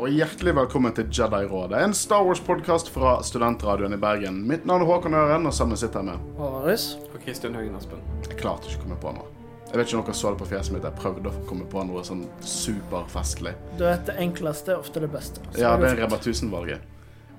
Og 0.00 0.08
hjertelig 0.08 0.54
velkommen 0.56 0.94
til 0.96 1.08
Jedi-rådet, 1.12 1.76
en 1.84 1.92
Star 1.96 2.22
Wars-podkast 2.24 2.88
fra 2.94 3.18
Studentradioen 3.26 3.92
i 3.92 3.98
Bergen. 4.00 4.38
Mitt 4.48 4.64
navn 4.68 4.84
er 4.84 4.88
Håkon 4.88 5.16
Øren, 5.18 5.48
og 5.50 5.52
sammen 5.54 5.76
sitter 5.76 6.00
jeg 6.00 6.08
med 6.08 6.38
Håvaris. 6.38 6.86
Og 7.10 7.18
Kristian 7.24 7.58
Høgen 7.58 7.76
Aspen. 7.76 8.00
Jeg 8.30 8.38
klarte 8.40 8.70
ikke 8.70 8.80
å 8.80 8.84
komme 8.86 8.96
på 9.02 9.12
noe. 9.18 9.26
Jeg 9.70 9.78
vet 9.78 9.90
ikke 9.90 9.98
om 10.00 10.06
dere 10.06 10.16
så 10.18 10.32
det 10.32 10.40
på 10.40 10.48
fjeset 10.50 10.74
mitt, 10.74 10.86
jeg 10.88 10.98
prøvde 10.98 11.30
å 11.30 11.42
komme 11.46 11.66
på 11.70 11.82
noe 11.86 12.04
sånn 12.06 12.22
superfestlig. 12.42 13.52
Du 13.78 13.84
vet, 13.84 14.06
det 14.08 14.16
enkleste 14.24 14.72
er 14.74 14.80
ofte 14.80 15.02
det 15.04 15.10
beste. 15.12 15.44
Så 15.52 15.60
Ja, 15.66 15.76
det 15.76 15.92
er. 15.92 16.00
Rema 16.00 16.16
1000-valget. 16.18 16.80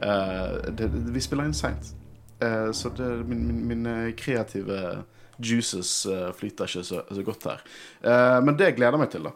Eh, 0.01 0.71
det- 0.71 0.91
det- 0.93 1.13
vi 1.13 1.19
spiller 1.19 1.45
inn 1.45 1.53
seint, 1.53 1.93
Eh, 2.41 2.71
så 2.71 2.89
det, 2.89 3.05
min, 3.27 3.45
min, 3.47 3.67
mine 3.67 4.13
kreative 4.17 5.03
juices 5.39 6.05
eh, 6.07 6.31
flyter 6.31 6.65
ikke 6.65 6.83
så, 6.83 7.03
så 7.13 7.23
godt 7.23 7.43
her. 7.43 7.61
Eh, 8.03 8.41
men 8.41 8.55
det 8.57 8.75
gleder 8.75 8.91
jeg 8.97 8.99
meg 8.99 9.11
til, 9.11 9.23
da. 9.23 9.31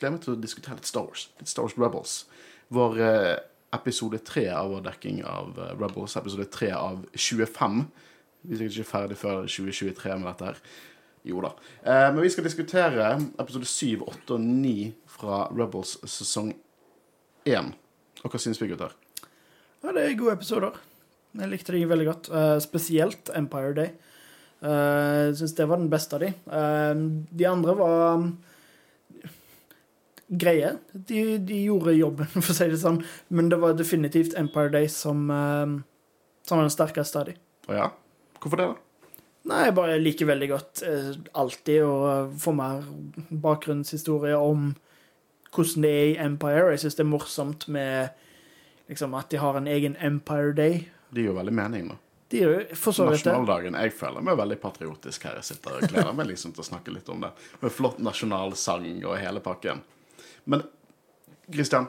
Gleder 0.00 0.14
meg 0.14 0.22
til 0.24 0.32
å 0.32 0.40
diskutere 0.40 0.78
litt 0.78 0.88
Star 0.88 1.04
Wars. 1.04 1.26
Litt 1.36 1.50
Star 1.50 1.66
Wars 1.66 1.76
Rebels. 1.76 2.12
Vår 2.72 3.00
eh, 3.04 3.34
episode 3.76 4.20
tre 4.24 4.46
av 4.56 4.70
vår 4.72 4.86
dekking 4.86 5.18
av 5.28 5.58
eh, 5.60 5.74
Rebels. 5.76 6.16
Episode 6.16 6.46
tre 6.48 6.70
av 6.72 7.02
25. 7.12 7.82
Vi 8.40 8.54
er 8.56 8.62
sikkert 8.62 8.78
ikke 8.78 8.92
ferdig 8.94 9.18
før 9.20 9.44
2023 9.44 10.16
med 10.16 10.30
dette 10.30 10.48
her. 10.48 10.62
Jo 11.28 11.44
da. 11.44 11.52
Eh, 11.84 12.06
men 12.14 12.22
vi 12.24 12.32
skal 12.32 12.48
diskutere 12.48 13.10
episode 13.42 13.68
7, 13.68 14.00
8 14.08 14.38
og 14.38 14.46
9 14.48 14.74
fra 15.18 15.42
Rebels 15.52 15.98
sesong 16.08 16.54
1. 17.44 17.72
Og 18.24 18.32
hva 18.32 18.40
syns 18.40 18.60
vi, 18.62 18.72
gutter? 18.72 18.96
Ja, 19.84 19.92
det 19.92 20.06
er 20.06 20.16
gode 20.16 20.38
episoder. 20.38 20.80
Jeg 21.36 21.52
likte 21.52 21.76
de 21.76 21.84
veldig 21.88 22.06
godt. 22.08 22.30
Uh, 22.32 22.56
spesielt 22.64 23.28
Empire 23.36 23.76
Day. 23.76 23.92
Uh, 24.64 25.28
jeg 25.28 25.36
syns 25.42 25.54
det 25.60 25.68
var 25.68 25.80
den 25.80 25.92
beste 25.92 26.16
av 26.16 26.24
de. 26.24 26.32
Uh, 26.48 27.04
de 27.36 27.46
andre 27.48 27.76
var 27.78 28.24
greie. 30.30 30.74
De, 30.92 31.38
de 31.38 31.62
gjorde 31.64 31.96
jobben, 31.98 32.28
for 32.34 32.52
å 32.52 32.56
si 32.56 32.68
det 32.70 32.80
sånn. 32.82 33.02
Men 33.28 33.50
det 33.52 33.60
var 33.62 33.78
definitivt 33.78 34.36
Empire 34.38 34.72
Day 34.74 34.90
som, 34.92 35.26
eh, 35.34 35.80
som 36.46 36.60
var 36.60 36.68
den 36.68 36.76
sterkeste 36.76 37.22
av 37.22 37.30
de. 37.30 37.36
Ja? 37.70 37.90
Hvorfor 38.40 38.60
det, 38.60 38.70
da? 38.72 38.86
Nei, 39.50 39.62
jeg 39.66 39.76
bare 39.78 39.96
liker 40.00 40.28
veldig 40.28 40.48
godt 40.50 40.82
eh, 40.84 41.12
alltid 41.40 41.84
å 41.86 41.94
få 42.38 42.52
mer 42.56 42.84
bakgrunnshistorie 43.30 44.36
om 44.36 44.74
hvordan 45.50 45.86
det 45.86 45.92
er 45.96 46.08
i 46.10 46.18
Empire. 46.26 46.68
Jeg 46.74 46.84
syns 46.84 46.98
det 46.98 47.06
er 47.06 47.10
morsomt 47.10 47.66
med 47.72 48.12
liksom, 48.90 49.16
at 49.18 49.32
de 49.32 49.40
har 49.40 49.56
en 49.58 49.70
egen 49.70 49.96
Empire 49.96 50.52
Day. 50.56 50.84
Det 51.10 51.24
gir 51.24 51.32
jo 51.32 51.38
veldig 51.40 51.56
mening, 51.56 51.88
da. 51.90 51.96
De 52.30 52.42
jo 52.44 52.50
for. 52.78 52.94
Nasjonaldagen. 53.10 53.74
Jeg 53.74 53.94
føler 53.98 54.22
meg 54.22 54.36
veldig 54.38 54.60
patriotisk 54.62 55.24
her 55.26 55.40
jeg 55.40 55.48
sitter 55.48 55.80
og 55.80 55.88
gleder 55.90 56.12
meg 56.14 56.28
liksom 56.28 56.52
til 56.54 56.62
å 56.62 56.68
snakke 56.68 56.92
litt 56.94 57.08
om 57.10 57.24
det. 57.24 57.32
Med 57.64 57.74
flott 57.74 57.98
nasjonalsang 58.04 58.92
og 59.00 59.16
hele 59.18 59.42
pakken. 59.42 59.82
Men 60.44 60.62
Christian, 61.50 61.88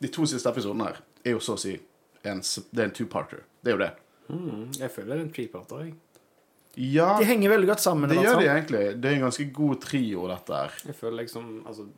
de 0.00 0.08
to 0.08 0.26
siste 0.28 0.48
episodene 0.48 0.90
her 0.90 1.00
er 1.24 1.34
jo 1.36 1.42
så 1.44 1.56
å 1.56 1.60
si 1.60 1.74
en, 2.22 2.40
det 2.40 2.80
er 2.80 2.86
en 2.88 2.94
two-parter. 2.96 3.42
Det 3.60 3.72
er 3.72 3.76
jo 3.76 3.82
det. 3.82 3.90
Mm, 4.30 4.66
jeg 4.78 4.92
føler 4.94 5.10
det 5.10 5.16
er 5.18 5.24
en 5.24 5.34
treparter, 5.34 5.84
jeg. 5.88 5.96
Ja, 6.94 7.16
De 7.18 7.26
henger 7.26 7.50
veldig 7.50 7.66
godt 7.72 7.82
sammen. 7.82 8.08
det 8.08 8.20
gjør 8.22 8.38
de 8.38 8.46
egentlig. 8.46 8.82
Det 9.02 9.10
er 9.10 9.16
en 9.16 9.24
ganske 9.26 9.46
god 9.52 9.80
trio, 9.82 10.28
dette 10.30 10.54
her. 10.54 10.76
Jeg 10.86 10.94
føler 11.00 11.24
liksom 11.24 11.48
altså, 11.66 11.88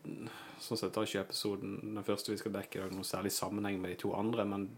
Sånn 0.62 0.78
sett 0.78 0.94
har 0.94 1.04
ikke 1.08 1.24
episoden 1.26 1.72
den 1.96 2.04
første 2.06 2.30
vi 2.30 2.38
skal 2.38 2.54
dekke, 2.54 2.84
noe 2.94 3.04
særlig 3.04 3.32
sammenheng 3.34 3.80
med 3.82 3.90
de 3.90 3.96
to 3.98 4.12
andre, 4.14 4.44
men 4.46 4.68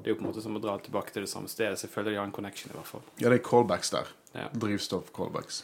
det 0.00 0.06
er 0.06 0.14
jo 0.14 0.16
på 0.16 0.24
en 0.24 0.28
måte 0.30 0.40
som 0.40 0.56
å 0.56 0.62
dra 0.64 0.78
tilbake 0.80 1.12
til 1.12 1.26
det 1.26 1.28
samme 1.28 1.50
stedet, 1.52 1.76
så 1.76 1.84
jeg 1.84 1.92
føler 1.92 2.14
de 2.14 2.16
har 2.22 2.24
en 2.24 2.32
connection, 2.32 2.72
i 2.72 2.76
hvert 2.78 2.88
fall. 2.88 3.02
Ja, 3.20 3.28
det 3.28 3.36
er 3.36 3.44
callbacks 3.44 3.92
der. 3.92 4.08
Ja. 4.32 4.46
Drivstoff-callbacks. 4.56 5.60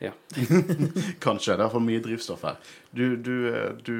Ja. 0.00 0.12
Kanskje. 1.24 1.56
Det 1.56 1.64
er 1.66 1.72
for 1.72 1.84
mye 1.84 2.00
drivstoff 2.04 2.42
her. 2.46 2.56
Du, 2.96 3.16
du, 3.20 3.34
du, 3.84 3.96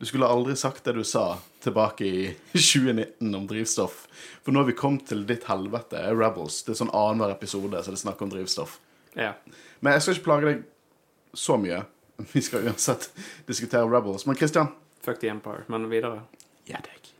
du 0.00 0.06
skulle 0.08 0.26
aldri 0.26 0.56
sagt 0.58 0.84
det 0.88 0.96
du 0.98 1.04
sa 1.06 1.36
tilbake 1.64 2.04
i 2.08 2.24
2019 2.52 3.34
om 3.38 3.46
drivstoff. 3.50 4.04
For 4.42 4.52
nå 4.54 4.62
har 4.64 4.68
vi 4.70 4.76
kommet 4.78 5.06
til 5.10 5.22
ditt 5.28 5.46
helvete, 5.48 6.02
Rebels. 6.14 6.62
Det 6.66 6.74
er 6.74 6.80
sånn 6.82 6.92
annenhver 6.94 7.34
episode 7.36 7.78
så 7.82 7.94
det 7.94 7.98
er 8.00 8.04
snakk 8.06 8.22
om 8.26 8.32
drivstoff. 8.34 8.78
ja. 9.14 9.32
Men 9.84 9.92
jeg 9.98 10.02
skal 10.02 10.14
ikke 10.16 10.24
plage 10.24 10.46
deg 10.48 10.60
så 11.36 11.58
mye. 11.60 11.82
Vi 12.32 12.40
skal 12.46 12.62
uansett 12.70 13.10
diskutere 13.46 13.84
Rebels. 13.90 14.22
Men 14.26 14.36
Christian 14.38 14.70
Fuck 15.04 15.18
the 15.20 15.28
Empire. 15.28 15.66
Men 15.68 15.84
videre. 15.90 16.22
Ja, 16.70 16.78
deg. 16.80 17.10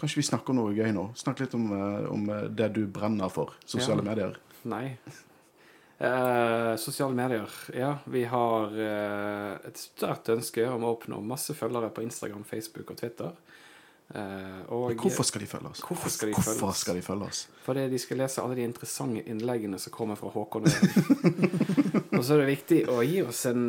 Kanskje 0.00 0.22
vi 0.22 0.24
snakker 0.26 0.54
om 0.54 0.62
noe 0.62 0.72
gøy 0.74 0.88
nå? 0.96 1.02
Snakk 1.20 1.42
litt 1.44 1.52
om, 1.58 1.66
eh, 1.76 2.06
om 2.10 2.24
eh, 2.32 2.46
det 2.48 2.70
du 2.78 2.80
brenner 2.90 3.28
for. 3.30 3.52
Sosiale 3.68 4.00
Ja. 4.00 4.06
medier. 4.08 4.38
Nei. 4.72 4.96
Eh, 6.02 6.76
sosiale 6.76 7.14
medier. 7.14 7.48
Ja, 7.74 7.98
vi 8.04 8.24
har 8.24 8.72
eh, 8.74 9.52
et 9.68 9.78
sterkt 9.78 10.32
ønske 10.34 10.64
om 10.66 10.82
å 10.82 10.96
oppnå 10.96 11.20
masse 11.22 11.54
følgere 11.54 11.92
på 11.94 12.02
Instagram, 12.02 12.42
Facebook 12.48 12.90
og 12.90 12.98
Twitter. 12.98 13.30
Eh, 14.14 14.72
og 14.72 14.92
Hvorfor 15.00 15.24
skal 15.24 15.40
de 15.40 15.46
følge 15.46 15.70
oss? 15.70 15.80
Hvorfor 15.80 16.10
skal 16.12 16.28
de 16.28 16.34
følge 16.36 16.66
oss? 16.68 16.80
skal 16.84 16.96
de 16.98 17.02
følge 17.02 17.24
oss? 17.24 17.48
Fordi 17.64 17.86
de 17.88 17.98
skal 17.98 18.18
lese 18.20 18.42
alle 18.42 18.58
de 18.58 18.66
interessante 18.66 19.22
innleggene 19.30 19.78
som 19.80 19.92
kommer 19.94 20.18
fra 20.20 20.28
Håkon. 20.34 20.66
Og 22.12 22.24
så 22.26 22.34
er 22.34 22.42
det 22.42 22.48
viktig 22.50 22.80
å 22.92 22.98
gi 23.06 23.22
oss 23.24 23.44
en 23.48 23.64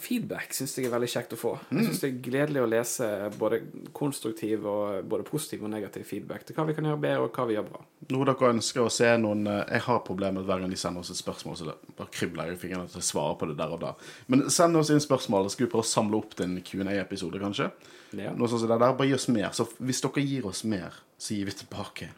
feedback, 0.00 0.56
syns 0.56 0.78
jeg 0.78 0.88
er 0.88 0.94
veldig 0.94 1.10
kjekt 1.12 1.36
å 1.36 1.40
få. 1.40 1.52
Jeg 1.68 1.88
syns 1.90 2.00
det 2.00 2.08
er 2.08 2.22
gledelig 2.24 2.62
å 2.62 2.70
lese 2.72 3.10
både 3.36 3.60
konstruktiv 3.92 4.64
og 4.70 5.04
både 5.12 5.28
positiv 5.28 5.66
og 5.66 5.74
negativ 5.74 6.08
feedback 6.08 6.46
til 6.48 6.56
hva 6.56 6.68
vi 6.70 6.76
kan 6.78 6.88
gjøre 6.88 7.04
bedre, 7.04 7.26
og 7.26 7.36
hva 7.36 7.48
vi 7.50 7.58
gjør 7.58 7.68
bra. 7.68 7.84
Noe 8.12 8.28
dere 8.32 8.52
ønsker 8.56 8.86
å 8.86 8.90
se 8.90 9.08
noen 9.20 9.44
eh, 9.46 9.64
Jeg 9.76 9.84
har 9.90 10.04
problemer 10.06 10.40
med 10.40 10.48
hver 10.48 10.64
gang 10.64 10.72
de 10.72 10.80
sender 10.80 11.04
oss 11.04 11.12
et 11.12 11.20
spørsmål, 11.20 11.58
så 11.58 11.68
det 11.68 11.76
bare 11.98 12.14
kribler 12.14 12.48
jeg 12.48 12.56
i 12.56 12.62
fingrene 12.64 12.88
til 12.88 13.02
å 13.02 13.10
svare 13.12 13.36
på 13.36 13.50
det 13.50 13.60
der 13.60 13.76
og 13.76 13.82
da. 13.84 13.92
Men 14.32 14.48
send 14.48 14.80
oss 14.80 14.90
inn 14.94 15.02
spørsmål, 15.02 15.50
så 15.50 15.56
skal 15.58 15.68
vi 15.68 15.74
prøve 15.74 15.84
å 15.84 15.92
samle 15.92 16.22
opp 16.22 16.38
til 16.38 16.48
en 16.48 16.62
Q&A-episode, 16.64 17.42
kanskje. 17.42 17.68
Ja. 18.16 18.32
Noe 18.36 18.50
sånt 18.50 18.64
som 18.64 18.70
det 18.70 18.78
der. 18.78 18.96
Bare 18.98 19.08
gi 19.08 19.14
oss 19.16 19.28
mer. 19.32 19.52
Så 19.56 19.66
hvis 19.78 20.02
dere 20.04 20.24
gir 20.24 20.48
oss 20.48 20.64
mer, 20.68 20.98
så 21.18 21.36
gir 21.36 21.48
vi 21.48 21.54
tilbake 21.62 22.10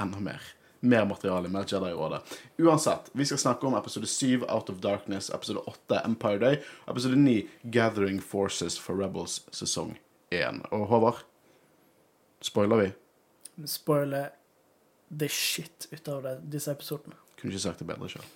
enda 0.00 0.20
mer. 0.20 0.42
Mer 0.82 1.04
materiale, 1.06 1.48
mer 1.52 1.66
Jedi-rådet. 1.68 2.22
Uansett, 2.58 3.10
vi 3.14 3.26
skal 3.28 3.38
snakke 3.38 3.66
om 3.68 3.76
episode 3.78 4.06
7, 4.10 4.42
Out 4.48 4.70
of 4.70 4.80
Darkness, 4.82 5.30
episode 5.30 5.62
8, 5.70 6.00
Empire 6.04 6.38
Day, 6.42 6.58
episode 6.90 7.16
9, 7.16 7.36
Gathering 7.62 8.18
Forces 8.20 8.78
for 8.78 8.98
Rebels, 8.98 9.40
sesong 9.54 9.94
1. 10.34 10.64
Og 10.74 10.86
Håvard, 10.90 11.22
spoiler 12.42 12.82
vi? 12.82 12.90
Spoiler 13.70 14.32
the 15.18 15.28
shit 15.28 15.86
ut 15.92 16.08
av 16.08 16.22
det, 16.26 16.38
disse 16.56 16.72
episodene. 16.72 17.14
Kunne 17.38 17.54
ikke 17.54 17.68
sagt 17.68 17.84
det 17.84 17.90
bedre 17.92 18.10
sjøl. 18.10 18.26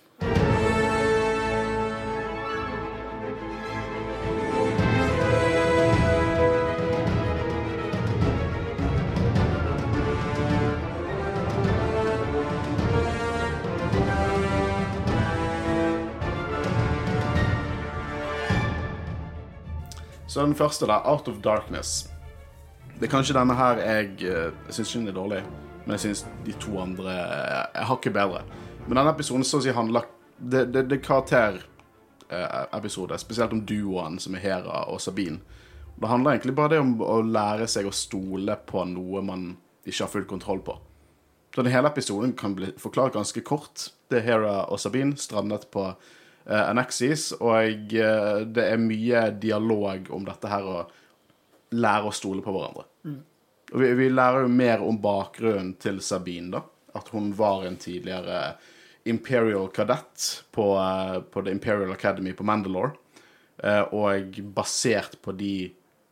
Så 20.37 20.45
den 20.45 20.55
første, 20.55 20.85
da. 20.85 21.01
Out 21.09 21.27
of 21.27 21.35
Darkness. 21.41 22.09
Det 22.99 23.07
er 23.07 23.09
kanskje 23.09 23.33
denne 23.33 23.55
her 23.57 23.79
jeg 23.81 24.21
eh, 24.21 24.53
Jeg 24.67 24.73
syns 24.75 24.91
ikke 24.91 24.99
den 24.99 25.07
er 25.09 25.15
dårlig, 25.15 25.39
men 25.85 25.91
jeg 25.95 26.01
syns 26.03 26.25
de 26.45 26.53
to 26.61 26.77
andre 26.77 27.09
Jeg 27.09 27.85
har 27.89 27.97
ikke 27.97 28.13
bedre. 28.13 28.41
Men 28.85 28.97
denne 28.99 29.13
episoden 29.15 29.45
så 29.49 29.57
å 29.57 29.61
si 29.65 29.73
handler 29.73 30.05
Det, 30.37 30.69
det, 30.69 30.85
det 30.91 30.97
er 30.99 31.07
karakterepisode, 31.07 33.17
spesielt 33.17 33.53
om 33.57 33.65
duoen 33.65 34.21
som 34.21 34.37
er 34.37 34.43
Hera 34.43 34.83
og 34.93 35.01
Sabine. 35.01 35.41
Det 35.97 36.11
handler 36.11 36.31
egentlig 36.35 36.57
bare 36.61 36.71
det 36.75 36.83
om 36.85 36.93
å 37.01 37.17
lære 37.25 37.65
seg 37.65 37.89
å 37.89 37.97
stole 38.05 38.53
på 38.69 38.85
noe 38.85 39.17
man 39.25 39.57
ikke 39.87 40.03
har 40.03 40.13
full 40.13 40.29
kontroll 40.29 40.61
på. 40.61 40.77
Så 41.49 41.65
den 41.65 41.73
hele 41.73 41.89
episoden 41.89 42.37
kan 42.37 42.53
bli 42.53 42.77
forklart 42.77 43.17
ganske 43.17 43.41
kort. 43.41 43.89
Det 44.05 44.21
er 44.21 44.29
Hera 44.29 44.69
og 44.69 44.77
Sabine 44.77 45.17
strandet 45.17 45.65
på 45.73 45.97
uh, 46.49 46.63
Anexis, 46.69 47.29
og 47.37 47.93
eh, 47.93 48.39
det 48.47 48.63
er 48.63 48.81
mye 48.81 49.27
dialog 49.39 50.09
om 50.15 50.25
dette 50.27 50.51
her 50.51 50.67
å 50.67 50.77
lære 51.75 52.07
å 52.07 52.15
stole 52.15 52.43
på 52.43 52.53
hverandre. 52.55 52.87
Og 53.73 53.83
vi, 53.83 53.91
vi 53.99 54.07
lærer 54.09 54.45
jo 54.45 54.51
mer 54.51 54.83
om 54.83 54.99
bakgrunnen 55.03 55.75
til 55.81 55.99
Sabine, 56.03 56.55
da. 56.55 56.63
At 56.97 57.11
hun 57.13 57.33
var 57.35 57.67
en 57.67 57.75
tidligere 57.77 58.55
Imperial 59.07 59.67
kadett 59.75 60.43
på, 60.51 60.71
eh, 60.77 61.19
på 61.21 61.43
The 61.43 61.51
Imperial 61.51 61.91
Academy 61.91 62.33
på 62.33 62.43
Mandalore. 62.47 62.95
Eh, 63.63 63.81
og 63.93 64.39
basert 64.55 65.17
på 65.21 65.33
de 65.37 65.53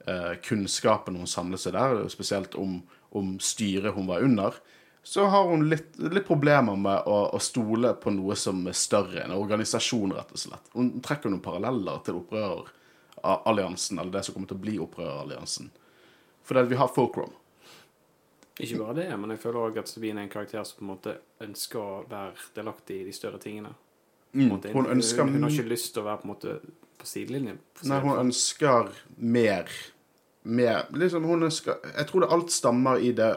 eh, 0.08 0.34
kunnskapene 0.44 1.22
hun 1.22 1.30
samlet 1.30 1.62
seg 1.62 1.76
der, 1.76 2.06
spesielt 2.10 2.56
om, 2.60 2.80
om 3.16 3.36
styret 3.44 3.94
hun 3.96 4.08
var 4.10 4.26
under, 4.26 4.58
så 5.06 5.26
har 5.30 5.50
hun 5.50 5.70
litt, 5.70 6.00
litt 6.00 6.26
problemer 6.28 6.76
med 6.76 7.06
å, 7.06 7.18
å 7.38 7.40
stole 7.40 7.92
på 8.02 8.10
noe 8.10 8.36
som 8.36 8.64
er 8.68 8.74
større, 8.74 9.22
en 9.22 9.36
organisasjon, 9.36 10.16
rett 10.18 10.34
og 10.34 10.42
slett. 10.42 10.72
Hun 10.74 10.96
trekker 11.06 11.30
noen 11.30 11.44
paralleller 11.46 12.02
til 12.06 12.18
opprøreralliansen, 12.24 14.02
eller 14.02 14.16
det 14.18 14.24
som 14.26 14.34
kommer 14.34 14.50
til 14.50 14.58
å 14.58 14.64
bli 14.66 14.76
opprøreralliansen. 14.82 15.70
Fordi 16.46 16.66
vi 16.74 16.80
har 16.82 16.90
Folkrom. 16.96 17.34
Ikke 18.58 18.80
bare 18.82 18.98
det, 19.04 19.08
men 19.20 19.36
jeg 19.36 19.44
føler 19.44 19.68
òg 19.68 19.82
at 19.84 19.92
Sabine 19.92 20.24
er 20.24 20.26
en 20.26 20.32
karakter 20.32 20.66
som 20.66 20.80
på 20.80 20.88
en 20.88 20.94
måte 20.96 21.18
ønsker 21.44 21.82
å 21.82 22.04
være 22.10 22.50
delaktig 22.56 23.02
i 23.02 23.06
de 23.06 23.14
større 23.14 23.42
tingene. 23.44 23.76
Mm. 24.36 24.56
Hun 24.74 24.90
ønsker 24.90 25.22
hun, 25.22 25.36
hun 25.38 25.46
har 25.46 25.54
ikke 25.54 25.70
lyst 25.70 25.94
til 25.94 26.02
å 26.02 26.10
være 26.10 26.24
på 26.24 26.28
en 26.28 26.34
måte 26.34 26.56
på 26.98 27.08
sidelinjen. 27.08 27.60
På 27.78 27.92
Nei, 27.92 28.00
hun 28.02 28.16
sånn. 28.16 28.24
ønsker 28.26 28.96
mer 29.22 29.70
mer. 30.46 30.86
liksom 30.94 31.24
hun 31.24 31.44
ønsker, 31.44 31.76
Jeg 31.98 32.08
tror 32.08 32.22
det 32.22 32.32
alt 32.32 32.52
stammer 32.52 32.98
i 33.02 33.12
det 33.12 33.36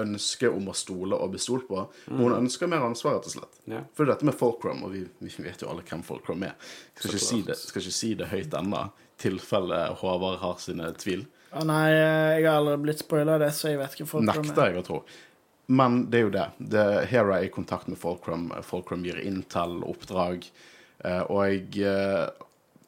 ønsket 0.00 0.50
om 0.50 0.68
å 0.68 0.74
stole 0.74 1.14
og 1.14 1.30
bli 1.34 1.38
stolt 1.42 1.68
på. 1.68 1.84
Men 2.10 2.20
hun 2.24 2.32
ønsker 2.40 2.66
mer 2.70 2.82
ansvar, 2.86 3.18
rett 3.18 3.28
og 3.30 3.34
slett. 3.36 3.60
Ja. 3.70 3.82
For 3.94 4.08
dette 4.10 4.26
med 4.26 4.34
Folkrom, 4.34 4.82
og 4.86 4.90
vi, 4.94 5.04
vi 5.22 5.30
vet 5.44 5.62
jo 5.62 5.68
alle 5.70 5.84
hvem 5.86 6.02
Folkrom 6.06 6.42
er. 6.48 6.56
Skal 6.98 7.10
ikke, 7.12 7.22
si 7.26 7.42
det, 7.46 7.56
skal 7.60 7.82
ikke 7.84 7.94
si 8.00 8.10
det 8.18 8.30
høyt 8.32 8.56
ennå, 8.58 8.80
i 8.90 9.20
tilfelle 9.28 9.78
Håvard 10.00 10.40
har 10.42 10.56
sine 10.58 10.88
tvil. 10.98 11.22
Å 11.54 11.62
nei, 11.62 11.84
jeg 11.94 12.46
har 12.48 12.56
aldri 12.58 12.74
blitt 12.82 13.04
spoila 13.04 13.36
det, 13.38 13.52
så 13.54 13.70
jeg 13.70 13.78
vet 13.78 13.92
ikke 13.94 14.08
folk 14.10 14.26
Nekter 14.26 14.72
jeg 14.72 14.80
å 14.80 14.86
tro. 14.88 14.96
Men 15.70 16.00
det 16.10 16.18
er 16.18 16.24
jo 16.26 16.32
det. 16.34 16.46
det 16.74 16.86
Hera 17.12 17.38
er 17.38 17.46
i 17.46 17.52
kontakt 17.54 17.86
med 17.88 17.96
Folkrom. 18.02 18.48
Folkrom 18.66 19.04
gir 19.06 19.20
Intel 19.22 19.78
oppdrag. 19.86 20.44
eh, 21.04 21.22
Og, 21.30 21.38
jeg, 21.46 21.78
eh, 21.86 22.26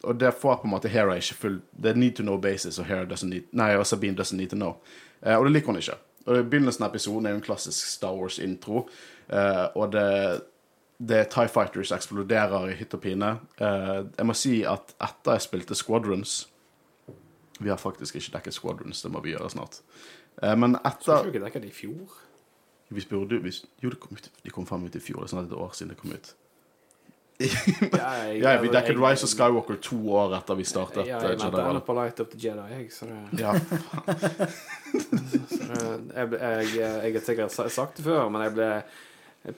og 0.03 0.19
det 0.19 0.33
får 0.37 0.59
på 0.61 0.67
en 0.67 0.73
måte 0.75 0.91
Hera 0.93 1.15
ikke 1.17 1.39
full 1.39 1.55
Det 1.73 1.89
er 1.89 1.97
need 1.97 2.15
to 2.19 2.23
know 2.27 2.37
basis, 2.37 2.77
og 2.77 2.85
Hera 2.85 3.05
doesn't 3.09 3.31
need 3.31 3.47
Nei, 3.53 3.71
og 3.79 3.87
Sabine 3.87 4.13
doesn't 4.19 4.37
need 4.37 4.51
to 4.51 4.59
know. 4.59 4.75
Eh, 5.23 5.33
Og 5.39 5.47
det 5.47 5.53
liker 5.55 5.71
hun 5.73 5.79
ikke. 5.81 5.97
Og 6.27 6.49
Begynnelsen 6.51 6.83
av 6.83 6.91
episoden 6.91 7.25
er 7.25 7.31
jo 7.35 7.39
en 7.39 7.45
klassisk 7.45 7.87
Star 7.87 8.15
Wars-intro. 8.17 8.87
eh, 9.29 9.65
Og 9.75 9.91
det, 9.91 10.41
det 10.99 11.17
er 11.21 11.29
Tie 11.31 11.47
Fighters 11.47 11.91
eksploderer 11.95 12.69
i 12.71 12.75
hytt 12.75 12.93
og 12.93 13.01
pine. 13.01 13.39
Eh, 13.59 14.03
Jeg 14.17 14.25
må 14.27 14.33
si 14.35 14.63
at 14.65 14.93
etter 15.01 15.37
jeg 15.37 15.41
spilte 15.47 15.75
Squadrons 15.75 16.47
Vi 17.59 17.69
har 17.69 17.77
faktisk 17.81 18.15
ikke 18.15 18.35
dekket 18.37 18.53
Squadrons, 18.53 19.01
det 19.01 19.11
må 19.11 19.21
vi 19.23 19.31
gjøre 19.33 19.49
snart. 19.49 19.79
Eh, 20.43 20.55
Men 20.55 20.75
etter 20.85 21.17
Skulle 21.17 21.31
vi 21.31 21.37
ikke 21.37 21.45
dekket 21.45 21.61
det 21.61 21.69
i 21.71 21.77
fjor? 21.81 22.23
vi 22.89 23.01
spurte, 23.01 23.41
vi, 23.43 23.51
jo, 23.83 23.89
de 23.89 23.95
kom 23.99 24.15
ut, 24.15 24.29
de 24.45 24.49
kom 24.49 24.65
faen 24.65 24.85
ut 24.85 24.95
i 24.95 24.99
fjor. 25.03 25.19
Det 25.19 25.23
er 25.25 25.27
snart 25.33 25.45
et 25.49 25.57
år 25.57 25.73
siden 25.75 25.89
det 25.91 25.97
kom 25.99 26.11
ut. 26.13 26.29
Ja, 28.41 28.57
Vi 28.61 28.69
dekket 28.73 28.97
Rise 28.97 29.27
of 29.27 29.29
Skywalker 29.29 29.77
to 29.81 29.97
år 30.17 30.33
etter 30.39 30.57
vi 30.57 30.65
startet 30.65 31.05
Ja, 31.05 31.19
eh, 31.19 31.33
jeg 31.35 31.37
Jedi 31.37 31.43
venter 31.43 31.69
ennå 31.69 31.81
på 31.85 31.93
Light 31.97 32.19
Up 32.23 32.31
the 32.31 32.39
Jedi, 32.41 32.65
jeg. 32.73 32.87
Så 32.93 33.05
det, 33.05 33.17
Ja, 33.41 33.53
så 35.53 35.67
det 35.69 36.15
jeg, 36.15 36.31
jeg, 36.33 36.71
jeg 36.79 37.13
har 37.13 37.27
sikkert 37.27 37.59
sagt 37.73 37.99
det 37.99 38.07
før, 38.07 38.25
men 38.33 38.47
jeg 38.47 38.55
ble 38.57 38.71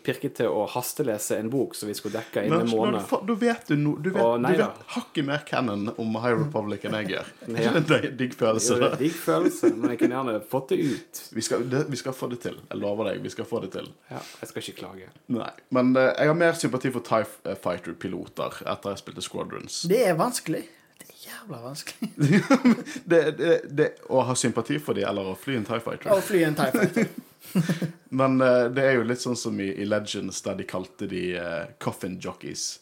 pirket 0.06 0.36
til 0.40 0.52
å 0.54 0.66
hastelese 0.70 1.38
en 1.40 1.50
bok 1.52 1.76
som 1.78 1.90
vi 1.90 1.96
skulle 1.98 2.20
dekke 2.20 2.44
innen 2.46 2.66
en 2.66 2.72
måned. 2.72 3.14
da 3.28 3.36
vet 3.42 3.72
du 3.72 3.76
no, 3.80 3.96
Du 3.98 4.12
vet, 4.14 4.26
nei 4.44 4.54
du 4.56 4.62
vet 4.62 4.84
hakket 4.96 5.26
mer 5.26 5.44
canon 5.48 5.90
om 5.96 6.18
High 6.22 6.38
Republic 6.38 6.86
enn 6.86 6.98
jeg 7.02 7.14
gjør. 7.16 7.32
Ja. 7.60 7.74
Det 7.90 7.96
er 7.96 8.06
en 8.12 8.18
digg 8.20 8.36
følelse. 8.38 8.76
Jo, 8.76 8.80
det 8.80 8.88
er 8.88 8.94
en 8.94 9.02
digg 9.02 9.16
følelse, 9.18 9.70
men 9.76 9.94
jeg 9.94 10.00
kunne 10.02 10.18
gjerne 10.20 10.36
fått 10.52 10.72
det 10.72 10.78
ut. 10.86 11.22
Vi 11.36 11.44
skal, 11.44 11.66
det, 11.72 11.84
vi 11.90 12.00
skal 12.00 12.16
få 12.16 12.30
det 12.32 12.40
til. 12.46 12.60
Jeg 12.70 12.80
lover 12.80 13.10
deg. 13.10 13.22
Vi 13.26 13.32
skal 13.34 13.48
få 13.50 13.62
det 13.64 13.72
til. 13.74 13.90
Ja, 14.12 14.22
jeg 14.42 14.52
skal 14.52 14.64
ikke 14.64 14.76
klage. 14.80 15.10
Nei. 15.34 15.50
Men 15.76 15.92
uh, 15.98 16.10
jeg 16.12 16.32
har 16.32 16.38
mer 16.38 16.60
sympati 16.60 16.92
for 16.94 17.06
Tie 17.06 17.26
eh, 17.50 17.58
Fighter-piloter 17.60 18.62
etter 18.70 18.94
jeg 18.94 19.02
spilte 19.02 19.26
Squadrons. 19.26 19.82
Det 19.90 20.04
er 20.08 20.18
vanskelig. 20.20 20.62
Det 21.00 21.10
er 21.10 21.26
jævla 21.30 21.64
vanskelig. 21.64 22.12
Det, 23.10 23.22
det, 23.40 23.54
det, 23.74 23.90
å 24.14 24.22
ha 24.28 24.36
sympati 24.38 24.78
for 24.84 24.98
de 24.98 25.06
eller 25.08 25.34
å 25.34 25.36
fly 25.40 25.58
en 25.60 25.68
Tie 25.68 25.82
Fighter. 25.84 26.14
Å 26.14 26.22
fly 26.24 26.46
en 26.46 26.60
TIE 26.60 26.72
Fighter. 26.76 27.10
Men 28.20 28.42
uh, 28.42 28.68
det 28.74 28.86
er 28.86 29.00
jo 29.00 29.08
litt 29.08 29.22
sånn 29.22 29.38
som 29.40 29.60
i, 29.62 29.70
i 29.82 29.88
Legends, 29.88 30.42
der 30.46 30.60
de 30.60 30.68
kalte 30.70 31.08
de 31.10 31.24
uh, 31.38 31.66
coffin 31.82 32.18
jockeys. 32.22 32.80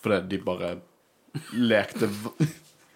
Fordi 0.00 0.36
de 0.36 0.42
bare 0.44 0.74
lekte 1.54 2.08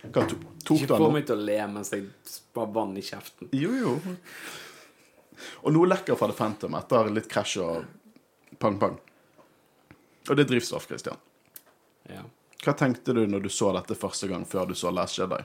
Hva 0.05 0.27
to, 0.29 0.37
tok 0.65 0.83
Ikke 0.83 0.99
få 1.01 1.09
meg 1.15 1.25
til 1.25 1.39
å 1.39 1.45
le 1.49 1.57
mens 1.73 1.93
jeg 1.95 2.11
spar 2.29 2.69
vann 2.75 2.93
i 3.01 3.03
kjeften. 3.05 3.49
Jo, 3.57 3.71
jo. 3.73 3.95
Og 5.65 5.73
noe 5.73 5.89
lekker 5.89 6.19
fra 6.21 6.29
The 6.29 6.37
Phantom 6.37 6.77
etter 6.77 7.09
litt 7.13 7.29
krasj 7.31 7.55
og 7.65 7.87
pang-pang. 8.61 8.99
Og 10.29 10.37
det 10.37 10.45
er 10.45 10.51
drivstoff, 10.53 10.85
Christian. 10.91 11.17
Ja. 12.13 12.21
Hva 12.65 12.77
tenkte 12.77 13.17
du 13.17 13.25
når 13.29 13.47
du 13.47 13.51
så 13.53 13.73
dette 13.77 13.97
første 13.97 14.29
gang 14.29 14.45
før 14.49 14.69
du 14.69 14.77
så 14.77 14.93
Last 14.93 15.19
Jedi? 15.19 15.41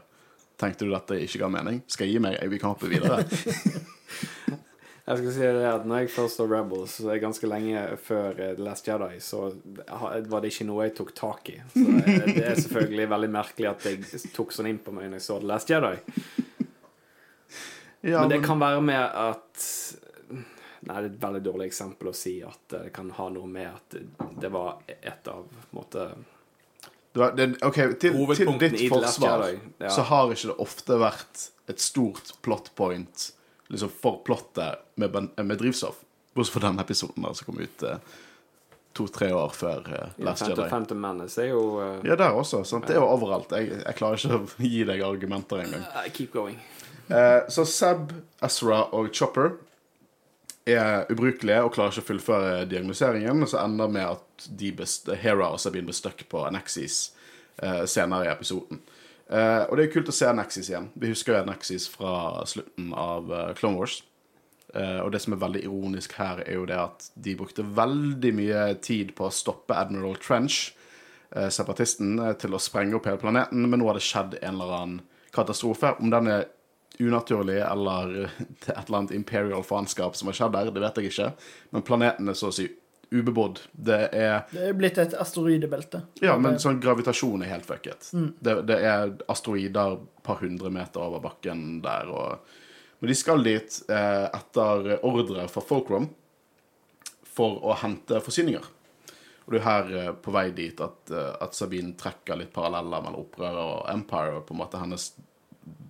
Tenkte 0.59 0.87
du 0.87 0.91
dette 0.91 1.21
ikke 1.23 1.41
ga 1.45 1.49
mening? 1.51 1.81
Skal 1.87 2.07
jeg 2.07 2.17
gi 2.17 2.23
meg? 2.27 2.37
Vi 2.51 2.59
kan 2.59 2.75
hoppe 2.75 2.91
videre. 2.91 3.23
Jeg 5.09 5.17
skal 5.23 5.31
si 5.33 5.41
det 5.41 5.65
at 5.65 5.85
når 5.89 6.03
jeg 6.03 6.09
først 6.13 6.37
så 6.37 6.45
Rebels, 6.45 6.99
ganske 7.21 7.47
lenge 7.49 7.81
før 8.05 8.35
eh, 8.35 8.51
The 8.53 8.61
Last 8.61 8.85
Jedi, 8.85 9.15
så 9.25 9.47
var 9.89 10.43
det 10.43 10.51
ikke 10.51 10.67
noe 10.69 10.85
jeg 10.85 10.93
tok 10.99 11.13
tak 11.17 11.49
i. 11.49 11.55
Så 11.73 11.85
eh, 12.03 12.27
det 12.27 12.43
er 12.45 12.59
selvfølgelig 12.59 13.07
veldig 13.15 13.29
merkelig 13.33 13.69
at 13.71 13.87
jeg 13.89 14.21
tok 14.35 14.53
sånn 14.53 14.69
inn 14.69 14.77
på 14.85 14.93
meg 14.93 15.09
når 15.09 15.17
jeg 15.17 15.25
så 15.25 15.39
The 15.41 15.49
Last 15.49 15.73
Jedi. 15.73 15.95
Ja, 18.05 18.21
Men 18.21 18.35
det 18.35 18.43
kan 18.45 18.61
være 18.61 18.83
med 18.85 19.01
at 19.01 19.65
Nei, 20.79 20.93
det 20.93 20.99
er 21.01 21.07
et 21.09 21.15
veldig 21.19 21.41
dårlig 21.43 21.65
eksempel 21.67 22.11
å 22.11 22.15
si 22.15 22.37
at 22.45 22.61
det 22.71 22.85
kan 22.95 23.09
ha 23.17 23.25
noe 23.33 23.49
med 23.51 23.67
at 23.67 23.97
det 24.39 24.51
var 24.53 24.77
et 24.87 25.27
av 25.27 25.41
på 25.43 25.65
en 25.65 25.75
måte, 25.75 26.05
var, 27.17 27.33
det, 27.35 27.49
ok, 27.65 27.79
til, 27.99 28.15
til 28.37 28.53
ditt 28.61 28.85
forsvar 28.93 29.43
ja. 29.49 29.89
så 29.91 30.05
har 30.07 30.31
ikke 30.31 30.53
det 30.53 30.55
ofte 30.63 30.99
vært 31.01 31.43
et 31.67 31.83
stort 31.83 32.31
plot 32.45 32.71
point 32.79 33.25
liksom 33.69 33.91
for 34.01 34.21
plottet 34.25 34.81
med, 34.99 35.15
med 35.37 35.57
drivstoff. 35.61 36.01
Bortsett 36.33 36.57
fra 36.57 36.67
den 36.67 36.81
episoden 36.81 37.25
der 37.25 37.37
som 37.37 37.47
kom 37.49 37.61
ut 37.61 37.83
eh, 37.85 38.01
to-tre 38.97 39.31
år 39.33 39.53
før 39.55 39.87
eh, 39.95 40.17
Last 40.25 40.47
Jedi. 40.49 40.67
Phantom 40.69 40.99
Menace 41.01 41.41
er 41.43 41.51
jo 41.53 41.63
uh, 41.77 42.01
Ja, 42.05 42.17
der 42.19 42.35
også. 42.37 42.63
Sant? 42.67 42.87
Det 42.89 42.97
er 42.97 43.01
jo 43.01 43.07
overalt. 43.09 43.53
Jeg, 43.55 43.79
jeg 43.83 43.97
klarer 43.99 44.19
ikke 44.19 44.41
å 44.41 44.67
gi 44.73 44.83
deg 44.89 45.05
argumenter 45.05 45.63
engang. 45.65 45.85
uh, 45.93 46.05
Keep 46.13 46.33
going. 46.35 46.59
Eh, 47.09 47.41
så 47.49 47.65
Seb, 47.65 48.13
Ezra 48.45 48.83
og 48.93 49.09
Chopper 49.15 49.55
er 50.69 51.07
ubrukelige 51.09 51.63
og 51.65 51.73
klarer 51.73 51.95
ikke 51.95 52.03
å 52.05 52.09
fullføre 52.11 52.65
diagnoseringen, 52.69 53.41
og 53.41 53.49
så 53.49 53.63
ender 53.63 53.89
med 53.89 54.05
at 54.05 54.49
de 54.59 54.69
Hera 55.17 55.47
og 55.55 55.61
Sabine 55.61 55.89
blir 55.89 55.97
stuck 55.97 56.21
på 56.29 56.43
Anexis 56.45 57.07
eh, 57.57 57.85
senere 57.89 58.27
i 58.27 58.31
episoden. 58.33 58.83
Eh, 59.29 59.63
og 59.69 59.77
det 59.77 59.85
er 59.85 59.91
kult 59.93 60.09
å 60.09 60.15
se 60.15 60.29
Nexis 60.33 60.71
igjen. 60.71 60.89
Vi 60.97 61.11
husker 61.11 61.37
jo 61.37 61.45
Nexis 61.47 61.85
fra 61.91 62.45
slutten 62.49 62.93
av 62.97 63.29
uh, 63.29 63.51
Clone 63.57 63.77
Wars. 63.77 63.99
Uh, 64.73 65.01
og 65.03 65.11
det 65.13 65.21
som 65.21 65.35
er 65.35 65.41
veldig 65.43 65.61
ironisk 65.67 66.15
her, 66.17 66.41
er 66.45 66.57
jo 66.57 66.65
det 66.69 66.79
at 66.81 67.09
de 67.13 67.35
brukte 67.37 67.65
veldig 67.65 68.33
mye 68.37 68.63
tid 68.85 69.13
på 69.17 69.27
å 69.27 69.33
stoppe 69.33 69.77
Admiral 69.77 70.17
Trench, 70.21 70.75
separatisten, 71.29 72.15
til 72.41 72.55
å 72.57 72.57
sprenge 72.57 72.95
opp 72.97 73.05
hele 73.05 73.19
planeten, 73.21 73.67
men 73.69 73.77
nå 73.77 73.85
har 73.85 73.99
det 73.99 74.01
skjedd 74.01 74.31
en 74.39 74.55
eller 74.55 74.71
annen 74.73 75.01
katastrofe. 75.29 75.91
Om 76.01 76.09
den 76.09 76.29
er 76.33 76.47
unaturlig 76.97 77.59
eller 77.61 78.15
er 78.15 78.31
et 78.65 78.71
eller 78.71 78.97
annet 78.97 79.13
imperial 79.13 79.61
faenskap 79.61 80.17
som 80.17 80.31
har 80.31 80.39
skjedd 80.39 80.55
der, 80.55 80.71
det 80.73 80.81
vet 80.81 80.97
jeg 80.97 81.11
ikke. 81.11 81.27
Men 81.75 81.85
planeten 81.85 82.31
er 82.33 82.39
så 82.39 82.49
å 82.49 82.55
si 82.55 82.65
ubebodd. 83.11 83.59
Det 83.71 83.99
er 84.13 84.45
Det 84.51 84.69
er 84.69 84.77
blitt 84.77 84.97
et 85.01 85.13
asteroidebelte. 85.17 86.03
Ja, 86.21 86.37
men 86.37 86.59
sånn 86.61 86.81
gravitasjon 86.81 87.43
er 87.43 87.53
helt 87.55 87.67
fucket. 87.67 88.11
Det, 88.13 88.55
det 88.69 88.79
er 88.85 89.13
asteroider 89.31 89.97
et 89.97 90.23
par 90.25 90.41
hundre 90.43 90.71
meter 90.73 91.01
over 91.05 91.23
bakken 91.23 91.81
der, 91.85 92.09
og 92.09 92.57
Men 92.99 93.07
de 93.07 93.15
skal 93.15 93.39
dit 93.45 93.75
eh, 93.87 94.25
etter 94.27 94.89
ordre 95.07 95.45
fra 95.47 95.61
Folkrom 95.63 96.09
for 97.23 97.61
å 97.63 97.77
hente 97.79 98.19
forsyninger. 98.19 98.65
Og 99.45 99.53
det 99.55 99.61
er 99.61 99.69
her 99.69 99.93
eh, 99.97 100.09
på 100.19 100.33
vei 100.35 100.49
dit 100.51 100.81
at, 100.83 101.07
eh, 101.07 101.29
at 101.39 101.55
Sabine 101.55 101.95
trekker 101.95 102.37
litt 102.37 102.51
paralleller 102.51 103.05
mellom 103.05 103.23
opprøret 103.23 103.61
og 103.63 103.87
Empire. 103.93 104.41
på 104.43 104.53
en 104.53 104.59
måte 104.65 104.81
hennes 104.81 105.13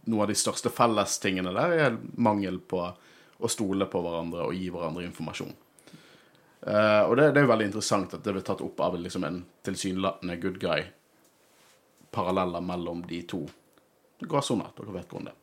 Noe 0.10 0.24
av 0.26 0.30
de 0.32 0.36
største 0.38 0.72
fellestingene 0.74 1.52
der 1.54 1.74
er 1.78 1.98
mangel 2.18 2.60
på 2.60 2.80
å 3.40 3.50
stole 3.52 3.86
på 3.86 4.00
hverandre 4.02 4.48
og 4.48 4.56
gi 4.58 4.70
hverandre 4.74 5.04
informasjon. 5.06 5.52
Eh, 6.68 7.02
og 7.08 7.16
det, 7.18 7.30
det 7.34 7.42
er 7.42 7.48
jo 7.48 7.52
veldig 7.54 7.70
interessant 7.70 8.16
at 8.16 8.24
det 8.26 8.36
blir 8.36 8.46
tatt 8.46 8.64
opp 8.66 8.82
av 8.84 8.98
liksom 9.00 9.26
en 9.28 9.44
tilsynelatende 9.66 10.40
good 10.42 10.60
guy. 10.62 10.88
Paralleller 12.16 12.64
mellom 12.66 13.04
de 13.08 13.22
to. 13.30 13.44
Gråsoner, 14.20 14.74
dere 14.76 14.98
vet 14.98 15.14
hvordan 15.14 15.30
det. 15.30 15.38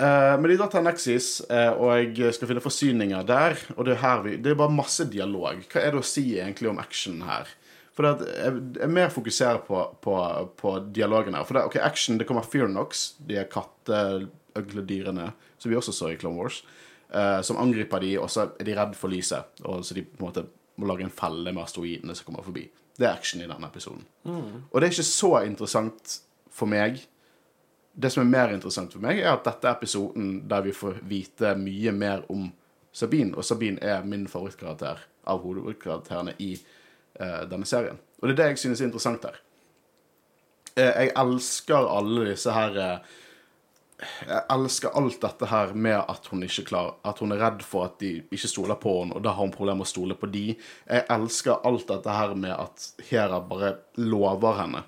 Eh, 0.00 0.34
men 0.40 0.48
de 0.48 0.56
drar 0.56 0.70
til 0.72 0.84
Nexis, 0.84 1.30
uh, 1.50 1.72
og 1.76 2.16
jeg 2.16 2.32
skal 2.36 2.48
finne 2.48 2.64
forsyninger 2.64 3.24
der. 3.28 3.58
Og 3.76 3.84
det 3.84 3.96
er 3.96 4.04
her 4.04 4.22
vi 4.24 4.36
Det 4.36 4.52
er 4.52 4.60
bare 4.60 4.72
masse 4.72 5.04
dialog. 5.12 5.64
Hva 5.68 5.82
er 5.82 5.94
det 5.94 6.00
å 6.00 6.06
si 6.06 6.24
egentlig 6.38 6.70
om 6.70 6.80
action 6.80 7.20
her? 7.28 7.48
For 7.96 8.06
det 8.06 8.12
at 8.14 8.22
jeg, 8.46 8.60
jeg 8.80 8.92
mer 8.96 9.12
fokuserer 9.12 9.60
på, 9.66 9.82
på, 10.00 10.16
på 10.56 10.74
dialogen 10.94 11.36
her. 11.36 11.44
For 11.44 11.58
det, 11.58 11.66
ok, 11.68 11.80
action, 11.84 12.20
det 12.20 12.28
kommer 12.28 12.46
Fearnox, 12.46 13.10
de 13.28 13.40
er 13.42 13.50
katteøgledyrene, 13.52 15.32
som 15.60 15.72
vi 15.72 15.76
også 15.76 15.92
så 15.92 16.12
i 16.12 16.16
Clone 16.20 16.40
Wars, 16.40 16.62
eh, 17.14 17.40
som 17.46 17.60
angriper 17.60 18.02
de, 18.02 18.14
og 18.18 18.30
så 18.30 18.48
er 18.58 18.66
de 18.66 18.76
redd 18.78 18.96
for 18.98 19.12
lyset. 19.12 19.62
Og 19.64 19.84
så 19.86 19.96
de 19.96 20.04
på 20.06 20.20
en 20.20 20.28
måte 20.28 20.46
må 20.80 20.88
lage 20.88 21.04
en 21.04 21.12
felle 21.12 21.52
med 21.52 21.62
asteroidene 21.62 22.16
som 22.16 22.28
kommer 22.28 22.46
forbi. 22.46 22.64
Det 22.96 23.06
er 23.06 23.14
action 23.14 23.42
i 23.42 23.48
denne 23.48 23.68
episoden. 23.68 24.04
Og 24.24 24.76
det 24.76 24.86
er 24.86 24.92
ikke 24.92 25.08
så 25.08 25.32
interessant 25.44 26.20
for 26.52 26.70
meg 26.70 27.00
det 27.92 28.10
som 28.10 28.22
er 28.22 28.30
mer 28.30 28.54
interessant 28.54 28.92
for 28.94 29.02
meg, 29.02 29.20
er 29.20 29.34
at 29.34 29.44
dette 29.44 29.66
er 29.66 29.76
episoden 29.76 30.32
der 30.48 30.64
vi 30.64 30.74
får 30.76 31.00
vite 31.08 31.54
mye 31.58 31.92
mer 31.92 32.24
om 32.32 32.48
Sabine, 32.92 33.36
og 33.36 33.46
Sabine 33.46 33.82
er 33.82 34.04
min 34.06 34.26
favorittkarakter 34.30 35.02
av 35.30 35.42
hovedkarakterene 35.44 36.34
i 36.42 36.54
uh, 37.20 37.42
denne 37.50 37.66
serien. 37.68 37.98
Og 38.20 38.28
det 38.28 38.34
er 38.34 38.40
det 38.40 38.48
jeg 38.52 38.62
synes 38.64 38.80
er 38.80 38.88
interessant 38.88 39.26
her. 39.28 39.40
Uh, 40.78 40.86
jeg 40.86 41.12
elsker 41.22 41.90
alle 41.90 42.30
disse 42.30 42.54
her 42.54 42.78
eh, 42.78 43.18
Jeg 44.00 44.44
elsker 44.54 44.94
alt 44.96 45.18
dette 45.20 45.48
her 45.50 45.74
med 45.74 45.98
at 45.98 46.28
hun 46.32 46.44
ikke 46.46 46.64
klarer 46.70 46.94
At 47.04 47.18
hun 47.20 47.34
er 47.34 47.40
redd 47.42 47.64
for 47.66 47.84
at 47.88 47.98
de 48.00 48.14
ikke 48.32 48.48
stoler 48.48 48.78
på 48.80 48.94
henne, 49.00 49.16
og 49.18 49.24
da 49.24 49.34
har 49.34 49.44
hun 49.44 49.52
problemer 49.54 49.82
med 49.82 49.88
å 49.88 49.92
stole 49.92 50.16
på 50.16 50.30
de. 50.32 50.46
Jeg 50.88 51.06
elsker 51.12 51.66
alt 51.68 51.88
dette 51.90 52.16
her 52.16 52.34
med 52.38 52.54
at 52.56 53.06
Hera 53.10 53.40
bare 53.44 53.74
lover 54.00 54.56
henne 54.62 54.84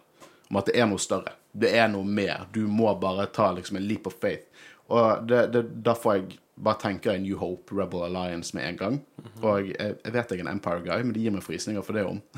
om 0.52 0.60
at 0.60 0.68
det 0.68 0.76
er 0.80 0.88
noe 0.88 1.00
større. 1.00 1.32
Det 1.52 1.70
er 1.76 1.88
noe 1.92 2.04
mer. 2.04 2.46
Du 2.52 2.66
må 2.68 2.92
bare 3.00 3.28
ta 3.32 3.50
liksom 3.56 3.78
en 3.80 3.86
leap 3.88 4.06
of 4.08 4.16
faith. 4.20 4.48
Og 4.92 5.24
det, 5.28 5.46
det, 5.54 5.62
derfor 5.84 6.18
jeg 6.18 6.38
bare 6.60 6.80
tenker 6.82 7.16
New 7.20 7.38
Hope, 7.40 7.72
Rebel 7.72 8.04
Alliance 8.04 8.56
med 8.56 8.68
en 8.68 8.80
gang. 8.80 8.98
Og 9.40 9.70
jeg, 9.72 9.96
jeg 10.04 10.12
vet 10.12 10.34
jeg 10.34 10.42
er 10.42 10.44
en 10.44 10.52
Empire 10.52 10.84
Guy, 10.84 11.04
men 11.04 11.14
de 11.16 11.24
gir 11.24 11.32
meg 11.32 11.44
frysninger 11.46 11.84
for 11.86 11.96
det 11.96 12.06
om. 12.08 12.20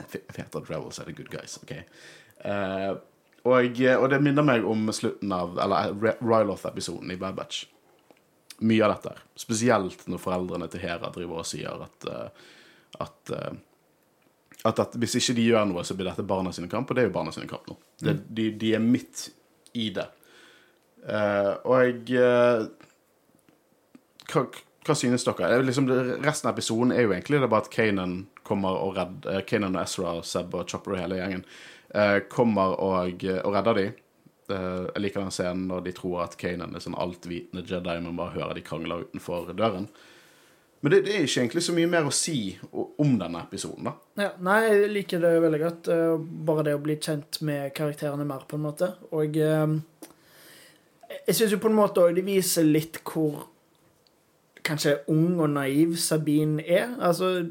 Jeg 0.00 0.22
vet 0.32 0.54
at 0.56 0.70
Rebels 0.70 0.98
er 0.98 1.06
the 1.06 1.12
good 1.14 1.28
guys, 1.30 1.58
OK? 1.60 1.74
Eh, 2.48 2.92
og, 3.48 3.80
og 3.96 4.06
det 4.12 4.20
minner 4.20 4.44
meg 4.44 4.66
om 4.68 4.90
slutten 4.92 5.32
av 5.32 5.56
Eller 5.62 5.94
Ryloth-episoden 6.20 7.12
i 7.14 7.18
Bad 7.20 7.38
Batch. 7.38 7.64
Mye 8.60 8.84
av 8.84 8.92
dette. 8.92 9.14
Spesielt 9.40 10.04
når 10.10 10.20
foreldrene 10.20 10.68
til 10.68 10.82
Hera 10.84 11.08
driver 11.14 11.40
og 11.40 11.48
sier 11.48 11.86
at 11.86 12.08
uh, 12.10 12.48
at, 13.00 13.32
uh, 13.32 13.52
at, 14.66 14.82
at, 14.82 14.96
hvis 15.00 15.16
ikke 15.20 15.36
de 15.38 15.46
gjør 15.46 15.68
noe, 15.70 15.84
så 15.86 15.96
blir 15.96 16.10
dette 16.10 16.26
barna 16.26 16.52
sine 16.52 16.68
kamp, 16.68 16.90
og 16.90 16.98
det 16.98 17.04
er 17.04 17.08
jo 17.08 17.14
barna 17.14 17.32
sine 17.32 17.48
kamp 17.48 17.70
nå. 17.70 17.78
Det, 18.02 18.16
de, 18.28 18.50
de, 18.60 18.74
er 18.76 18.82
midt 18.84 19.28
i 19.78 19.88
det. 19.94 20.08
Uh, 21.06 21.54
og 21.64 21.86
jeg 21.86 22.26
hva, 24.30 24.44
hva, 24.84 24.96
synes 24.98 25.24
dere? 25.24 25.62
Liksom, 25.64 25.88
resten 26.20 26.50
av 26.50 26.58
episoden 26.58 26.92
er 26.92 27.06
jo 27.06 27.14
egentlig 27.14 27.40
det 27.40 27.48
bare 27.50 27.64
at 27.64 27.72
Kanan 27.72 28.24
kommer 28.50 28.82
og 28.82 28.98
redder 28.98 29.46
Kanan 29.48 29.78
og 29.78 29.84
Ezra, 29.86 30.18
Seb 30.26 30.54
og 30.58 30.68
Chopper 30.68 30.98
og 30.98 31.04
hele 31.04 31.22
gjengen 31.22 31.46
kommer 32.30 32.76
og, 32.78 33.24
og 33.40 33.54
redder 33.56 33.78
dem. 33.80 33.94
Jeg 34.50 35.02
liker 35.02 35.24
den 35.24 35.32
scenen 35.34 35.64
når 35.66 35.80
de 35.88 35.92
tror 35.94 36.20
at 36.22 36.36
Kanan 36.38 36.76
er 36.78 36.82
sånn 36.84 36.94
altvitende 36.94 37.64
Jedi, 37.66 37.96
men 38.04 38.18
bare 38.18 38.36
hører 38.36 38.58
de 38.58 38.62
krangler 38.66 39.02
utenfor 39.08 39.50
døren. 39.58 39.88
Men 40.80 40.94
det, 40.94 41.00
det, 41.04 41.14
er 41.14 41.26
ikke 41.26 41.42
egentlig 41.42 41.62
så 41.66 41.74
mye 41.76 41.88
mer 41.92 42.06
å 42.08 42.14
si 42.14 42.38
om 42.72 43.16
denne 43.20 43.42
episoden, 43.44 43.90
da. 43.90 43.92
Ja, 44.16 44.30
nei, 44.46 44.60
jeg 44.64 44.92
liker 44.94 45.20
det 45.20 45.32
veldig 45.44 45.60
godt. 45.60 45.90
Eh, 45.92 46.12
bare 46.48 46.64
det 46.70 46.76
å 46.78 46.80
bli 46.80 46.96
kjent 46.96 47.40
med 47.44 47.74
karakterene 47.76 48.24
mer, 48.28 48.46
på 48.48 48.56
en 48.56 48.64
måte. 48.64 48.88
Og 49.12 49.36
eh, 49.36 49.74
jeg 51.18 51.36
syns 51.36 51.52
jo 51.52 51.60
på 51.60 51.68
en 51.68 51.76
måte 51.76 52.00
òg 52.00 52.16
det 52.16 52.24
viser 52.24 52.64
litt 52.64 53.02
hvor 53.04 53.44
kanskje 54.64 55.02
ung 55.12 55.36
og 55.42 55.52
naiv 55.52 55.98
Sabine 56.00 56.64
er. 56.64 56.94
Altså 56.96 57.50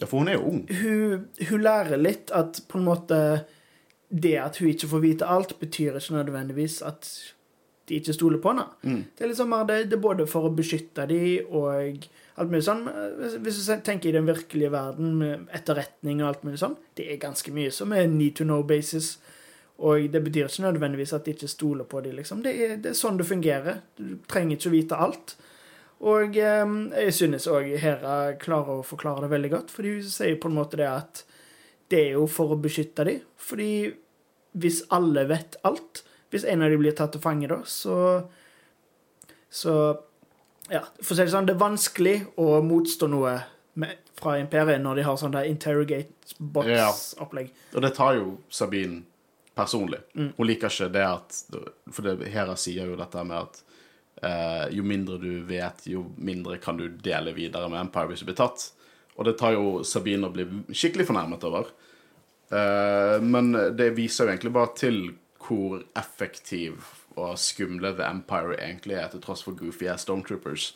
Ja, 0.00 0.06
for 0.08 0.22
hun 0.22 0.30
er 0.30 0.38
jo 0.38 0.46
ung. 0.48 0.62
Hun, 0.70 1.26
hun 1.50 1.62
lærer 1.62 2.00
litt 2.00 2.32
at 2.34 2.62
på 2.68 2.80
en 2.80 2.88
måte 2.88 3.18
det 4.12 4.34
at 4.40 4.58
hun 4.60 4.72
ikke 4.72 4.90
får 4.90 5.04
vite 5.04 5.28
alt, 5.28 5.54
betyr 5.60 5.96
ikke 5.96 6.18
nødvendigvis 6.18 6.80
at 6.84 7.08
de 7.88 7.98
ikke 7.98 8.14
stoler 8.14 8.40
på 8.42 8.52
henne. 8.52 8.66
Mm. 8.82 9.04
Det 9.18 9.24
er 9.24 9.30
liksom 9.32 9.50
mer 9.52 9.64
det, 9.68 9.78
det 9.90 9.98
er 9.98 10.04
både 10.04 10.26
for 10.30 10.46
å 10.46 10.54
beskytte 10.54 11.06
dem 11.10 11.48
og 11.48 12.06
alt 12.40 12.52
mulig 12.52 12.64
sånn. 12.66 12.84
Hvis 13.42 13.60
du 13.66 13.72
tenker 13.84 14.10
i 14.10 14.16
den 14.16 14.28
virkelige 14.28 14.72
verden 14.72 15.16
med 15.20 15.46
etterretning 15.54 16.22
og 16.22 16.30
alt 16.30 16.44
mulig 16.46 16.60
sånn, 16.62 16.76
det 16.98 17.08
er 17.10 17.22
ganske 17.22 17.54
mye 17.54 17.72
som 17.74 17.92
er 17.96 18.08
need 18.10 18.36
to 18.38 18.46
know 18.48 18.64
basis. 18.66 19.16
Og 19.82 20.06
det 20.12 20.22
betyr 20.22 20.46
ikke 20.46 20.66
nødvendigvis 20.68 21.14
at 21.16 21.26
de 21.26 21.34
ikke 21.34 21.50
stoler 21.50 21.88
på 21.88 22.00
dem, 22.04 22.14
liksom. 22.20 22.42
Det 22.44 22.52
er, 22.54 22.76
det 22.78 22.92
er 22.92 22.98
sånn 22.98 23.18
det 23.18 23.26
fungerer. 23.26 23.80
Du 23.98 24.20
trenger 24.30 24.56
ikke 24.56 24.70
å 24.70 24.76
vite 24.76 25.00
alt. 25.08 25.34
Og 26.02 26.38
eh, 26.38 26.76
jeg 27.06 27.14
synes 27.14 27.48
òg 27.50 27.74
Hera 27.82 28.34
klarer 28.42 28.80
å 28.80 28.86
forklare 28.86 29.26
det 29.26 29.32
veldig 29.34 29.52
godt, 29.52 29.74
fordi 29.74 29.96
hun 29.98 30.08
sier 30.10 30.38
på 30.40 30.50
en 30.50 30.56
måte 30.58 30.80
det 30.80 30.88
at 30.90 31.24
det 31.92 32.00
er 32.08 32.16
jo 32.16 32.24
for 32.30 32.54
å 32.54 32.60
beskytte 32.60 33.04
dem. 33.06 33.20
Fordi 33.38 33.72
hvis 34.58 34.82
alle 34.92 35.26
vet 35.30 35.58
alt, 35.68 36.02
hvis 36.32 36.46
en 36.48 36.64
av 36.64 36.72
dem 36.72 36.80
blir 36.80 36.96
tatt 36.96 37.14
til 37.14 37.22
fange, 37.22 37.50
da, 37.50 37.62
så 37.64 38.24
Så 39.52 39.72
ja, 40.72 40.80
for 41.02 41.12
å 41.12 41.16
si 41.16 41.24
det 41.26 41.32
sånn, 41.34 41.44
det 41.44 41.52
er 41.52 41.60
vanskelig 41.60 42.14
å 42.40 42.62
motstå 42.64 43.08
noe 43.12 43.34
med, 43.76 43.98
fra 44.16 44.38
imperiet 44.40 44.80
når 44.80 44.96
de 44.96 45.04
har 45.04 45.18
sånn 45.20 45.34
der 45.34 45.48
interrogate 45.50 46.38
box-opplegg. 46.38 47.50
Ja. 47.52 47.74
Og 47.76 47.84
det 47.84 47.90
tar 47.98 48.16
jo 48.16 48.38
Sabine 48.48 49.02
personlig. 49.54 50.00
Mm. 50.16 50.30
Hun 50.38 50.48
liker 50.48 50.72
ikke 50.72 50.88
det 50.94 51.04
at 51.04 51.42
For 51.92 52.06
det, 52.06 52.30
Hera 52.32 52.56
sier 52.56 52.88
jo 52.88 52.96
dette 52.96 53.24
med 53.28 53.42
at 53.42 53.60
eh, 54.22 54.66
jo 54.76 54.84
mindre 54.86 55.18
du 55.22 55.42
vet, 55.48 55.86
jo 55.90 56.06
mindre 56.16 56.58
kan 56.62 56.78
du 56.78 56.86
dele 56.88 57.34
videre 57.36 57.70
med 57.72 57.80
Empire 57.82 58.12
hvis 58.12 58.24
du 58.24 58.30
blir 58.30 58.38
tatt. 58.38 58.70
Og 59.18 59.28
det 59.28 59.36
tar 59.40 59.56
jo 59.56 59.82
Sabine 59.84 60.30
å 60.30 60.34
bli 60.34 60.46
skikkelig 60.72 61.10
fornærmet 61.10 61.44
over. 61.44 61.72
Uh, 62.52 63.16
men 63.24 63.52
det 63.76 63.94
viser 63.96 64.26
jo 64.26 64.32
egentlig 64.32 64.50
bare 64.52 64.74
til 64.76 64.98
hvor 65.42 65.82
effektiv 65.98 66.84
og 67.16 67.38
skumle 67.40 67.92
The 67.96 68.06
Empire 68.08 68.56
egentlig 68.56 68.96
er, 68.96 69.08
til 69.12 69.22
tross 69.24 69.44
for 69.44 69.56
goofy 69.58 69.88
ass 69.92 70.06
Stormtroopers. 70.06 70.72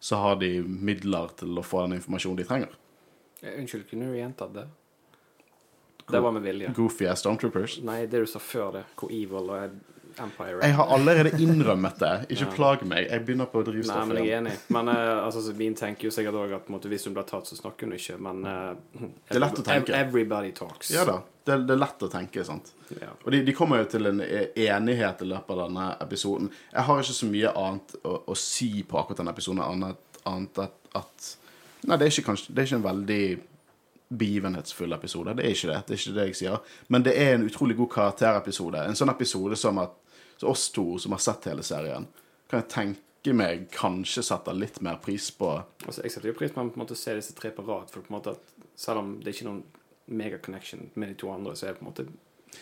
Så 0.00 0.16
har 0.16 0.38
de 0.40 0.60
midler 0.64 1.30
til 1.38 1.58
å 1.58 1.64
få 1.66 1.84
den 1.84 1.98
informasjonen 1.98 2.40
de 2.40 2.46
trenger. 2.48 2.76
Unnskyld, 3.40 3.86
kunne 3.90 4.10
du 4.10 4.18
gjentatt 4.18 4.54
det? 4.56 4.66
Det 6.10 6.20
var 6.20 6.34
med 6.34 6.42
vilje. 6.42 6.72
Goofy 6.76 7.06
ass 7.06 7.22
Stormtroopers? 7.22 7.78
Nei, 7.86 8.02
det 8.10 8.24
du 8.24 8.28
sa 8.30 8.42
før 8.42 8.74
det. 8.80 8.84
Hvor 8.98 9.12
evil 9.14 9.52
og 9.52 9.78
Empire. 10.18 10.58
Jeg 10.62 10.76
har 10.78 10.92
allerede 10.94 11.32
innrømmet 11.42 11.98
det. 12.00 12.12
Ikke 12.34 12.46
ja. 12.46 12.52
plag 12.54 12.84
meg. 12.88 13.06
Jeg 13.10 13.24
begynner 13.26 13.50
på 13.50 13.62
drivstoffet. 13.66 14.08
Nei, 14.08 14.14
men 14.14 14.20
jeg 14.24 14.32
er 14.32 14.40
enig. 14.42 14.54
Men 14.76 14.90
uh, 14.92 15.24
altså, 15.26 15.42
Sabine 15.44 15.78
tenker 15.78 16.08
jo 16.08 16.14
sikkert 16.14 16.38
òg 16.40 16.54
at 16.58 16.70
måte, 16.72 16.90
hvis 16.92 17.06
hun 17.08 17.16
blir 17.16 17.26
tatt, 17.28 17.48
så 17.50 17.58
snakker 17.58 17.88
hun 17.88 17.96
ikke. 17.96 18.16
Men 18.22 18.44
uh, 18.46 19.04
Det 19.28 19.38
er 19.38 19.44
lett 19.44 19.60
å 19.62 19.66
tenke. 19.66 19.96
Everybody 19.96 20.54
talks. 20.56 20.92
Ja 20.94 21.06
da. 21.08 21.20
Det, 21.44 21.56
det 21.66 21.74
er 21.74 21.80
lett 21.80 22.02
å 22.04 22.10
tenke, 22.12 22.44
sant. 22.46 22.72
Ja. 22.92 23.12
Og 23.24 23.30
de, 23.32 23.42
de, 23.46 23.56
kommer 23.56 23.80
jo 23.80 23.88
til 23.90 24.10
en 24.10 24.20
e, 24.22 24.50
enighet 24.68 25.22
i 25.24 25.28
løpet 25.30 25.54
av 25.56 25.62
denne 25.64 25.86
episoden. 26.04 26.50
Jeg 26.74 26.86
har 26.86 27.02
ikke 27.02 27.16
så 27.16 27.28
mye 27.30 27.52
annet 27.62 27.94
å, 28.04 28.16
å 28.30 28.36
si 28.38 28.70
på 28.86 29.00
akkurat 29.00 29.22
denne 29.22 29.34
episoden, 29.34 29.62
annet, 29.64 30.20
annet 30.28 30.66
at, 30.66 30.76
at 31.00 31.36
Nei, 31.88 31.96
det 31.96 32.04
er, 32.04 32.12
ikke, 32.12 32.26
kanskje, 32.26 32.52
det 32.52 32.60
er 32.60 32.66
ikke 32.68 32.76
en 32.76 32.84
veldig 32.84 33.22
begivenhetsfull 34.10 34.92
episode. 34.92 35.34
Det 35.38 35.44
er 35.46 35.54
ikke 35.54 35.70
det. 35.70 35.80
Det 35.86 35.94
er 35.94 36.00
ikke 36.00 36.14
det 36.16 36.26
jeg 36.30 36.38
sier. 36.40 36.76
Men 36.88 37.06
det 37.06 37.14
er 37.14 37.34
en 37.34 37.46
utrolig 37.46 37.76
god 37.78 37.90
karakterepisode. 37.94 38.82
En 38.82 38.98
sånn 38.98 39.12
episode 39.12 39.58
som 39.58 39.78
at 39.82 39.94
oss 40.42 40.70
to 40.74 40.98
som 40.98 41.14
har 41.14 41.22
sett 41.22 41.50
hele 41.50 41.62
serien, 41.66 42.08
kan 42.50 42.62
jeg 42.62 42.70
tenke 42.72 43.34
meg 43.36 43.66
kanskje 43.74 44.24
setter 44.24 44.56
litt 44.56 44.80
mer 44.80 44.96
pris 45.04 45.26
på 45.36 45.50
altså, 45.60 46.00
Jeg 46.00 46.14
setter 46.14 46.30
jo 46.30 46.38
pris 46.38 46.54
på 46.54 46.62
å 46.62 46.70
på 46.70 46.80
en 46.80 46.84
måte 46.86 46.96
se 46.96 47.14
disse 47.18 47.36
tre 47.36 47.52
på 47.54 47.64
rad, 47.66 47.90
for 47.92 48.00
på 48.00 48.10
en 48.10 48.16
måte 48.16 48.32
at 48.32 48.66
selv 48.80 49.02
om 49.02 49.12
det 49.20 49.28
er 49.28 49.36
ikke 49.36 49.50
noen 49.50 49.62
mega-connection 50.10 50.88
med 50.94 51.12
de 51.12 51.18
to 51.20 51.30
andre, 51.30 51.54
så 51.54 51.68
er 51.68 51.74
det 51.74 51.82
på 51.82 51.84
en 51.84 51.90
måte 51.92 52.06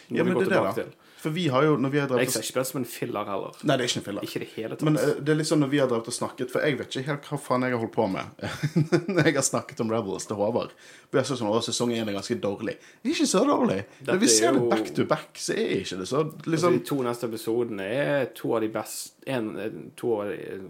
ja, 0.08 0.24
men 0.24 0.38
det 0.38 0.48
er 0.48 0.56
det, 0.56 0.64
da. 0.78 1.08
For 1.18 1.34
vi 1.34 1.48
har 1.50 1.64
jo 1.66 1.74
når 1.82 1.90
vi 1.90 1.98
har 1.98 2.06
drevet 2.10 2.28
Jeg 2.28 2.32
ser 2.36 2.44
ikke 2.46 2.60
det 2.60 2.68
som 2.68 2.78
en 2.78 2.86
filler 2.86 3.26
heller. 3.26 3.56
Nei, 3.66 3.74
det 3.74 3.84
er 3.84 3.90
ikke 3.90 3.98
en 4.00 4.04
filler. 4.06 4.26
Ikke 4.28 4.42
det 4.42 4.48
hele 4.54 4.76
tatt. 4.76 4.84
Men 4.86 4.98
uh, 5.00 5.08
det 5.18 5.32
er 5.32 5.38
litt 5.40 5.48
sånn 5.50 5.60
når 5.64 5.72
vi 5.72 5.80
har 5.82 5.90
drevet 5.90 6.10
og 6.12 6.14
snakket 6.14 6.52
For 6.54 6.62
jeg 6.62 6.78
vet 6.78 6.94
ikke 6.94 7.06
helt 7.08 7.26
hva 7.32 7.38
faen 7.42 7.66
jeg 7.66 7.74
har 7.74 7.82
holdt 7.82 7.94
på 7.96 8.06
med 8.12 8.44
når 9.16 9.20
jeg 9.24 9.34
har 9.40 9.46
snakket 9.48 9.82
om 9.82 9.90
Rebels 9.90 10.28
til 10.30 10.38
Håvard. 10.38 10.76
Har 11.16 11.26
sagt 11.26 11.40
sånn, 11.40 11.50
sesong 11.66 11.94
én 11.96 12.06
er 12.06 12.14
ganske 12.14 12.38
dårlig. 12.38 12.76
Det 13.02 13.10
er 13.10 13.16
ikke 13.16 13.30
så 13.32 13.42
dårlig. 13.48 13.80
Når 14.06 14.22
vi 14.22 14.30
ser 14.30 14.52
jo... 14.52 14.60
det 14.60 14.70
back 14.76 14.92
to 14.94 15.08
back, 15.10 15.30
så 15.42 15.56
er 15.58 15.74
ikke 15.80 15.98
det 16.04 16.08
så 16.12 16.22
liksom 16.28 16.52
altså, 16.54 16.72
De 16.76 16.84
to 16.92 17.00
neste 17.08 17.30
episodene 17.32 17.88
er 17.98 18.30
to 18.38 18.54
av 18.54 18.62
de 18.62 18.70
beste 18.78 19.17
en, 19.28 19.90
to, 19.96 20.24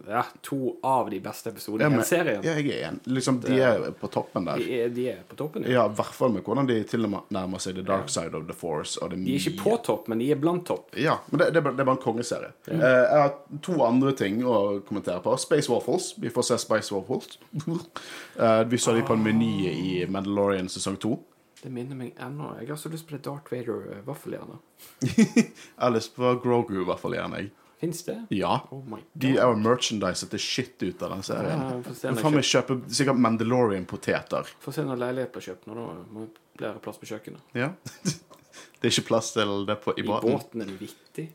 ja, 0.09 0.25
to, 0.41 0.77
av 0.83 1.11
de 1.11 1.21
beste 1.21 1.51
episodene 1.51 2.01
i 2.01 2.07
serien. 2.07 2.43
Ja, 2.43 2.57
jeg 2.59 2.73
er 2.75 2.89
en. 2.89 3.01
Liksom, 3.07 3.39
de 3.45 3.61
er 3.63 3.85
på 4.01 4.11
toppen 4.11 4.49
der. 4.49 4.59
De 4.59 4.81
er, 4.81 4.89
de 4.95 5.05
er 5.13 5.21
på 5.29 5.39
toppen, 5.39 5.63
ja. 5.67 5.77
ja 5.77 5.85
I 5.87 5.95
hvert 5.99 6.17
fall 6.17 6.35
med 6.35 6.43
hvordan 6.47 6.67
de 6.67 6.81
tilnærmer 6.91 7.63
seg 7.63 7.79
the 7.79 7.85
dark 7.87 8.11
side 8.11 8.35
of 8.35 8.49
the 8.49 8.57
force. 8.57 8.99
de 9.13 9.21
er 9.23 9.39
ikke 9.39 9.55
på 9.63 9.77
topp, 9.87 10.11
men 10.11 10.23
de 10.23 10.33
er 10.35 10.41
blant 10.43 10.67
topp. 10.67 10.91
Ja, 10.99 11.21
men 11.31 11.45
det, 11.45 11.53
det, 11.55 11.63
det 11.69 11.85
er 11.85 11.87
bare 11.87 11.97
en 12.01 12.03
kongeserie. 12.03 12.51
Mm. 12.67 12.83
Uh, 12.83 12.89
jeg 12.89 13.23
har 13.23 13.63
to 13.69 13.79
andre 13.87 14.15
ting 14.19 14.43
å 14.43 14.59
kommentere 14.89 15.23
på. 15.23 15.37
Space 15.39 15.71
Waffles. 15.71 16.13
Vi 16.19 16.35
får 16.35 16.51
se 16.51 16.59
Space 16.67 16.95
Waffles. 16.95 17.39
uh, 17.63 18.63
vi 18.71 18.83
så 18.83 18.97
de 18.99 19.07
på 19.07 19.15
en 19.15 19.23
meny 19.23 19.53
i 19.71 19.91
Mandalorian 20.11 20.71
sesong 20.73 20.99
to. 20.99 21.15
Det 21.63 21.71
minner 21.75 21.99
meg 21.99 22.19
ennå. 22.23 22.53
Jeg 22.61 22.71
har 22.71 22.79
så 22.79 22.91
lyst 22.91 23.09
på 23.09 23.17
det 23.17 23.25
Darth 23.27 23.51
Vader-vaffeljernet. 23.51 24.61
jeg 25.17 25.49
har 25.79 25.95
lyst 25.95 26.15
på 26.15 26.37
Grogu-vaffeljern, 26.45 27.35
Fins 27.79 28.01
det? 28.05 28.17
Ja. 28.35 28.57
Oh 28.75 28.83
de 29.13 29.37
er 29.37 29.45
jo 29.47 29.59
merchandiset 29.63 30.33
til 30.35 30.43
shit 30.43 30.83
ut 30.83 31.03
av 31.07 31.13
den 31.15 31.21
serien. 31.27 31.61
Ja, 31.87 32.15
Faen 32.19 32.35
meg 32.35 32.47
kjøper 32.47 32.81
sikkert 32.91 33.21
Mandalorian-poteter. 33.23 34.51
Få 34.65 34.75
se 34.75 34.83
når 34.87 34.99
leilighet 35.05 35.37
blir 35.37 35.47
kjøpt. 35.47 35.69
Nå 35.71 35.85
må 36.11 36.25
det 36.27 36.43
bli 36.59 36.73
plass 36.83 36.99
på 36.99 37.11
kjøkkenet. 37.13 37.55
Ja 37.59 37.71
Det 38.79 38.89
er 38.89 38.95
ikke 38.95 39.09
plass 39.13 39.31
til 39.35 39.67
det 39.67 39.77
på, 39.83 39.95
i, 39.95 40.03
båten. 40.07 40.31
I 40.31 40.35
båten 40.35 40.63
er 40.63 40.71
det 40.71 40.77
vittig. 40.81 41.29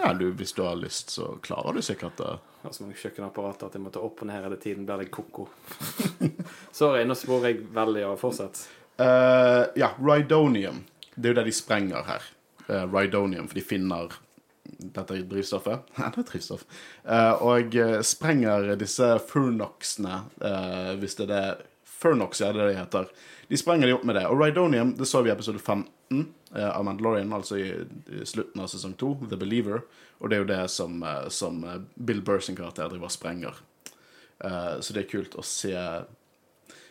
Ja, 0.00 0.12
du, 0.16 0.30
hvis 0.36 0.52
du 0.56 0.62
har 0.64 0.76
lyst, 0.80 1.12
så 1.12 1.34
klarer 1.44 1.76
du 1.76 1.82
sikkert 1.84 2.16
det. 2.20 2.32
Jeg 2.60 2.68
har 2.68 2.76
så 2.76 2.84
mange 2.84 2.96
kjøkkenapparater 3.00 3.68
at 3.68 3.76
jeg 3.76 3.84
måtte 3.84 4.02
opp 4.04 4.20
og 4.20 4.28
ned 4.28 4.40
hele 4.40 4.56
tiden. 4.60 4.86
Blir 4.88 5.04
det 5.04 5.10
ko-ko. 5.12 5.46
Sorry, 6.76 7.04
nå 7.08 7.16
sporer 7.16 7.52
jeg 7.52 7.68
veldig 7.76 8.06
av. 8.08 8.16
Fortsett. 8.20 8.62
Uh, 9.00 9.68
ja, 9.80 9.92
Rydonium. 10.00 10.82
Det 11.14 11.28
er 11.28 11.34
jo 11.34 11.40
det 11.40 11.46
de 11.48 11.56
sprenger 11.56 12.08
her. 12.08 12.28
Uh, 12.68 12.84
Rydonium, 12.88 13.48
for 13.48 13.60
de 13.60 13.64
finner 13.64 14.16
dette 14.78 15.22
drivstoffet. 15.30 15.88
Ja, 16.00 16.12
det 16.14 16.22
er 16.22 16.28
drivstoff. 16.30 16.66
Uh, 17.04 17.34
og 17.50 17.76
sprenger 18.06 18.72
disse 18.80 19.12
furnoxene, 19.30 20.22
hvis 21.00 21.18
det 21.18 21.28
er 21.28 21.34
det 21.34 21.44
Furnox, 22.00 22.40
ja, 22.40 22.52
det 22.52 22.60
er 22.60 22.66
det 22.66 22.72
de 22.72 22.78
heter. 22.78 23.08
De 23.48 23.56
sprenger 23.60 23.86
de 23.86 23.92
opp 23.92 24.04
med 24.08 24.16
det. 24.16 24.24
Og 24.30 24.40
Rydonium 24.40 24.94
det 24.96 25.08
så 25.08 25.20
vi 25.20 25.28
i 25.28 25.34
episode 25.34 25.58
15 25.58 26.22
eh, 26.56 26.68
av 26.70 26.84
Mandalorian, 26.86 27.32
altså 27.36 27.58
i, 27.60 27.66
slutten 28.24 28.62
av 28.62 28.70
sesong 28.72 28.94
2, 28.96 29.10
The 29.28 29.36
Believer. 29.36 29.82
Og 30.20 30.30
det 30.30 30.38
er 30.38 30.40
jo 30.40 30.48
det 30.48 30.62
som, 30.72 31.02
eh, 31.04 31.26
som 31.28 31.60
eh, 31.64 31.82
Bill 31.94 32.22
Burr 32.24 32.40
sin 32.40 32.56
karakter 32.56 32.88
driver 32.88 33.10
og 33.10 33.12
sprenger. 33.12 33.60
Eh, 34.38 34.78
så 34.80 34.96
det 34.96 35.02
er 35.02 35.10
kult 35.10 35.36
å 35.36 35.44
se. 35.44 35.74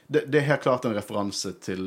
Det, 0.06 0.28
det, 0.28 0.44
er 0.44 0.50
helt 0.52 0.68
klart 0.68 0.86
en 0.86 0.98
referanse 0.98 1.56
til 1.64 1.82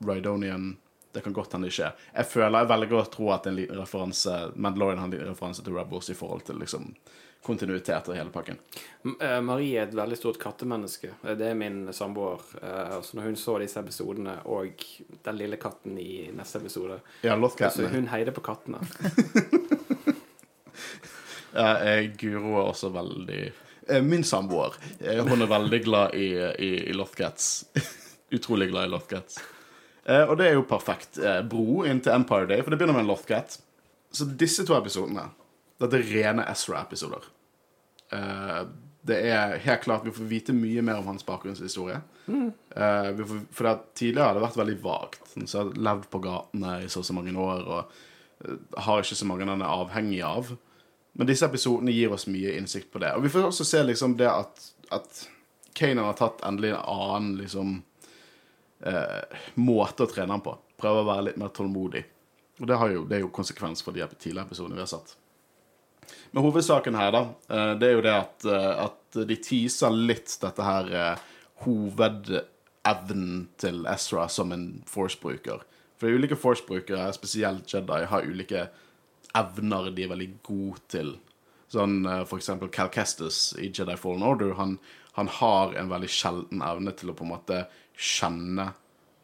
Rydonian 0.00 0.72
Det 1.12 1.20
kan 1.24 1.32
godt 1.34 1.52
hende 1.56 1.66
det 1.66 1.74
ikke. 1.74 1.92
Jeg 2.14 2.26
føler, 2.30 2.58
jeg 2.62 2.68
velger 2.70 3.00
å 3.00 3.06
tro 3.10 3.30
at 3.34 3.46
en 3.50 3.56
liten 3.58 3.78
referanse 3.80 4.34
Mandalorian 4.54 4.98
har 5.02 5.08
en 5.08 5.14
liten 5.16 5.32
referanse 5.32 5.64
til 5.66 5.74
Rebels 5.74 6.10
i 6.12 6.14
forhold 6.14 6.44
til 6.46 6.60
liksom 6.62 6.92
kontinuitet 7.42 8.08
og 8.12 8.14
hele 8.18 8.30
pakken. 8.30 8.58
Eh, 9.16 9.38
Marie 9.40 9.78
er 9.80 9.86
et 9.88 9.94
veldig 9.96 10.16
stort 10.20 10.38
kattemenneske. 10.42 11.08
Eh, 11.24 11.34
Det 11.40 11.46
er 11.50 11.54
min 11.56 11.88
samboer. 11.92 12.40
Eh, 12.62 12.96
Altså 12.98 13.16
når 13.16 13.22
hun 13.30 13.36
så 13.36 13.58
disse 13.58 13.80
episodene 13.80 14.36
og 14.44 14.84
den 15.24 15.38
lille 15.40 15.56
katten 15.56 15.98
i 15.98 16.28
neste 16.36 16.58
episode 16.60 17.00
Ja, 17.24 17.34
Så 17.70 17.88
hun 17.88 18.06
heide 18.08 18.32
på 18.32 18.40
kattene. 18.40 18.78
Ja, 21.52 21.72
jeg 21.82 22.12
Guro 22.20 22.52
er 22.60 22.68
også 22.70 22.92
veldig 22.94 23.52
Min 24.06 24.22
samboer. 24.22 24.76
Hun 25.00 25.42
er 25.42 25.48
veldig 25.50 25.80
glad 25.84 26.14
i, 26.14 26.28
i, 26.62 26.68
i 26.90 26.92
Lothcats. 26.94 27.64
Utrolig 28.36 28.68
glad 28.70 28.86
i 28.86 28.92
Lothcats. 28.92 29.40
Eh, 30.10 30.26
og 30.26 30.36
det 30.40 30.48
er 30.48 30.56
jo 30.58 30.66
perfekt 30.68 31.20
eh, 31.22 31.40
bro 31.46 31.84
inn 31.86 32.02
til 32.02 32.14
Empire 32.16 32.48
Day, 32.50 32.64
for 32.64 32.72
det 32.72 32.80
begynner 32.80 32.98
med 32.98 33.06
en 33.06 33.12
Lothcat. 33.12 33.58
Så 34.10 34.26
disse 34.26 34.66
to 34.66 34.74
episodene 34.74 35.28
Dette 35.80 36.00
er 36.00 36.08
rene 36.10 36.44
Ezra-episoder. 36.50 37.28
Eh, 38.16 38.62
det 39.06 39.16
er 39.30 39.54
helt 39.64 39.84
klart 39.84 40.04
Vi 40.04 40.12
får 40.12 40.26
vite 40.28 40.52
mye 40.52 40.82
mer 40.84 40.98
om 41.00 41.06
hans 41.12 41.24
bakgrunnshistorie. 41.24 42.02
Mm. 42.30 42.52
for 43.50 43.78
tidligere 43.96 44.26
har 44.26 44.36
det 44.36 44.42
vært 44.44 44.58
veldig 44.60 44.76
vagt. 44.84 45.30
Han 45.34 45.48
har 45.50 45.70
levd 45.88 46.04
på 46.12 46.20
gatene 46.22 46.74
i 46.84 46.90
så 46.92 47.00
og 47.00 47.06
så 47.08 47.16
mange 47.16 47.32
år 47.34 47.64
og 47.64 48.76
har 48.84 49.00
ikke 49.00 49.18
så 49.18 49.26
mange 49.26 49.48
han 49.48 49.64
er 49.64 49.72
avhengig 49.72 50.20
av. 50.22 50.52
Men 51.18 51.26
disse 51.26 51.48
episodene 51.48 51.94
gir 51.96 52.12
oss 52.14 52.28
mye 52.30 52.52
innsikt 52.58 52.92
på 52.92 53.00
det. 53.02 53.10
Og 53.16 53.24
vi 53.24 53.32
får 53.32 53.48
også 53.48 53.66
se 53.66 53.82
liksom 53.88 54.14
det 54.20 54.28
at, 54.30 54.68
at 54.94 55.24
Kanan 55.74 56.04
har 56.06 56.20
tatt 56.20 56.44
endelig 56.46 56.74
en 56.74 56.84
annen 56.84 57.32
liksom 57.40 57.80
eh, 58.86 59.40
måte 59.60 60.06
å 60.06 60.10
trene 60.10 60.36
han 60.36 60.44
på. 60.44 60.56
Prøve 60.80 61.02
å 61.02 61.08
være 61.08 61.28
litt 61.30 61.40
mer 61.40 61.52
tålmodig. 61.56 62.04
Og 62.60 62.68
det, 62.68 62.76
jo, 62.92 63.04
det 63.08 63.18
er 63.18 63.24
jo 63.24 63.32
konsekvens 63.34 63.82
for 63.84 63.96
de 63.96 64.04
tidligere 64.16 64.46
episodene 64.48 64.76
vi 64.76 64.84
har 64.84 64.90
sett. 64.90 65.16
Men 66.30 66.44
hovedsaken 66.44 66.94
her, 66.94 67.12
da, 67.14 67.22
eh, 67.48 67.72
det 67.80 67.88
er 67.88 67.96
jo 67.96 68.04
det 68.04 68.14
at, 68.14 68.44
eh, 68.44 68.84
at 68.86 69.20
de 69.28 69.36
teaser 69.42 69.94
litt 69.94 70.36
dette 70.42 70.66
her 70.66 70.92
eh, 70.94 71.24
hovedevnen 71.64 73.48
til 73.60 73.82
Ezra 73.90 74.28
som 74.28 74.52
en 74.54 74.68
Force-bruker. 74.88 75.64
For 76.00 76.12
ulike 76.12 76.38
Force-brukere, 76.38 77.10
spesielt 77.16 77.72
Jedi, 77.72 78.04
har 78.12 78.28
ulike 78.28 78.68
evner 79.36 79.90
de 79.94 80.06
er 80.06 80.14
veldig 80.14 80.30
gode 80.46 80.80
til. 80.90 81.10
Sånn 81.70 82.02
for 82.26 82.40
eksempel 82.40 82.70
Cal 82.74 82.88
Kestis 82.90 83.52
i 83.60 83.68
Jedi 83.68 83.94
Fallen 84.00 84.24
Order. 84.26 84.56
Han, 84.58 84.78
han 85.18 85.28
har 85.40 85.74
en 85.74 85.90
veldig 85.90 86.10
sjelden 86.10 86.62
evne 86.62 86.94
til 86.96 87.10
å 87.10 87.16
på 87.18 87.26
en 87.26 87.32
måte 87.34 87.64
kjenne 87.96 88.70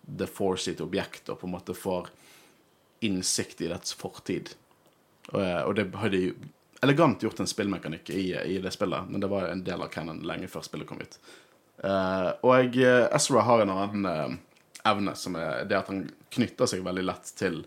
The 0.07 0.26
Force 0.31 0.69
sitt 0.69 0.83
objekt, 0.85 1.28
og 1.31 1.40
på 1.40 1.49
en 1.49 1.57
måte 1.57 1.75
får 1.75 2.11
innsikt 3.07 3.62
i 3.62 3.71
dets 3.71 3.95
fortid. 3.99 4.52
Og, 5.33 5.40
eh, 5.43 5.62
og 5.62 5.75
det 5.78 5.88
har 5.95 6.12
de 6.12 6.28
elegant 6.85 7.23
gjort 7.23 7.40
en 7.40 7.50
spillmekanikk 7.50 8.11
i, 8.11 8.28
i 8.35 8.59
det 8.62 8.73
spillet, 8.75 9.09
men 9.11 9.23
det 9.23 9.31
var 9.33 9.49
en 9.50 9.64
del 9.66 9.83
av 9.83 9.90
canon 9.93 10.23
lenge 10.26 10.50
før 10.52 10.64
spillet 10.66 10.88
kom 10.88 11.02
ut. 11.02 11.19
Uh, 11.76 12.33
og 12.47 12.78
eh, 12.81 13.05
Ezra 13.12 13.43
har 13.45 13.61
en 13.61 13.73
annen 13.75 14.07
uh, 14.09 14.37
evne, 14.88 15.12
som 15.19 15.37
er 15.37 15.66
det 15.69 15.76
at 15.76 15.90
han 15.93 16.07
knytter 16.33 16.71
seg 16.71 16.85
veldig 16.87 17.05
lett 17.05 17.33
til 17.37 17.64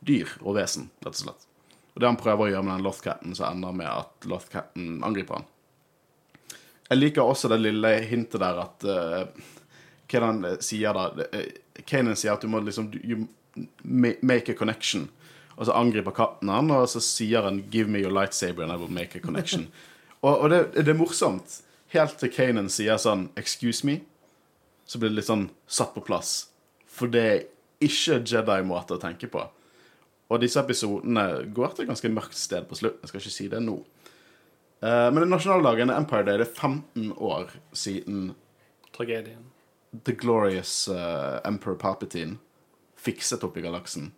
dyr 0.00 0.30
og 0.40 0.56
vesen, 0.56 0.88
rett 1.04 1.18
og 1.18 1.22
slett. 1.26 1.46
Og 1.92 2.00
det 2.00 2.08
han 2.08 2.20
prøver 2.20 2.46
å 2.46 2.52
gjøre 2.54 2.64
med 2.64 2.78
den 2.78 2.86
Lothcatten, 2.86 3.34
så 3.36 3.50
ender 3.50 3.74
med 3.76 3.90
at 3.90 4.28
Lothcatten 4.30 5.02
angriper 5.04 5.40
han. 5.40 5.48
Jeg 6.90 6.98
liker 6.98 7.22
også 7.22 7.48
det 7.52 7.60
lille 7.62 7.92
hintet 8.10 8.42
der 8.42 8.60
at 8.64 8.86
uh, 8.86 9.46
Kanan 10.10 10.42
sier 10.64 10.96
da 10.96 11.08
uh, 11.14 11.46
Kanan 11.86 12.18
sier 12.18 12.34
at 12.34 12.42
du 12.42 12.50
må 12.50 12.60
liksom 12.64 12.90
you 12.98 13.28
make 13.82 14.50
a 14.50 14.54
connection. 14.54 15.08
Og 15.56 15.66
så 15.66 15.76
angriper 15.76 16.14
katten 16.16 16.48
han, 16.48 16.70
og 16.72 16.88
så 16.88 17.02
sier 17.04 17.44
han 17.44 17.62
'give 17.70 17.88
me 17.88 18.00
your 18.00 18.12
lightsaber 18.12 18.62
and 18.62 18.72
I 18.72 18.76
will 18.76 18.92
make 18.92 19.18
a 19.18 19.20
connection'. 19.20 19.66
og 20.26 20.38
og 20.40 20.50
det, 20.50 20.74
det 20.74 20.88
er 20.88 20.98
morsomt. 20.98 21.60
Helt 21.88 22.18
til 22.18 22.32
Kanan 22.32 22.68
sier 22.68 22.96
sånn 22.96 23.28
'excuse 23.36 23.86
me', 23.86 24.00
så 24.86 24.98
blir 24.98 25.10
det 25.10 25.16
litt 25.16 25.30
sånn 25.30 25.50
satt 25.66 25.94
på 25.94 26.00
plass. 26.00 26.48
For 26.86 27.06
det 27.06 27.24
er 27.26 27.44
ikke 27.80 28.22
Jedi-måte 28.26 28.96
å 28.96 29.02
tenke 29.02 29.26
på. 29.30 29.44
Og 30.30 30.40
disse 30.40 30.60
episodene 30.60 31.46
går 31.54 31.74
til 31.74 31.84
et 31.84 31.90
ganske 31.90 32.08
mørkt 32.08 32.38
sted 32.38 32.66
på 32.68 32.78
slutten. 32.78 33.00
Jeg 33.02 33.08
skal 33.08 33.20
ikke 33.20 33.34
si 33.34 33.48
det 33.48 33.62
nå. 33.62 33.78
Eh, 34.80 35.12
men 35.12 35.20
den 35.20 35.30
nasjonaldagen 35.30 35.90
Empire 35.90 36.24
Day 36.24 36.38
det 36.40 36.46
er 36.48 36.54
15 36.54 37.12
år 37.16 37.50
siden 37.72 38.34
Tragedien. 38.96 39.50
The 40.04 40.12
Glorious 40.12 40.88
uh, 40.88 41.40
Emperor 41.44 41.74
Palpatine 41.74 42.38
fikset 42.96 43.42
opp 43.44 43.56
i 43.58 43.64
galaksen. 43.64 44.12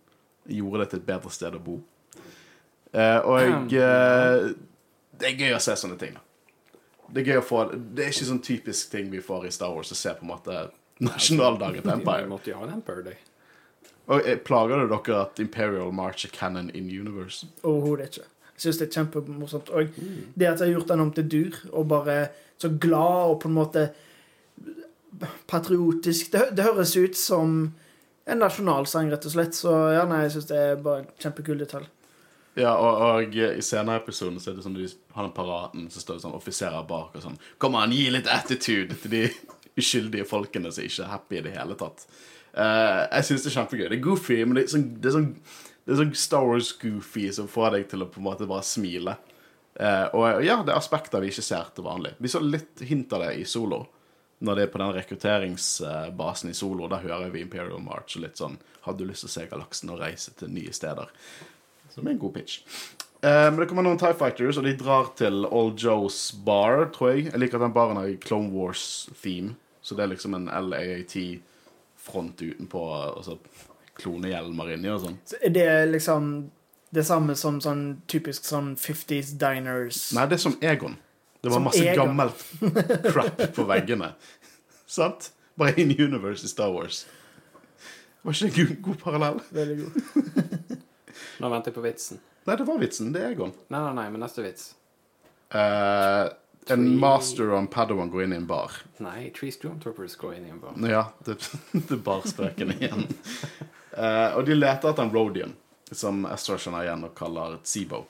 Gjorde 0.45 0.83
det 0.83 0.89
til 0.91 1.01
et 1.01 1.07
bedre 1.07 1.31
sted 1.33 1.55
å 1.57 1.61
bo. 1.63 1.79
Uh, 2.93 3.19
og 3.25 3.73
uh, 3.73 4.51
det 5.17 5.29
er 5.29 5.39
gøy 5.39 5.55
å 5.55 5.61
se 5.63 5.75
sånne 5.79 5.97
ting. 6.01 6.17
Det 7.09 7.23
er 7.23 7.33
gøy 7.33 7.41
å 7.41 7.45
få 7.45 7.63
Det 7.73 8.05
er 8.05 8.13
ikke 8.13 8.29
sånn 8.29 8.43
typisk 8.45 8.93
ting 8.93 9.09
vi 9.11 9.21
får 9.21 9.47
i 9.49 9.53
Star 9.53 9.73
Wars 9.73 9.91
å 9.93 9.97
se 9.97 10.13
på 10.17 10.25
en 10.25 10.33
måte 10.33 10.67
nasjonaldagen 11.03 11.81
til 11.81 11.89
Vi 11.89 11.97
Empire. 11.99 12.29
måtte 12.29 12.53
jo 12.53 12.59
ha 12.61 12.67
en 12.67 12.75
Empire 12.77 13.05
Day. 13.09 13.17
Og 14.13 14.29
Plager 14.45 14.83
det 14.83 14.91
dere 14.91 15.19
at 15.21 15.39
Imperial 15.39 15.91
March 15.95 16.25
er 16.27 16.33
canon 16.35 16.69
in 16.75 16.89
universe? 16.91 17.47
Overhodet 17.63 18.11
ikke. 18.11 18.29
Jeg 18.53 18.65
syns 18.65 18.79
det 18.79 18.87
er 18.87 18.97
kjempemorsomt. 18.99 19.71
Og 19.73 19.95
det 19.97 20.49
at 20.49 20.61
jeg 20.61 20.67
har 20.67 20.73
gjort 20.75 20.91
den 20.93 21.05
om 21.05 21.13
til 21.13 21.29
dyr, 21.31 21.61
og 21.71 21.87
bare 21.91 22.17
så 22.61 22.69
glad 22.69 23.31
og 23.31 23.39
på 23.41 23.49
en 23.49 23.57
måte 23.57 23.87
patriotisk 25.47 26.31
Det, 26.33 26.47
det 26.57 26.63
høres 26.65 26.95
ut 26.97 27.17
som 27.17 27.57
en 28.25 28.39
nasjonalsang, 28.39 29.11
rett 29.11 29.25
og 29.27 29.33
slett. 29.33 29.57
Så 29.57 29.73
ja, 29.93 30.05
nei, 30.09 30.23
jeg 30.25 30.37
syns 30.37 30.49
det 30.49 30.61
er 30.61 30.79
bare 30.81 31.03
en 31.03 31.11
kjempekul 31.21 31.59
detalj. 31.59 31.89
Ja, 32.53 32.75
og, 32.77 33.01
og 33.01 33.33
i 33.33 33.63
senere 33.65 33.97
episoden 34.03 34.37
så 34.41 34.51
er 34.51 34.57
det 34.57 34.65
sånn 34.65 34.77
de 34.77 34.85
har 35.15 35.25
den 35.25 35.33
paraden, 35.33 35.87
så 35.89 36.03
står 36.03 36.19
det 36.19 36.25
sånn 36.27 36.37
offiserer 36.37 36.85
bak 36.85 37.15
og 37.17 37.23
sånn 37.23 37.39
Kom 37.61 37.77
an, 37.79 37.95
gi 37.95 38.11
litt 38.13 38.29
attitude 38.29 38.97
til 39.01 39.15
de 39.15 39.23
uskyldige 39.79 40.27
folkene 40.29 40.69
som 40.73 40.85
ikke 40.85 41.01
er 41.07 41.13
happy 41.15 41.39
i 41.39 41.43
det 41.47 41.55
hele 41.55 41.77
tatt. 41.79 42.05
Uh, 42.53 43.09
jeg 43.09 43.29
syns 43.29 43.45
det 43.45 43.49
er 43.49 43.55
kjempegøy. 43.57 43.87
Det 43.87 43.97
er 43.97 44.03
goofy, 44.05 44.37
men 44.45 44.59
det 44.59 44.67
er 44.67 44.73
sånn, 44.75 44.85
det 45.01 45.09
er 45.09 45.15
sånn, 45.15 45.31
det 45.83 45.93
er 45.93 45.99
sånn 45.99 46.13
Star 46.15 46.45
Wars-goofy 46.47 47.27
som 47.35 47.49
får 47.51 47.75
deg 47.75 47.87
til 47.91 48.05
å 48.05 48.09
på 48.11 48.21
en 48.21 48.27
måte 48.29 48.47
bare 48.47 48.63
smile. 48.67 49.17
Eh, 49.75 50.05
og 50.15 50.43
ja, 50.45 50.61
det 50.63 50.71
er 50.71 50.79
aspekter 50.79 51.23
vi 51.23 51.31
ikke 51.33 51.43
ser 51.43 51.71
til 51.75 51.87
vanlig. 51.87 52.13
Vi 52.23 52.31
så 52.31 52.39
litt 52.43 52.83
hint 52.87 53.13
av 53.15 53.25
det 53.25 53.33
i 53.41 53.45
Solo. 53.49 53.81
Når 54.43 54.57
det 54.59 54.63
er 54.65 54.71
på 54.73 54.79
den 54.81 54.93
rekrutteringsbasen 54.95 56.51
i 56.51 56.55
Solo, 56.57 56.87
da 56.91 56.99
hører 57.03 57.31
vi 57.31 57.43
Imperial 57.43 57.83
March 57.83 58.17
og 58.17 58.25
litt 58.25 58.39
sånn 58.39 58.59
Hadde 58.83 58.99
du 58.99 59.07
lyst 59.07 59.23
til 59.23 59.29
å 59.29 59.31
se 59.31 59.43
galaksen 59.47 59.91
og 59.93 60.01
reise 60.01 60.33
til 60.35 60.49
nye 60.51 60.73
steder? 60.75 61.11
Som 61.93 62.07
er 62.07 62.17
en 62.17 62.19
god 62.19 62.33
pitch. 62.35 62.57
Eh, 63.23 63.47
men 63.47 63.61
det 63.61 63.69
kommer 63.69 63.85
noen 63.85 63.99
TIE 64.01 64.15
Fighters, 64.19 64.59
og 64.59 64.67
de 64.67 64.73
drar 64.75 65.13
til 65.15 65.45
Old 65.47 65.79
Joes 65.79 66.17
bar, 66.43 66.89
tror 66.91 67.13
jeg. 67.13 67.29
Jeg 67.29 67.39
liker 67.39 67.61
at 67.61 67.63
den 67.63 67.75
baren 67.75 67.99
har 68.01 68.11
Clone 68.25 68.51
Wars-theme. 68.51 69.55
Så 69.83 69.95
det 69.95 70.03
er 70.03 70.11
liksom 70.11 70.35
en 70.35 70.49
LAAT-front 70.51 72.43
utenpå, 72.43 72.83
og 73.15 73.23
så 73.23 73.37
klonehjelmer 74.03 74.75
inni 74.75 74.91
og 74.93 75.01
sånn. 75.05 75.17
Så 75.29 75.39
er 75.41 75.55
det 75.55 75.69
liksom 75.93 76.29
det 76.93 77.05
samme 77.07 77.33
som 77.39 77.57
sånn 77.63 77.83
typisk 78.11 78.45
sånn 78.45 78.75
50s 78.77 79.33
diners 79.41 80.03
Nei, 80.13 80.27
det 80.29 80.37
er 80.37 80.43
som 80.43 80.57
Egon. 80.61 80.99
Det 81.41 81.49
var 81.49 81.57
Som 81.57 81.65
masse 81.67 81.81
Egon. 81.83 82.11
gammelt 82.13 82.43
crap 83.07 83.41
på 83.55 83.65
veggene. 83.67 84.13
Sant? 84.97 85.31
Bare 85.59 85.73
in 85.81 85.91
universe 85.97 86.45
i 86.45 86.51
Star 86.51 86.71
Wars. 86.73 87.03
Var 88.23 88.37
ikke 88.37 88.53
det 88.55 88.63
en 88.69 88.77
god, 88.85 88.99
parallell? 89.01 89.41
Veldig 89.51 89.75
god. 89.81 90.77
Nå 91.41 91.49
venter 91.51 91.71
jeg 91.73 91.75
på 91.75 91.83
vitsen. 91.83 92.21
Nei, 92.47 92.55
det 92.59 92.67
var 92.67 92.79
vitsen. 92.79 93.11
Det 93.15 93.23
er 93.23 93.33
Egon. 93.33 93.51
Nei, 93.73 93.81
nei, 93.81 93.91
nei, 93.97 94.07
men 94.13 94.23
neste 94.23 94.45
vits. 94.45 94.69
Uh, 95.53 96.29
en 96.71 96.85
master 96.99 97.51
og 97.51 97.57
en 97.59 97.67
padawan 97.71 98.09
går 98.13 98.25
inn 98.25 98.37
i 98.37 98.39
en 98.39 98.47
bar. 98.47 98.77
Nei, 99.03 99.27
Tree 99.35 99.51
Stormtroopers 99.53 100.15
går 100.21 100.37
inn 100.37 100.47
i 100.47 100.53
en 100.53 100.61
bar. 100.63 100.77
Ja, 100.89 101.03
det, 101.27 101.39
det 101.73 101.97
er 101.97 102.03
barspøken 102.05 102.71
igjen. 102.77 103.07
Eh, 103.97 104.29
og 104.37 104.45
de 104.47 104.57
leter 104.57 104.89
etter 104.89 105.03
en 105.03 105.13
Rodian, 105.13 105.53
som 105.91 106.25
Ezra 106.29 106.57
kjenner 106.57 106.87
igjen 106.87 107.05
og 107.05 107.13
kaller 107.17 107.59
Tsibo. 107.65 108.03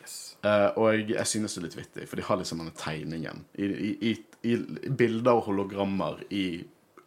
Yes. 0.00 0.18
Uh, 0.42 0.68
og 0.80 1.10
jeg 1.12 1.24
synes 1.28 1.54
det 1.54 1.60
er 1.60 1.66
litt 1.68 1.78
vittig, 1.78 2.04
for 2.10 2.18
de 2.18 2.26
har 2.26 2.38
liksom 2.40 2.60
denne 2.62 2.74
tegningen 2.74 3.44
i, 3.54 3.66
i, 3.68 3.90
i, 4.10 4.12
i 4.50 4.56
bilder 4.90 5.38
og 5.38 5.44
hologrammer 5.46 6.18
i, 6.34 6.46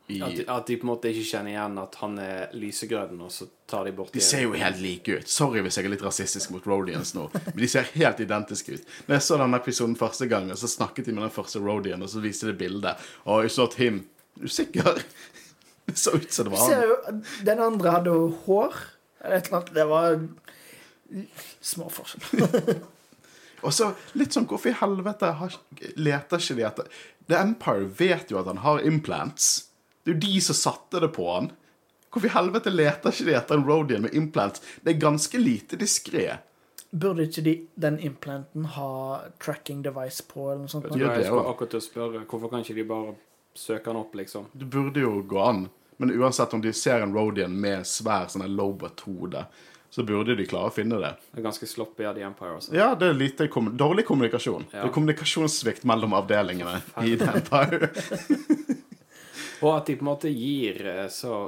i 0.08 0.20
At, 0.24 0.38
de, 0.38 0.46
at 0.54 0.70
de 0.70 0.78
på 0.80 0.88
en 0.88 0.92
måte 0.94 1.12
ikke 1.12 1.26
kjenner 1.34 1.52
igjen 1.52 1.76
at 1.82 1.98
han 2.00 2.16
er 2.22 2.56
lysegrønn, 2.56 3.20
og 3.26 3.34
så 3.36 3.50
tar 3.68 3.90
de 3.90 3.94
bort 3.98 4.16
De 4.16 4.24
ser 4.24 4.46
jo 4.46 4.56
helt 4.56 4.80
like 4.80 5.20
ut. 5.20 5.30
Sorry 5.30 5.66
hvis 5.66 5.82
jeg 5.82 5.90
er 5.90 5.96
litt 5.98 6.06
rasistisk 6.06 6.54
mot 6.56 6.66
Rodians 6.70 7.12
nå, 7.18 7.28
men 7.34 7.60
de 7.60 7.70
ser 7.76 7.92
helt 7.98 8.24
identiske 8.24 8.80
ut. 8.80 8.92
Når 9.10 9.18
jeg 9.18 9.28
så 9.28 9.42
denne 9.42 9.60
episoden 9.60 10.00
første 10.00 10.30
gang, 10.32 10.48
og 10.54 10.62
så 10.62 10.72
snakket 10.72 11.10
de 11.10 11.18
med 11.18 11.28
den 11.28 11.36
første 11.36 11.62
Rodian, 11.66 12.06
og 12.06 12.14
så 12.14 12.24
viste 12.24 12.50
de 12.50 12.58
bildet. 12.58 13.10
Og 13.26 13.46
jeg 13.46 13.58
så 13.58 13.68
at 13.68 13.80
him 13.82 14.06
Usikker? 14.36 15.00
Det 15.86 15.98
så 16.04 16.16
ut 16.16 16.32
som 16.34 16.48
det 16.48 16.56
var 16.56 16.66
ser 16.70 16.82
han. 16.82 17.22
jo 17.22 17.46
Den 17.46 17.64
andre 17.68 17.96
hadde 17.98 18.16
jo 18.16 18.28
hår. 18.46 18.82
Eller 19.22 19.38
et 19.38 19.48
eller 19.48 19.62
annet. 19.62 19.74
Det 19.76 19.86
var 19.90 20.20
små 21.62 21.90
forskjell. 21.94 22.82
Og 23.66 23.74
så 23.74 23.92
litt 24.14 24.36
sånn 24.36 24.48
Hvorfor 24.50 24.70
i 24.70 24.78
helvete 24.78 25.32
har, 25.40 25.54
leter 25.98 26.42
ikke 26.42 26.58
de 26.58 26.66
etter 26.68 26.90
The 27.26 27.38
Empire 27.42 27.88
vet 27.98 28.30
jo 28.30 28.38
at 28.38 28.50
han 28.52 28.62
har 28.62 28.84
implants. 28.86 29.70
Det 30.04 30.12
er 30.12 30.18
jo 30.18 30.24
de 30.28 30.42
som 30.46 30.58
satte 30.58 31.02
det 31.02 31.10
på 31.16 31.26
han. 31.32 31.48
Hvorfor 32.14 32.30
i 32.30 32.36
helvete 32.36 32.74
leter 32.74 33.16
ikke 33.16 33.26
de 33.28 33.38
etter 33.40 33.58
en 33.58 33.66
Rodian 33.66 34.06
med 34.06 34.14
implants? 34.14 34.62
Det 34.86 34.94
er 34.94 35.00
ganske 35.02 35.42
lite 35.42 35.80
diskré. 35.82 36.28
Burde 36.94 37.26
ikke 37.26 37.42
de, 37.44 37.56
den 37.82 37.98
implanten 38.06 38.70
ha 38.78 38.92
tracking 39.42 39.82
device 39.84 40.24
på, 40.30 40.46
eller 40.52 40.68
noe 40.68 40.72
sånt? 40.72 40.86
Det, 40.94 41.02
det 41.02 41.26
skulle 41.26 41.50
akkurat 41.50 41.74
til 41.74 41.82
å 41.82 41.88
spørre 41.88 42.22
hvorfor 42.30 42.54
kan 42.54 42.62
ikke 42.64 42.78
de 42.78 42.86
bare 42.88 43.16
søke 43.56 43.90
han 43.90 44.00
opp, 44.00 44.16
liksom? 44.16 44.50
Det 44.54 44.66
burde 44.66 45.04
jo 45.04 45.22
gå 45.22 45.40
an. 45.42 45.66
Men 45.98 46.12
uansett 46.12 46.54
om 46.54 46.62
de 46.62 46.74
ser 46.74 47.02
en 47.02 47.14
Rodian 47.16 47.56
med 47.60 47.88
svær 47.88 48.28
sånn 48.28 48.46
Lobot-hode, 48.52 49.46
så 49.90 50.04
burde 50.04 50.36
de 50.36 50.46
klare 50.48 50.68
å 50.68 50.76
finne 50.76 51.00
det. 51.00 51.14
Det 51.32 51.40
er 51.40 51.46
ganske 51.46 51.68
sloppy 51.72 52.04
av 52.04 52.18
The 52.18 52.26
Empire, 52.28 52.58
Også. 52.60 52.74
Ja, 52.76 52.90
det 53.00 53.14
er 53.14 53.16
lite 53.16 53.48
kom 53.48 53.70
dårlig 53.80 54.04
kommunikasjon. 54.10 54.68
Ja. 54.74 54.82
Det 54.82 54.90
er 54.90 54.96
kommunikasjonssvikt 54.98 55.86
mellom 55.88 56.18
avdelingene 56.18 56.82
i 57.08 57.16
The 57.22 57.30
Empire. 57.40 57.92
Og 59.64 59.70
at 59.72 59.88
de 59.88 59.96
på 59.96 60.04
en 60.04 60.10
måte 60.10 60.32
gir 60.34 60.82
eh, 60.84 61.06
så 61.08 61.46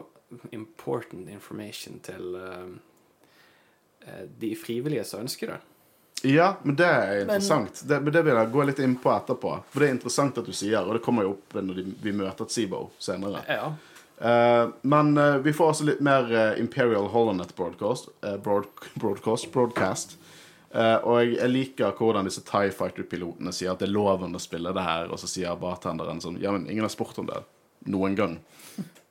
important 0.56 1.28
information 1.30 2.00
til 2.04 2.38
eh, 2.40 4.24
de 4.40 4.54
frivillige 4.56 5.04
som 5.08 5.26
ønsker 5.26 5.52
det. 5.52 5.60
Ja, 6.26 6.56
men 6.64 6.76
det 6.76 6.86
er 6.86 7.20
interessant. 7.22 7.82
det, 7.86 8.00
men 8.02 8.14
det 8.14 8.24
vil 8.26 8.34
jeg 8.34 8.52
gå 8.54 8.64
litt 8.66 8.80
inn 8.82 8.96
på 9.02 9.12
etterpå. 9.14 9.52
For 9.70 9.84
det 9.84 9.90
er 9.90 9.98
interessant 9.98 10.40
at 10.42 10.48
du 10.50 10.56
sier, 10.56 10.80
og 10.82 10.98
det 10.98 11.04
kommer 11.06 11.28
jo 11.28 11.36
opp 11.36 11.60
når 11.60 11.84
vi 12.02 12.14
møter 12.16 12.50
Seabo 12.50 12.88
senere. 13.02 13.44
Ja. 13.52 13.70
Uh, 14.18 14.74
men 14.82 15.12
uh, 15.18 15.38
vi 15.46 15.54
får 15.54 15.76
også 15.76 15.86
litt 15.92 16.00
mer 16.02 16.26
uh, 16.34 16.58
Imperial 16.58 17.12
Holonet 17.14 17.54
broadcast. 17.56 18.10
broad, 18.44 18.66
broadcast, 18.96 19.52
broadcast. 19.54 20.18
Eh, 20.68 20.98
og 21.08 21.22
jeg, 21.22 21.38
jeg 21.38 21.50
liker 21.50 21.94
hvordan 21.96 22.28
disse 22.28 22.42
Tie 22.46 22.74
Fighter-pilotene 22.76 23.54
sier 23.56 23.72
at 23.72 23.80
det 23.80 23.88
er 23.88 23.94
loven 23.96 24.36
å 24.36 24.42
spille 24.42 24.74
det 24.76 24.84
her, 24.84 25.08
og 25.08 25.18
så 25.22 25.30
sier 25.32 25.56
bartenderen 25.58 26.20
sånn 26.22 26.42
Ja, 26.44 26.52
men 26.52 26.68
ingen 26.68 26.84
har 26.84 26.92
spurt 26.92 27.18
om 27.22 27.30
det 27.30 27.40
noen 27.88 28.18
gang. 28.20 28.36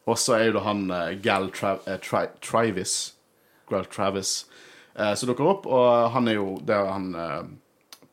Og 0.07 0.19
så 0.21 0.37
er 0.37 0.45
jo 0.47 0.59
det 0.59 0.67
han 0.67 0.85
Gal 1.25 1.49
Tra 1.57 1.73
Tri 2.05 2.27
Travis. 2.45 3.17
Gal 3.73 3.89
Travis. 3.91 4.35
Eh, 4.99 5.15
som 5.15 5.29
dukker 5.29 5.45
opp, 5.45 5.67
og 5.69 6.11
han 6.15 6.29
er 6.29 6.39
jo 6.39 6.57
Det 6.65 6.73
er 6.73 6.89
han 6.89 7.11
eh, 7.21 7.43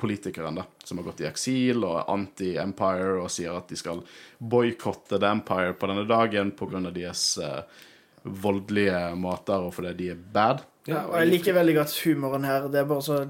politikeren 0.04 0.58
da, 0.60 0.66
som 0.84 1.00
har 1.00 1.08
gått 1.08 1.22
i 1.24 1.30
eksil 1.30 1.86
og 1.88 2.10
anti-Empire 2.12 3.22
og 3.22 3.32
sier 3.32 3.56
at 3.56 3.72
de 3.72 3.78
skal 3.80 4.02
boikotte 4.40 5.16
The 5.16 5.30
Empire 5.32 5.78
på 5.80 5.88
denne 5.88 6.04
dagen 6.10 6.52
pga. 6.60 6.82
deres 6.92 7.38
eh, 7.40 7.62
voldelige 8.24 9.16
måter 9.16 9.64
og 9.64 9.74
fordi 9.78 9.94
de 10.02 10.12
er 10.12 10.20
bad. 10.20 10.66
Ja, 10.88 11.06
og 11.08 11.16
jeg 11.22 11.32
liker 11.32 11.56
veldig 11.56 11.78
godt 11.80 11.96
humoren 12.04 12.44
her. 12.44 12.68
Det 12.68 12.82
er 12.82 12.88
bare 12.90 13.06
så 13.06 13.22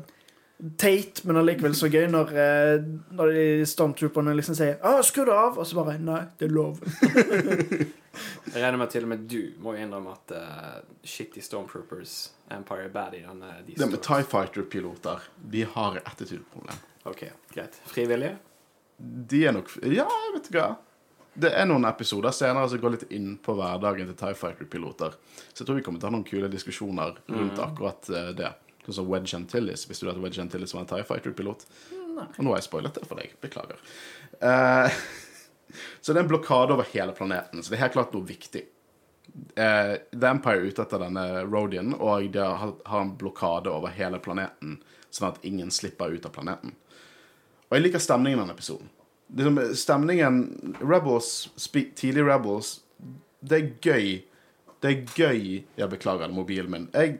teit, 0.79 1.21
men 1.25 1.37
allikevel 1.37 1.75
så 1.77 1.89
gøy 1.93 2.07
når, 2.09 2.33
når 3.13 3.33
de 3.35 3.45
stormtrooperne 3.69 4.33
liksom 4.37 4.57
sier 4.57 4.79
'Å, 4.81 5.01
skru 5.05 5.25
det 5.25 5.33
av!' 5.33 5.59
og 5.59 5.67
så 5.67 5.77
bare 5.77 5.97
'Nei, 5.99 6.23
det 6.39 6.49
er 6.49 6.55
lov'. 6.57 6.81
Jeg 8.13 8.61
regner 8.61 8.77
med 8.77 8.85
at 8.85 8.93
til 8.93 9.07
og 9.07 9.09
med 9.09 9.25
du 9.29 9.41
må 9.63 9.73
innrømme 9.79 10.13
at 10.13 10.33
uh, 10.37 10.95
shitty 11.01 11.41
Stormtroopers 11.41 12.33
Empire 12.53 12.89
bad 12.93 13.15
i 13.17 13.23
denne 13.25 13.51
de 13.65 13.77
Det 13.79 13.89
med 13.89 14.03
Tie 14.05 14.25
Fighter-piloter, 14.29 15.23
de 15.55 15.63
har 15.75 15.97
attitude-problem. 16.03 16.81
OK, 17.09 17.25
greit. 17.55 17.79
Frivillige? 17.89 18.37
De 18.97 19.45
er 19.47 19.55
nok 19.55 19.71
Ja, 19.89 20.07
vet 20.35 20.51
du 20.51 20.57
hva. 20.59 20.73
Det 21.33 21.49
er 21.57 21.65
noen 21.65 21.87
episoder 21.89 22.33
senere 22.35 22.69
som 22.69 22.81
går 22.81 22.93
litt 22.93 23.07
inn 23.15 23.33
på 23.41 23.55
hverdagen 23.57 24.11
til 24.11 24.17
Tie 24.19 24.37
Fighter-piloter. 24.37 25.15
Så 25.49 25.63
jeg 25.63 25.69
tror 25.69 25.79
vi 25.79 25.85
kommer 25.87 26.01
til 26.01 26.07
å 26.07 26.11
ha 26.11 26.17
noen 26.19 26.27
kule 26.27 26.49
diskusjoner 26.53 27.17
rundt 27.33 27.61
akkurat 27.63 28.09
eh, 28.13 28.29
det. 28.37 28.51
Sånn 28.85 28.99
som 28.99 29.09
Wedge 29.09 29.33
Antilles. 29.39 29.87
Visste 29.89 30.05
du 30.05 30.11
at 30.11 30.21
Wedge 30.21 30.43
Antilles 30.43 30.75
var 30.75 30.83
en 30.83 30.91
Tie 30.91 31.07
Fighter-pilot? 31.07 31.65
Og 32.13 32.41
nå 32.43 32.51
har 32.51 32.59
jeg 32.59 32.67
spoilet 32.67 32.99
det 32.99 33.07
for 33.09 33.17
deg. 33.17 33.33
Beklager. 33.41 33.81
Eh, 34.37 35.01
så 36.01 36.13
det 36.13 36.21
er 36.21 36.25
en 36.25 36.31
blokade 36.31 36.75
over 36.75 36.87
hele 36.93 37.15
planeten. 37.17 37.63
Så 37.63 37.71
det 37.71 37.79
er 37.79 37.85
helt 37.87 37.97
klart 37.97 38.15
noe 38.15 38.27
viktig. 38.27 38.63
Eh, 39.55 39.93
The 40.11 40.29
Empire 40.29 40.61
er 40.61 40.69
ute 40.69 40.83
etter 40.85 41.01
denne 41.01 41.25
Rodian, 41.47 41.93
og 41.97 42.29
de 42.33 42.43
har, 42.43 42.73
har 42.85 43.05
en 43.05 43.15
blokade 43.17 43.71
over 43.71 43.93
hele 43.95 44.19
planeten, 44.23 44.79
sånn 45.09 45.31
at 45.31 45.45
ingen 45.47 45.71
slipper 45.73 46.13
ut 46.13 46.27
av 46.27 46.35
planeten. 46.35 46.75
Og 47.69 47.77
jeg 47.77 47.87
liker 47.87 48.03
stemningen 48.03 48.37
i 48.37 48.43
denne 48.43 48.53
episoden. 48.53 48.91
Liksom, 49.33 49.61
stemningen 49.79 50.75
Rebels, 50.81 51.49
tidlig 51.73 52.27
Rebels, 52.27 52.75
det 53.43 53.57
er 53.57 53.71
gøy. 53.81 54.11
Det 54.83 54.91
er 54.91 55.15
gøy 55.15 55.63
Jeg 55.77 55.89
beklager, 55.89 56.27
er 56.27 56.35
mobilen 56.35 56.71
min. 56.71 56.89
Jeg, 56.93 57.17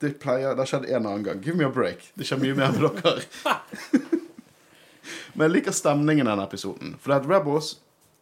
det, 0.00 0.18
pleier, 0.20 0.54
det 0.54 0.62
har 0.62 0.70
skjedd 0.70 0.86
en 0.90 1.08
annen 1.08 1.24
gang. 1.24 1.40
Give 1.42 1.56
me 1.56 1.66
a 1.66 1.72
break. 1.72 2.12
Det 2.14 2.28
skjer 2.28 2.40
mye 2.42 2.56
mer 2.56 2.76
med 2.76 3.00
dere. 3.02 3.56
Men 5.34 5.48
jeg 5.48 5.54
liker 5.56 5.76
stemningen 5.76 6.26
i 6.26 6.30
denne 6.30 6.46
episoden. 6.46 6.94
For 7.00 7.12
det 7.12 7.24
at 7.24 7.28
Rebels 7.30 7.74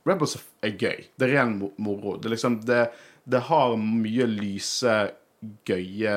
Rebels 0.05 0.37
er 0.65 0.75
gøy. 0.77 1.05
Det 1.17 1.29
er 1.29 1.37
ren 1.39 1.59
moro. 1.81 2.17
Det, 2.21 2.33
liksom, 2.33 2.61
det, 2.69 2.89
det 3.25 3.45
har 3.49 3.77
mye 3.81 4.27
lyse, 4.29 4.97
gøye, 5.69 6.17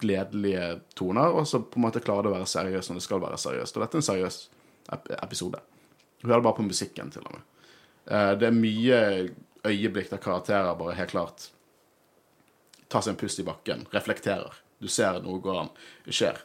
gledelige 0.00 0.70
toner, 0.96 1.32
og 1.32 1.48
så 1.48 1.60
på 1.64 1.80
en 1.80 1.86
måte 1.86 2.02
klarer 2.04 2.26
det 2.26 2.32
å 2.32 2.36
være 2.38 2.48
seriøst 2.52 2.92
når 2.92 3.00
det 3.00 3.04
skal 3.04 3.22
være 3.24 3.40
seriøst. 3.40 3.76
Og 3.76 3.84
dette 3.84 3.98
er 3.98 4.02
en 4.02 4.08
seriøs 4.08 4.40
episode. 4.88 5.20
episode. 5.22 5.62
hører 6.24 6.44
bare 6.44 6.56
på 6.56 6.66
musikken, 6.68 7.12
til 7.12 7.28
og 7.28 7.36
med. 7.36 7.46
Eh, 8.08 8.32
det 8.40 8.48
er 8.48 8.56
mye 8.56 8.98
øyeblikk 9.68 10.10
der 10.10 10.22
karakterer 10.22 10.76
bare 10.78 10.96
helt 10.96 11.12
klart 11.12 11.50
tar 12.88 13.04
seg 13.04 13.14
en 13.14 13.20
pust 13.20 13.40
i 13.40 13.44
bakken, 13.44 13.84
reflekterer. 13.92 14.54
Du 14.80 14.88
ser 14.88 15.20
noe 15.24 15.42
går 15.44 15.60
an, 15.64 15.70
skjer. 16.08 16.40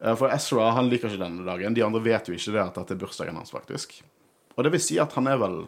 Eh, 0.00 0.14
For 0.14 0.30
Ezra 0.30 0.70
han 0.76 0.90
liker 0.90 1.10
ikke 1.10 1.22
denne 1.24 1.46
dagen. 1.46 1.74
De 1.74 1.84
andre 1.84 2.02
vet 2.04 2.30
jo 2.30 2.36
ikke 2.36 2.54
det 2.54 2.62
at 2.62 2.78
dette 2.78 2.94
er 2.94 3.02
bursdagen 3.02 3.38
hans, 3.38 3.52
faktisk. 3.54 4.00
Og 4.56 4.64
det 4.64 4.74
vil 4.74 4.82
si 4.84 4.98
at 5.02 5.14
han 5.18 5.30
er 5.30 5.40
vel 5.40 5.62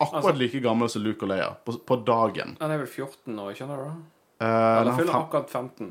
akkurat 0.00 0.38
like 0.40 0.60
gammel 0.64 0.88
som 0.92 1.02
Luke 1.04 1.22
og 1.26 1.28
Leia 1.32 1.50
på, 1.64 1.74
på 1.86 1.96
dagen. 2.06 2.56
Han 2.60 2.70
er 2.74 2.78
vel 2.82 2.86
14 2.90 3.34
nå, 3.36 3.48
ikke 3.52 3.66
sant? 3.66 4.06
Eh, 4.40 4.46
Eller 4.46 4.90
han, 4.90 4.98
fyller 4.98 5.12
han 5.12 5.26
akkurat 5.26 5.50
15. 5.50 5.90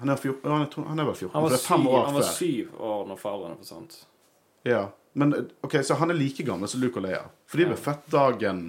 han, 0.00 0.08
er 0.12 0.16
14, 0.16 0.50
han, 0.50 0.62
er, 0.66 0.88
han 0.88 0.98
er 1.00 1.04
vel 1.08 1.14
14, 1.14 1.30
Han 1.34 1.42
var, 1.46 1.56
syv, 1.56 1.86
år 1.88 2.04
han 2.08 2.14
var 2.18 2.28
syv 2.28 2.74
år 2.90 3.06
når 3.10 3.20
foreldrene 3.22 3.56
forsvant. 3.62 3.96
Ja. 4.68 4.82
Men 5.14 5.34
ok, 5.62 5.78
så 5.86 5.94
han 6.00 6.10
er 6.10 6.18
like 6.18 6.42
gammel 6.46 6.68
som 6.68 6.80
Luke 6.82 6.98
og 7.00 7.06
Leia. 7.06 7.22
For 7.46 7.58
de 7.62 7.68
ble 7.70 7.76
Ja. 7.78 7.82
født 7.92 8.10
dagen 8.12 8.64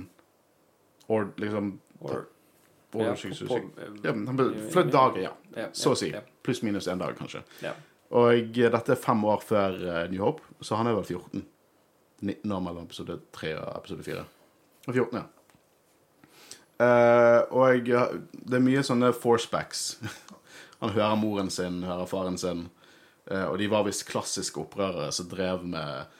Or 1.08 1.28
liksom 1.38 1.80
Or, 2.01 2.25
or 2.93 3.04
Ja, 3.06 3.13
på- 3.13 4.04
ja, 4.04 4.12
Han 4.13 4.36
ble 4.38 4.47
født 4.73 4.91
dagen, 4.93 5.23
ja. 5.56 5.67
Så 5.73 5.91
å 5.91 5.97
si. 5.97 6.12
Ja, 6.13 6.21
Pluss 6.43 6.62
minus 6.63 6.88
én 6.88 6.97
dag, 7.01 7.15
kanskje. 7.17 7.41
ja. 7.62 7.73
Og 8.15 8.32
eh, 8.58 8.69
dette 8.69 8.91
er 8.93 8.95
fem 9.01 9.23
år 9.25 9.41
før 9.43 9.73
eh, 9.82 10.08
New 10.12 10.21
Hope, 10.23 10.41
så 10.62 10.75
han 10.78 10.88
er 10.88 10.93
vel 10.93 11.04
14. 11.04 11.41
19 12.19 12.51
år 12.51 12.62
mellom 12.63 12.86
episode 12.86 13.17
3 13.36 13.56
og 13.60 13.71
episode 13.80 14.06
4. 14.06 14.25
Og 14.86 14.93
14, 14.93 15.19
ja. 15.19 15.25
Uh, 16.75 17.41
og 17.56 17.88
jeg, 17.88 18.21
det 18.43 18.58
er 18.58 18.63
mye 18.63 18.84
sånne 18.84 19.12
forcebacks. 19.15 19.95
Han 20.82 20.91
hører 20.95 21.19
moren 21.19 21.51
sin, 21.54 21.84
hører 21.88 22.10
faren 22.10 22.39
sin. 22.39 22.65
Uh, 23.32 23.47
og 23.47 23.60
de 23.62 23.69
var 23.71 23.86
visst 23.88 24.08
klassiske 24.10 24.60
opprørere 24.62 25.12
som 25.15 25.30
drev 25.32 25.63
med, 25.63 26.12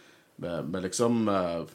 med, 0.42 0.70
med 0.72 0.88
liksom 0.88 1.28
uh, 1.28 1.66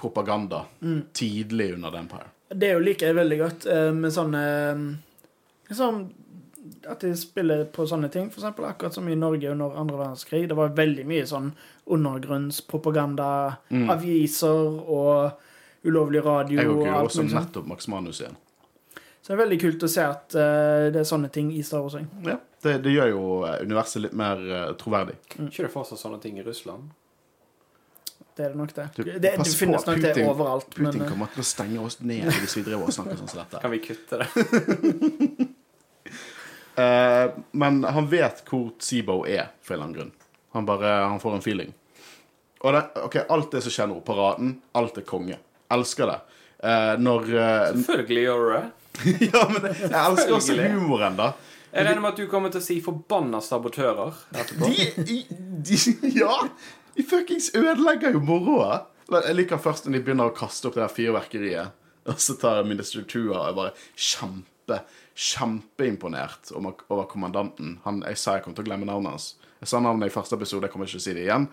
propaganda 0.00 0.64
tidlig 1.12 1.74
under 1.74 1.92
The 1.92 2.04
Empire. 2.06 2.30
Det 2.54 2.70
er 2.70 2.78
jo 2.78 2.84
liker 2.84 3.10
jeg 3.10 3.16
veldig 3.16 3.36
godt 3.40 3.64
med 3.96 4.12
sånne 4.12 4.40
Sånn 5.74 6.02
at 6.88 7.02
de 7.04 7.12
spiller 7.18 7.64
på 7.72 7.84
sånne 7.88 8.08
ting, 8.12 8.30
eksempel 8.32 8.66
akkurat 8.68 8.96
som 8.96 9.08
i 9.08 9.16
Norge 9.18 9.50
under 9.52 9.76
andre 9.80 9.98
verdenskrig. 10.00 10.46
Det 10.48 10.56
var 10.58 10.72
veldig 10.76 11.04
mye 11.08 11.26
sånn 11.28 11.50
undergrunnspropaganda, 11.94 13.28
aviser 13.92 14.80
og 14.84 15.84
ulovlig 15.84 16.24
radio 16.24 16.62
Jeg 16.62 16.72
og 16.72 16.88
alt 16.88 17.12
også 17.12 17.26
nettopp 17.28 17.68
Max 17.68 17.88
Manus 17.92 18.22
igjen. 18.22 18.36
Så 19.24 19.32
det 19.32 19.36
er 19.38 19.40
veldig 19.40 19.60
kult 19.60 19.84
å 19.86 19.88
se 19.88 20.02
at 20.04 20.34
uh, 20.36 20.90
det 20.92 21.00
er 21.00 21.06
sånne 21.08 21.30
ting 21.32 21.48
i 21.56 21.62
Star 21.64 21.84
Wars. 21.84 21.96
Ja, 22.26 22.36
det, 22.64 22.74
det 22.84 22.92
gjør 22.92 23.08
jo 23.08 23.22
eh, 23.48 23.62
universet 23.64 24.02
litt 24.04 24.16
mer 24.20 24.40
uh, 24.44 24.66
troverdig. 24.80 25.16
Ikke 25.38 25.64
det 25.64 25.70
fortsatt 25.72 26.00
sånne 26.00 26.20
ting 26.20 26.36
i 26.40 26.44
Russland? 26.44 26.90
Det 28.36 28.44
er 28.44 28.52
det 28.52 28.58
nok 28.58 28.74
det. 28.76 28.86
Du, 28.96 29.02
det, 29.06 29.18
det 29.22 29.48
finnes 29.56 29.86
nok 29.86 30.00
det 30.02 30.12
overalt. 30.26 30.68
Putin 30.74 31.00
men, 31.00 31.08
kommer 31.08 31.32
til 31.32 31.44
å 31.44 31.46
stenge 31.46 31.80
oss 31.80 32.00
ned 32.02 32.28
hvis 32.34 32.58
vi 32.58 32.66
driver 32.66 32.90
og 32.90 32.96
snakker 32.96 33.20
sånn 33.20 33.30
som 33.30 33.44
dette. 33.44 33.64
Kan 33.64 33.72
vi 33.72 33.80
kutte 33.84 34.20
det? 34.24 35.48
Eh, 36.74 37.30
men 37.52 37.84
han 37.84 38.10
vet 38.10 38.42
hvor 38.48 38.72
Seabo 38.82 39.22
er, 39.26 39.50
for 39.62 39.74
en 39.74 39.78
eller 39.78 39.84
annen 39.84 39.96
grunn. 39.98 40.12
Han 40.54 40.68
bare, 40.68 40.92
han 41.06 41.20
får 41.22 41.38
en 41.38 41.44
feeling. 41.44 41.72
Og 42.64 42.72
det, 42.72 42.84
ok, 43.04 43.16
alt 43.28 43.50
det 43.52 43.64
som 43.64 43.74
skjer 43.74 43.90
nå, 43.90 43.98
paraden, 44.06 44.54
alt 44.78 44.98
er 44.98 45.04
konge. 45.06 45.36
Elsker 45.74 46.08
det. 46.08 46.20
Uh, 46.64 46.94
når 47.02 47.26
uh, 47.34 47.72
Selvfølgelig 47.74 48.22
gjør 48.24 48.44
du 48.44 48.52
det. 48.54 48.64
Ja, 49.34 49.42
men 49.50 49.66
jeg 49.68 49.90
elsker 49.90 50.36
også 50.38 50.56
humoren, 50.62 51.18
da. 51.18 51.32
Jeg 51.74 51.88
regner 51.88 52.00
med 52.04 52.12
at 52.14 52.20
du 52.22 52.28
kommer 52.30 52.52
til 52.54 52.62
å 52.62 52.64
si 52.64 52.76
'forbanna 52.80 53.40
sabotører' 53.42 54.20
etterpå. 54.30 54.70
De, 54.70 55.18
de, 55.66 55.78
Ja! 56.22 56.36
De 56.94 57.02
fuckings 57.02 57.50
ødelegger 57.58 58.14
jo 58.14 58.22
moroa. 58.22 58.84
Jeg 59.10 59.34
liker 59.34 59.58
først 59.60 59.88
når 59.88 59.98
de 59.98 60.02
begynner 60.06 60.30
å 60.30 60.36
kaste 60.36 60.70
opp 60.70 60.78
det 60.78 60.84
her 60.86 60.94
fyrverkeriet. 60.94 61.74
Og 62.08 62.20
så 62.22 62.36
tar 62.38 62.62
Minister 62.68 63.02
Tua 63.08 63.40
og 63.40 63.48
jeg 63.48 63.56
bare 63.58 63.74
kjempe, 63.96 64.78
kjempeimponert 65.14 66.50
over, 66.58 67.06
kommandanten. 67.10 67.78
Han, 67.84 68.02
jeg 68.08 68.18
sa 68.18 68.36
jeg 68.38 68.44
kom 68.46 68.54
til 68.56 68.64
å 68.64 68.68
glemme 68.68 68.88
navnet 68.88 69.14
hans. 69.14 69.30
Jeg 69.62 69.70
sa 69.70 69.80
navnet 69.80 70.10
i 70.10 70.14
første 70.14 70.36
episode, 70.36 70.66
jeg 70.66 70.72
kommer 70.74 70.88
ikke 70.88 70.98
til 70.98 71.02
å 71.02 71.06
si 71.06 71.14
det 71.16 71.24
igjen. 71.28 71.48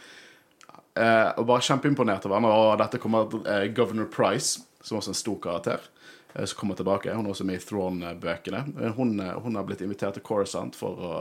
Eh, 0.98 1.30
og 1.40 1.46
bare 1.48 1.64
kjempeimponert 1.64 2.26
over 2.28 2.40
han. 2.40 2.50
Og 2.52 2.74
dette 2.82 3.00
kommer 3.02 3.30
eh, 3.48 3.68
Governor 3.78 4.10
Price, 4.12 4.64
som 4.84 4.98
også 5.00 5.12
er 5.14 5.16
en 5.16 5.22
stor 5.22 5.40
karakter. 5.46 5.88
eh, 6.34 6.46
som 6.46 6.58
kommer 6.60 6.76
tilbake. 6.80 7.14
Hun 7.14 7.26
er 7.26 7.32
også 7.36 7.46
med 7.48 7.60
i 7.62 7.64
Thrawn-bøkene. 7.64 8.64
Eh, 8.82 8.94
Hun, 8.98 9.20
eh, 9.20 9.34
hun 9.46 9.56
har 9.56 9.64
blitt 9.68 9.82
invitert 9.86 10.14
til 10.18 10.24
Coruscant 10.24 10.76
for 10.76 10.98
å 11.00 11.12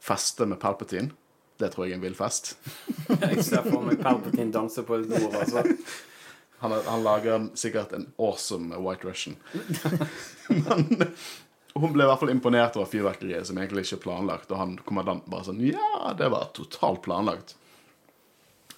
feste 0.00 0.46
med 0.46 0.58
Palpatine. 0.62 1.12
Det 1.60 1.68
tror 1.74 1.84
jeg 1.86 1.92
er 1.92 1.98
en 2.00 2.06
vill 2.06 2.14
fest. 2.16 2.54
Jeg 3.20 3.44
ser 3.44 3.66
for 3.68 3.82
meg 3.84 4.00
Palpatine 4.00 4.50
danse 4.54 4.80
på 4.88 4.96
et 4.96 5.10
bord. 5.10 5.34
Altså. 5.42 5.66
Han, 6.62 6.72
han 6.86 7.02
lager 7.04 7.46
sikkert 7.56 7.92
en 7.96 8.06
awesome 8.20 8.76
White 8.80 9.04
Russian. 9.08 9.36
Men 10.48 11.12
hun 11.74 11.92
ble 11.94 12.04
i 12.04 12.08
hvert 12.10 12.18
fall 12.18 12.32
imponert 12.32 12.76
over 12.78 12.88
fyrverkeriet, 12.90 13.46
som 13.46 13.58
egentlig 13.58 13.84
ikke 13.86 14.00
er 14.00 14.04
planlagt. 14.04 14.50
Og 14.50 14.58
han 14.58 14.76
kommandanten 14.86 15.30
bare 15.30 15.46
sånn 15.46 15.62
Ja, 15.62 16.14
det 16.18 16.30
var 16.32 16.50
totalt 16.56 17.04
planlagt. 17.06 17.54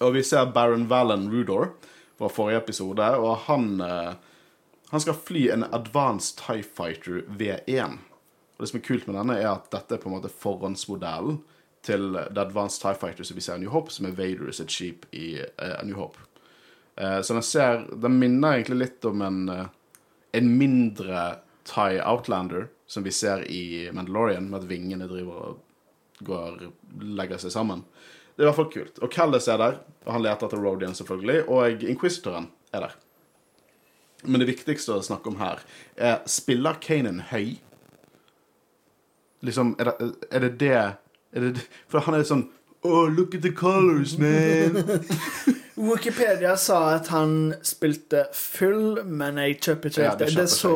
Og 0.03 0.13
vi 0.17 0.23
ser 0.25 0.51
Baron 0.53 0.85
Valen 0.91 1.29
Rudor 1.31 1.71
fra 2.19 2.29
forrige 2.29 2.61
episode, 2.63 3.07
og 3.17 3.47
han 3.47 3.81
eh, 3.81 4.13
Han 4.93 5.01
skal 5.01 5.15
fly 5.17 5.47
en 5.49 5.63
Advanced 5.73 6.37
Tie 6.37 6.61
Fighter 6.61 7.23
V1. 7.25 7.95
Og 8.53 8.61
det 8.61 8.67
som 8.69 8.77
er 8.77 8.83
kult 8.85 9.07
med 9.07 9.15
denne, 9.17 9.39
er 9.41 9.49
at 9.49 9.71
dette 9.73 9.95
er 9.95 10.01
på 10.03 10.05
en 10.11 10.13
måte 10.19 10.29
forhåndsmodellen 10.29 11.39
til 11.81 12.13
The 12.13 12.43
Advanced 12.43 12.83
Tie 12.83 12.99
Fighter 13.01 13.25
som 13.25 13.39
vi 13.39 13.41
ser 13.41 13.57
i 13.57 13.63
New 13.63 13.73
Hope, 13.73 13.89
som 13.89 14.05
er 14.05 14.13
Vader 14.13 14.53
sitt 14.53 14.69
skip 14.69 15.07
i 15.09 15.39
uh, 15.41 15.79
New 15.81 15.97
Hope. 15.97 16.21
Uh, 16.93 17.21
så 17.25 17.33
den 17.33 17.41
ser 17.41 17.87
Den 17.89 18.19
minner 18.21 18.59
egentlig 18.59 18.77
litt 18.83 19.09
om 19.09 19.25
en, 19.25 19.41
uh, 19.49 19.65
en 20.31 20.53
mindre 20.61 21.23
Tie 21.65 21.97
Outlander 22.05 22.69
som 22.87 23.05
vi 23.05 23.11
ser 23.11 23.45
i 23.51 23.89
Mandalorian, 23.93 24.49
med 24.49 24.63
at 24.63 24.69
vingene 24.69 25.07
driver 25.09 25.47
og 25.47 26.25
går, 26.27 26.59
legger 27.17 27.41
seg 27.41 27.53
sammen. 27.55 27.83
Det 28.33 28.41
er 28.41 28.47
i 28.47 28.49
hvert 28.49 28.59
fall 28.59 28.71
kult. 28.73 28.99
Og 29.05 29.11
Callis 29.13 29.47
er 29.51 29.59
der, 29.61 29.79
og 30.05 30.15
han 30.15 30.23
leter 30.25 30.47
etter 30.47 30.61
Rodian, 30.61 30.95
selvfølgelig. 30.97 31.43
Og 31.53 31.83
Inquisitoren 31.89 32.49
er 32.73 32.87
der. 32.87 32.95
Men 34.23 34.41
det 34.41 34.49
viktigste 34.49 34.95
å 34.95 35.03
snakke 35.03 35.29
om 35.29 35.39
her 35.41 35.61
er 35.99 36.21
Spiller 36.31 36.79
Kanan 36.81 37.21
høy? 37.31 37.57
Liksom, 39.43 39.73
er 39.79 39.89
det 39.89 40.11
er 40.31 40.45
det, 40.45 40.51
det, 40.61 40.73
er 41.35 41.47
det? 41.49 41.65
For 41.91 42.05
han 42.05 42.17
er 42.17 42.27
sånn 42.27 42.47
Oh, 42.83 43.07
look 43.07 43.35
at 43.35 43.41
the 43.41 43.51
colors, 43.51 44.17
man! 44.17 44.75
Wikipedia 45.75 46.57
sa 46.59 46.97
at 46.97 47.07
han 47.15 47.53
spilte 47.63 48.25
full, 48.35 48.99
men 49.07 49.39
jeg 49.39 49.61
kjøper 49.63 49.89
ikke 49.93 50.03
Ja, 50.03 50.15
det 50.19 50.33
Det 50.35 50.49
så 50.51 50.73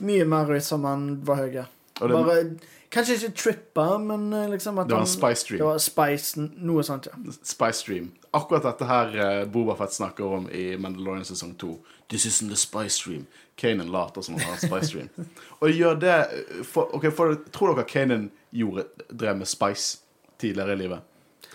mye 0.00 0.24
mer 0.24 0.50
ut 0.54 0.64
som 0.64 0.84
han 0.84 1.20
var 1.24 1.36
høy. 1.36 1.50
Det- 1.52 1.68
Bare, 2.10 2.56
kanskje 2.90 3.14
ikke 3.14 3.36
trippa, 3.36 3.98
men 3.98 4.32
eh, 4.32 4.48
liksom 4.50 4.78
at 4.78 4.88
Det 4.88 4.94
var 4.94 5.00
en 5.00 5.06
Spice 5.06 5.40
Stream. 5.40 5.58
Det 5.58 5.66
var 5.66 5.78
Spice, 5.78 6.40
noe 6.56 6.82
sånt, 6.82 7.06
ja. 7.06 7.32
Spice 7.42 7.78
Stream. 7.78 8.12
Akkurat 8.34 8.62
dette 8.62 8.84
her 8.84 9.10
Bobafett 9.12 9.52
Boba 9.52 9.76
Fett 9.76 9.92
snakker 9.92 10.24
om 10.24 10.48
i 10.50 10.76
Mandalorian 10.76 11.24
sesong 11.24 11.54
2. 11.54 11.78
This 12.08 12.26
isn't 12.26 12.48
the 12.50 12.56
Spice 12.56 12.94
Stream. 12.98 13.26
Kanan 13.56 13.92
later 13.92 14.22
som 14.22 14.34
han 14.34 14.42
har 14.42 14.52
en 14.52 14.58
Spice 14.58 14.86
Stream. 14.86 15.08
Og 15.60 15.70
gjør 15.70 16.00
det 16.00 16.14
eh, 16.14 16.62
for, 16.64 16.94
okay, 16.94 17.10
for, 17.10 17.34
Tror 17.52 17.74
dere 17.74 17.86
Kanan 17.86 18.30
gjorde, 18.50 18.88
drev 19.10 19.36
med 19.36 19.46
Spice 19.46 19.98
tidligere 20.38 20.72
i 20.72 20.76
livet? 20.76 20.98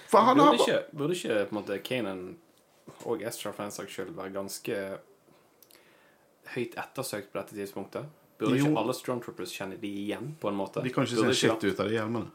For 0.08 0.19
han 0.19 0.39
har 0.39 0.56
Burde 0.56 0.63
ikke, 0.63 0.97
burde 0.97 1.13
ikke 1.13 1.45
på 1.49 1.56
en 1.56 1.60
måte 1.62 1.80
Kanan 1.84 2.23
og 3.06 3.21
Estra 3.23 3.52
for 3.52 3.63
den 3.63 3.71
saks 3.71 3.93
skyld 3.93 4.15
være 4.15 4.34
ganske 4.34 4.80
høyt 6.56 6.78
ettersøkt 6.80 7.32
på 7.32 7.39
dette 7.41 7.56
tidspunktet? 7.56 8.08
Burde 8.39 8.58
Jo. 8.58 8.65
ikke 8.69 8.80
alle 8.80 8.93
Stormtroopers 8.95 9.52
kjenne 9.52 9.78
de 9.82 9.89
igjen, 10.06 10.34
på 10.39 10.47
en 10.49 10.56
måte? 10.56 10.84
De 10.84 10.91
kan 10.95 11.04
ikke 11.04 11.19
Burde 11.19 11.34
se 11.36 11.47
shit 11.47 11.65
ut 11.69 11.80
av 11.84 11.89
de 11.89 11.97
hjelmene. 11.97 12.32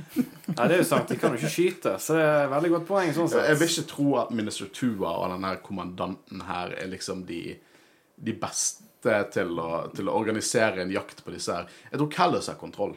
Nei, 0.00 0.66
det 0.68 0.74
er 0.74 0.78
jo 0.80 0.86
sant. 0.88 1.08
De 1.10 1.16
kan 1.20 1.34
jo 1.34 1.40
ikke 1.40 1.50
skyte, 1.52 1.94
så 2.00 2.16
det 2.16 2.22
er 2.24 2.44
et 2.46 2.52
veldig 2.54 2.70
godt 2.74 2.86
poeng. 2.88 3.10
sånn 3.16 3.28
sett. 3.30 3.48
Jeg 3.48 3.58
vil 3.60 3.72
ikke 3.72 3.88
tro 3.90 4.06
at 4.22 4.30
Minister 4.36 4.70
Tua 4.72 5.10
og 5.20 5.26
den 5.34 5.44
her 5.44 5.58
kommandanten 5.64 6.44
her 6.48 6.72
er 6.76 6.88
liksom 6.92 7.24
de, 7.28 7.40
de 8.16 8.34
beste 8.40 9.18
til 9.34 9.60
å, 9.60 9.68
til 9.96 10.08
å 10.08 10.16
organisere 10.16 10.82
en 10.82 10.92
jakt 10.92 11.22
på 11.24 11.34
disse 11.34 11.52
her. 11.54 11.68
Jeg 11.90 12.00
tror 12.00 12.10
Callis 12.16 12.48
har 12.52 12.58
kontroll. 12.60 12.96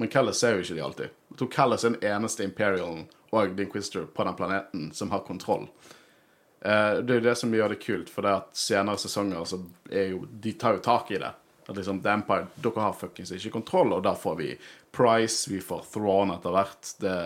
Men 0.00 0.08
Callis 0.12 0.40
ser 0.40 0.56
jo 0.56 0.64
ikke 0.64 0.76
de 0.78 0.84
alltid. 0.84 1.16
Jeg 1.32 1.40
tror 1.40 1.50
Callis 1.56 1.84
er 1.84 1.96
den 1.96 2.10
eneste 2.12 2.44
Imperialen 2.44 3.06
og 3.30 3.56
The 3.56 3.66
Inquisitor 3.68 4.06
på 4.16 4.24
den 4.24 4.36
planeten 4.38 4.86
som 4.96 5.12
har 5.12 5.24
kontroll. 5.28 5.68
Eh, 6.60 6.94
det 6.94 7.14
er 7.14 7.20
jo 7.20 7.28
det 7.28 7.36
som 7.40 7.54
gjør 7.54 7.72
det 7.72 7.80
kult, 7.80 8.10
for 8.12 8.26
det 8.26 8.34
at 8.42 8.50
senere 8.56 9.00
sesonger 9.00 9.46
så 9.48 9.62
er 9.88 10.10
jo 10.12 10.26
De 10.28 10.52
tar 10.60 10.76
jo 10.76 10.84
tak 10.84 11.10
i 11.14 11.20
det. 11.22 11.32
At 11.66 11.76
liksom 11.76 12.02
The 12.04 12.12
Empire 12.18 12.48
Dere 12.60 12.84
har 12.84 12.96
fuckings 12.98 13.32
ikke 13.32 13.54
kontroll, 13.54 13.94
og 13.96 14.04
da 14.04 14.14
får 14.18 14.36
vi 14.40 14.50
Price, 14.92 15.50
vi 15.50 15.60
får 15.62 15.86
Thrawn 15.92 16.34
etter 16.34 16.56
hvert. 16.56 16.94
Det 17.00 17.16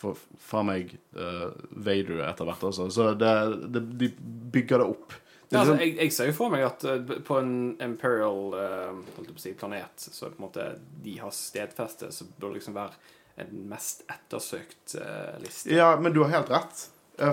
får 0.00 0.22
faen 0.40 0.70
meg 0.70 0.94
uh, 1.18 1.50
Vader 1.84 2.24
etter 2.30 2.48
hvert 2.48 2.64
også. 2.70 2.88
Så 2.90 3.10
det, 3.20 3.34
det, 3.74 3.84
de 4.00 4.08
bygger 4.54 4.82
det 4.82 4.88
opp. 4.88 5.14
Det 5.44 5.58
Ja, 5.58 5.60
altså, 5.60 5.76
liksom, 5.76 5.82
jeg, 5.84 5.96
jeg 6.00 6.16
ser 6.16 6.30
jo 6.30 6.36
for 6.38 6.54
meg 6.54 6.64
at 6.66 6.86
uh, 6.88 7.14
på 7.28 7.38
en 7.42 7.54
Imperial 7.84 8.56
uh, 8.56 9.36
si, 9.36 9.52
planet, 9.52 10.08
så 10.08 10.32
på 10.32 10.40
en 10.40 10.46
måte 10.48 10.66
de 11.04 11.18
har 11.20 11.36
stedfeste, 11.36 12.08
så 12.08 12.26
bør 12.32 12.54
det 12.54 12.62
liksom 12.62 12.80
være 12.80 12.96
en 13.44 13.54
mest 13.68 14.04
ettersøkt 14.08 14.94
liste. 15.42 15.72
ja, 15.74 15.92
men 16.00 16.14
du 16.14 16.22
har 16.22 16.30
helt 16.36 16.52
rett. 16.54 16.84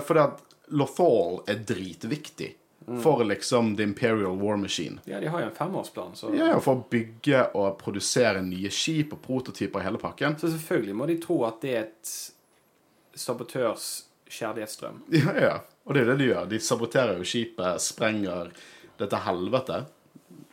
For 0.02 0.18
det 0.18 0.24
at 0.24 0.51
Lothal 0.72 1.40
er 1.50 1.62
dritviktig 1.68 2.54
for 3.02 3.22
liksom 3.24 3.76
The 3.78 3.84
Imperial 3.86 4.34
War 4.40 4.56
Machine. 4.58 4.98
Ja, 5.06 5.20
de 5.22 5.28
har 5.30 5.40
jo 5.40 5.46
en 5.46 5.54
femårsplan. 5.54 6.16
så 6.18 6.32
Ja, 6.34 6.58
For 6.60 6.80
å 6.80 6.84
bygge 6.90 7.44
og 7.54 7.76
produsere 7.78 8.42
nye 8.42 8.70
skip 8.74 9.12
og 9.14 9.22
prototyper 9.22 9.80
i 9.80 9.86
hele 9.86 10.00
pakken. 10.02 10.34
Så 10.40 10.50
selvfølgelig 10.50 10.96
må 10.98 11.06
de 11.06 11.18
tro 11.22 11.36
at 11.46 11.60
det 11.62 11.74
er 11.76 11.84
et 11.86 12.12
sabotørs 13.14 14.04
kjærlighetsstrøm. 14.32 15.02
Ja, 15.22 15.34
ja. 15.40 15.54
Og 15.84 15.94
det 15.94 16.04
er 16.04 16.12
det 16.12 16.18
de 16.20 16.30
gjør. 16.30 16.46
De 16.50 16.60
saboterer 16.62 17.18
jo 17.18 17.26
skipet, 17.26 17.82
sprenger 17.82 18.52
dette 19.00 19.18
helvete. 19.24 19.80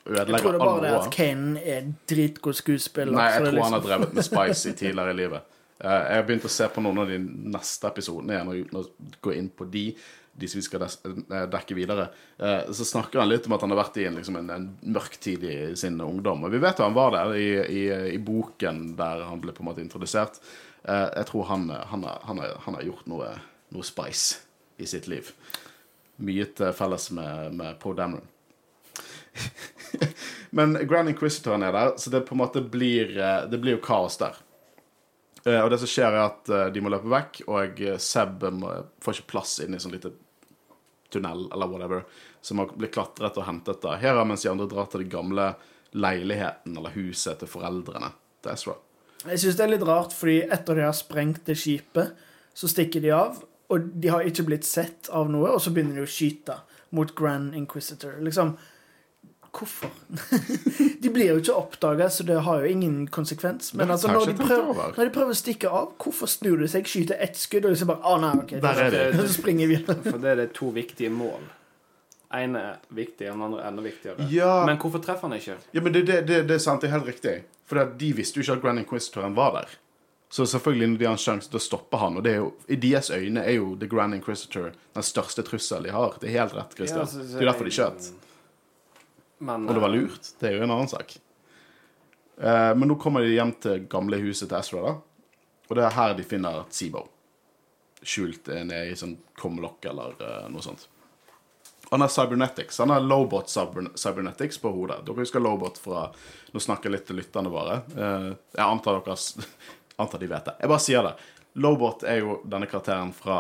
Jeg 0.10 0.26
tror 0.26 0.56
det 0.56 0.62
bare 0.62 0.88
er 0.90 0.96
at 0.98 1.06
råd. 1.06 1.60
Er 1.62 1.92
dritgod 2.10 2.58
skuespiller. 2.58 3.14
Nei, 3.14 3.28
jeg 3.36 3.44
tror 3.44 3.58
liksom... 3.58 3.64
han 3.64 3.74
har 3.74 3.80
liksom- 3.80 3.90
drevet 3.90 4.14
med 4.18 4.26
Spice 4.26 4.70
i 4.70 4.78
tidligere 4.84 5.14
i 5.14 5.20
livet. 5.20 5.56
Eh, 5.80 6.04
Jeg 6.12 6.16
har 6.20 6.26
begynt 6.28 6.46
å 6.48 6.52
se 6.52 6.68
på 6.68 6.82
noen 6.84 7.04
av 7.04 7.08
de 7.12 7.20
neste 7.24 7.88
episodene 7.88 8.36
igjen, 8.36 8.50
og 8.52 8.64
uten 8.64 8.80
å 8.82 9.20
gå 9.24 9.36
inn 9.38 9.50
på 9.56 9.68
de, 9.72 9.84
de 10.40 10.48
som 10.52 10.60
vi 10.60 10.66
skal 10.66 10.84
eh, 10.84 11.46
dekke 11.54 11.78
videre. 11.78 12.10
Eh, 12.38 12.72
Så 12.76 12.88
snakker 12.88 13.22
han 13.22 13.30
litt 13.32 13.48
om 13.48 13.56
at 13.56 13.64
han 13.64 13.72
har 13.72 13.80
vært 13.84 14.00
i 14.02 14.08
en, 14.10 14.18
liksom 14.20 14.40
en, 14.42 14.50
en 14.56 14.68
mørk 14.96 15.16
tid 15.24 15.46
i 15.48 15.58
sin 15.80 16.00
ungdom. 16.04 16.44
Og 16.44 16.52
vi 16.52 16.60
vet 16.64 16.80
jo 16.80 16.88
han 16.88 16.98
var 16.98 17.16
der 17.16 17.36
i, 17.40 17.48
i, 17.64 17.84
i 18.16 18.20
boken 18.20 18.98
der 19.00 19.24
han 19.30 19.40
ble 19.44 19.56
på 19.56 19.64
en 19.64 19.72
måte 19.72 19.84
introdusert. 19.86 20.42
Jeg 20.80 21.26
tror 21.28 21.44
han, 21.50 21.66
han, 21.92 22.06
han, 22.24 22.38
han 22.64 22.76
har 22.78 22.84
gjort 22.88 23.08
noe, 23.12 23.34
noe 23.76 23.84
Spice 23.84 24.38
i 24.80 24.88
sitt 24.88 25.10
liv. 25.12 25.28
Mye 26.24 26.46
til 26.56 26.72
felles 26.76 27.10
med, 27.16 27.56
med 27.60 27.76
Poe 27.84 27.98
Dameron. 28.00 28.24
Men 30.56 30.78
Grand 30.88 31.12
Inquisitoren 31.12 31.64
er 31.68 31.76
der, 31.76 31.92
så 32.00 32.12
det 32.14 32.24
på 32.28 32.34
en 32.36 32.42
måte 32.42 32.64
blir 32.64 33.12
Det 33.52 33.60
blir 33.60 33.76
jo 33.76 33.84
kaos 33.84 34.18
der. 34.24 34.40
Eh, 35.46 35.60
Og 35.62 35.70
det 35.72 35.80
som 35.82 35.90
skjer, 35.90 36.12
er 36.12 36.26
at 36.26 36.50
eh, 36.50 36.66
de 36.74 36.82
må 36.84 36.92
løpe 36.92 37.12
vekk, 37.12 37.44
og 37.48 37.82
eh, 37.84 38.00
Seb 38.02 38.44
får 39.04 39.20
ikke 39.20 39.32
plass 39.34 39.60
inn 39.64 39.76
i 39.76 39.82
sånn 39.82 39.96
lite 39.96 40.12
tunnel 41.10 41.48
eller 41.50 41.70
whatever, 41.72 42.04
som 42.42 42.60
må 42.62 42.68
bli 42.70 42.90
klatret 42.92 43.38
og 43.40 43.48
hentet 43.48 43.82
da. 43.82 43.96
Hera 43.98 44.26
mens 44.28 44.46
de 44.46 44.52
andre 44.52 44.70
drar 44.70 44.90
til 44.92 45.04
den 45.06 45.14
gamle 45.14 45.54
leiligheten 45.98 46.76
eller 46.78 46.94
huset 46.94 47.40
til 47.42 47.50
foreldrene 47.50 48.12
til 48.44 48.54
Ezra. 48.54 48.76
Jeg 49.26 49.42
syns 49.42 49.58
det 49.58 49.64
er 49.66 49.72
litt 49.74 49.88
rart, 49.88 50.14
fordi 50.16 50.42
etter 50.46 50.78
de 50.78 50.86
har 50.86 50.96
sprengt 50.96 51.42
det 51.50 51.58
skipet, 51.60 52.14
så 52.54 52.70
stikker 52.70 53.02
de 53.04 53.10
av, 53.16 53.40
og 53.70 53.90
de 54.02 54.12
har 54.12 54.26
ikke 54.26 54.46
blitt 54.48 54.68
sett 54.68 55.10
av 55.14 55.32
noe, 55.32 55.50
og 55.56 55.64
så 55.64 55.74
begynner 55.74 56.00
de 56.00 56.06
å 56.06 56.12
skyte 56.12 56.56
mot 56.96 57.12
Grand 57.18 57.58
Inquisitor. 57.58 58.16
Liksom 58.24 58.56
Hvorfor? 59.60 59.92
de 61.04 61.10
blir 61.12 61.34
jo 61.34 61.38
ikke 61.42 61.56
oppdaga, 61.60 62.06
så 62.10 62.24
det 62.24 62.38
har 62.46 62.62
jo 62.64 62.70
ingen 62.72 63.08
konsekvens. 63.12 63.74
Men 63.76 63.92
altså, 63.92 64.08
når 64.14 64.26
de, 64.32 64.36
prøver, 64.40 64.94
når 64.96 65.10
de 65.10 65.14
prøver 65.18 65.36
å 65.36 65.40
stikke 65.40 65.70
av, 65.70 65.90
hvorfor 66.00 66.32
snur 66.32 66.62
de 66.64 66.70
seg, 66.72 66.88
skyter 66.88 67.20
ett 67.20 67.36
skudd, 67.40 67.66
og 67.68 67.74
liksom 67.76 67.92
bare 67.92 68.04
Å, 68.08 68.18
nei, 68.24 68.34
OK. 68.40 68.54
Der 68.64 68.82
er 68.86 68.96
det. 68.96 69.02
Så 69.20 69.34
springer 69.42 69.68
vi. 69.72 69.82
For 69.86 70.16
det 70.24 70.32
er 70.32 70.40
det 70.46 70.50
to 70.56 70.72
viktige 70.76 71.12
mål. 71.12 71.44
ene 72.40 72.60
er 72.62 72.80
viktig, 72.94 73.26
den 73.26 73.42
andre 73.42 73.64
er 73.64 73.68
enda 73.72 73.84
viktigere. 73.84 74.28
Ja. 74.32 74.54
Men 74.70 74.78
hvorfor 74.80 75.02
treffer 75.04 75.28
han 75.28 75.36
ikke? 75.40 75.56
Ja, 75.76 75.82
men 75.82 75.94
det, 75.96 76.06
det, 76.08 76.22
det, 76.30 76.42
det 76.48 76.56
er 76.60 76.64
sant, 76.64 76.82
det 76.82 76.88
er 76.92 76.96
helt 77.00 77.08
riktig. 77.10 77.36
For 77.70 77.84
de 78.00 78.10
visste 78.18 78.40
jo 78.40 78.46
ikke 78.46 78.58
at 78.60 78.64
Grand 78.64 78.80
Inquisitoren 78.84 79.36
var 79.38 79.56
der. 79.60 79.76
Så 80.30 80.46
selvfølgelig 80.46 80.88
når 80.92 80.98
de 81.02 81.06
har 81.10 81.16
en 81.18 81.22
sjanse 81.24 81.50
til 81.50 81.58
å 81.58 81.62
stoppe 81.66 81.98
han, 81.98 82.20
og 82.20 82.24
det 82.26 82.36
er 82.36 82.40
jo, 82.44 82.52
i 82.70 82.78
deres 82.78 83.10
øyne 83.10 83.42
er 83.50 83.56
jo 83.58 83.72
The 83.82 83.88
Grand 83.90 84.14
Inquisitor 84.14 84.68
den 84.94 85.06
største 85.06 85.42
trusselen 85.48 85.88
de 85.90 85.94
har. 85.96 86.20
Det 86.22 86.30
er 86.30 86.36
helt 86.44 86.54
rett, 86.54 86.76
Christian. 86.78 87.02
Ja, 87.02 87.10
så- 87.10 87.24
så- 87.26 87.34
det 87.40 87.42
er 87.42 87.50
derfor 87.50 87.66
de 87.66 87.74
skjøt. 87.74 88.12
Men, 89.40 89.68
Og 89.68 89.76
det 89.76 89.82
var 89.82 89.94
eh, 89.94 90.00
lurt. 90.02 90.32
Det 90.40 90.50
er 90.50 90.58
jo 90.58 90.66
en 90.66 90.74
annen 90.76 90.92
sak. 90.92 91.16
Eh, 92.40 92.72
men 92.76 92.88
nå 92.92 92.96
kommer 93.00 93.24
de 93.24 93.34
hjem 93.36 93.54
til 93.64 93.86
gamle 93.92 94.20
huset 94.24 94.50
til 94.50 94.60
Ezra, 94.60 94.84
da. 94.92 94.96
Og 95.70 95.78
det 95.78 95.86
er 95.86 95.96
her 95.96 96.16
de 96.18 96.26
finner 96.28 96.64
Seabo. 96.74 97.06
Skjult 98.02 98.48
eh, 98.52 98.64
nede 98.68 98.92
i 98.92 98.98
sånn 99.00 99.18
kumlokk 99.40 99.90
eller 99.92 100.16
eh, 100.24 100.48
noe 100.52 100.64
sånt. 100.66 100.88
Han 101.90 102.04
har 102.06 102.12
cybernetics. 102.14 102.78
Han 102.84 102.92
har 102.94 103.02
lowbot 103.02 103.50
cybernetics 103.50 104.60
på 104.62 104.72
hodet. 104.76 105.00
Dere 105.08 105.24
husker 105.24 105.42
Lowbot 105.42 105.80
fra 105.82 106.04
Nå 106.54 106.62
snakker 106.62 106.90
jeg 106.90 106.94
litt 107.00 107.08
til 107.08 107.18
lytterne 107.18 107.50
våre. 107.54 107.80
Eh, 107.96 108.28
jeg 108.58 108.66
antar 108.66 109.00
dere 109.00 109.18
antar 110.04 110.22
de 110.22 110.30
vet 110.30 110.52
det. 110.52 110.56
Jeg 110.62 110.72
bare 110.74 110.86
sier 110.86 111.08
det. 111.08 111.16
Lobot 111.60 112.06
er 112.06 112.22
jo 112.22 112.38
denne 112.46 112.70
karakteren 112.70 113.10
fra 113.16 113.40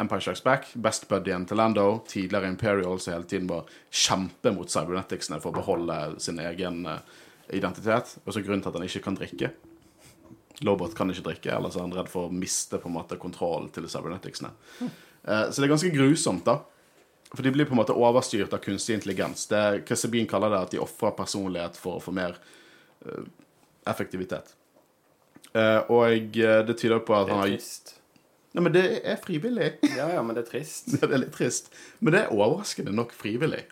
Empire 0.00 0.20
Strikes 0.20 0.42
Back. 0.42 0.66
Best 0.74 1.08
buddyen 1.08 1.44
til 1.46 1.56
Lando. 1.60 2.00
Tidligere 2.08 2.48
Imperial 2.48 3.00
som 3.00 3.12
hele 3.12 3.26
tiden 3.28 3.48
må 3.50 3.60
kjempe 3.92 4.52
mot 4.56 4.70
cyberneticsene 4.72 5.40
for 5.42 5.52
å 5.52 5.58
beholde 5.60 5.98
sin 6.24 6.40
egen 6.40 6.86
eh, 6.88 7.02
identitet. 7.58 8.14
Og 8.24 8.32
så 8.32 8.40
grunnen 8.40 8.64
til 8.64 8.72
at 8.72 8.78
han 8.78 8.86
ikke 8.88 9.04
kan 9.04 9.18
drikke. 9.18 9.50
Lobot 10.64 10.96
kan 10.96 11.12
ikke 11.12 11.26
drikke, 11.28 11.52
ellers 11.56 11.76
er 11.76 11.84
han 11.84 11.94
redd 11.96 12.08
for 12.12 12.28
å 12.28 12.32
miste 12.32 12.80
på 12.80 12.88
en 12.88 12.96
måte 12.96 13.20
kontrollen 13.20 13.68
til 13.74 13.88
cyberneticsene. 13.92 14.54
Eh, 14.80 15.44
så 15.50 15.60
det 15.60 15.68
er 15.68 15.74
ganske 15.74 15.92
grusomt, 15.92 16.48
da. 16.48 16.58
For 17.30 17.44
de 17.46 17.52
blir 17.54 17.68
på 17.68 17.76
en 17.76 17.82
måte 17.82 17.94
overstyrt 17.94 18.56
av 18.56 18.64
kunstig 18.64 18.96
intelligens. 18.96 19.44
Det 19.52 19.84
Chris 19.84 20.06
Sabine 20.06 20.28
kaller 20.28 20.50
det 20.50 20.64
at 20.64 20.72
de 20.72 20.80
ofrer 20.82 21.12
personlighet 21.18 21.76
for 21.78 22.00
å 22.00 22.02
få 22.02 22.16
mer 22.16 22.40
eh, 23.04 23.28
effektivitet. 23.90 24.56
Og 25.90 26.36
det 26.36 26.76
tyder 26.78 27.00
på 27.02 27.14
at 27.16 27.26
han 27.26 27.40
har. 27.42 27.54
Nei, 28.50 28.62
men 28.66 28.74
det 28.74 28.84
er 29.06 29.18
frivillig. 29.22 29.72
Ja, 29.94 30.08
ja, 30.10 30.22
men 30.26 30.34
det 30.34 30.42
er 30.46 30.50
trist. 30.50 30.88
Det 30.96 31.06
er 31.06 31.20
litt 31.22 31.34
trist. 31.36 31.70
Men 32.00 32.16
det 32.16 32.24
er 32.24 32.32
overraskende 32.34 32.94
nok 32.94 33.12
frivillig. 33.14 33.62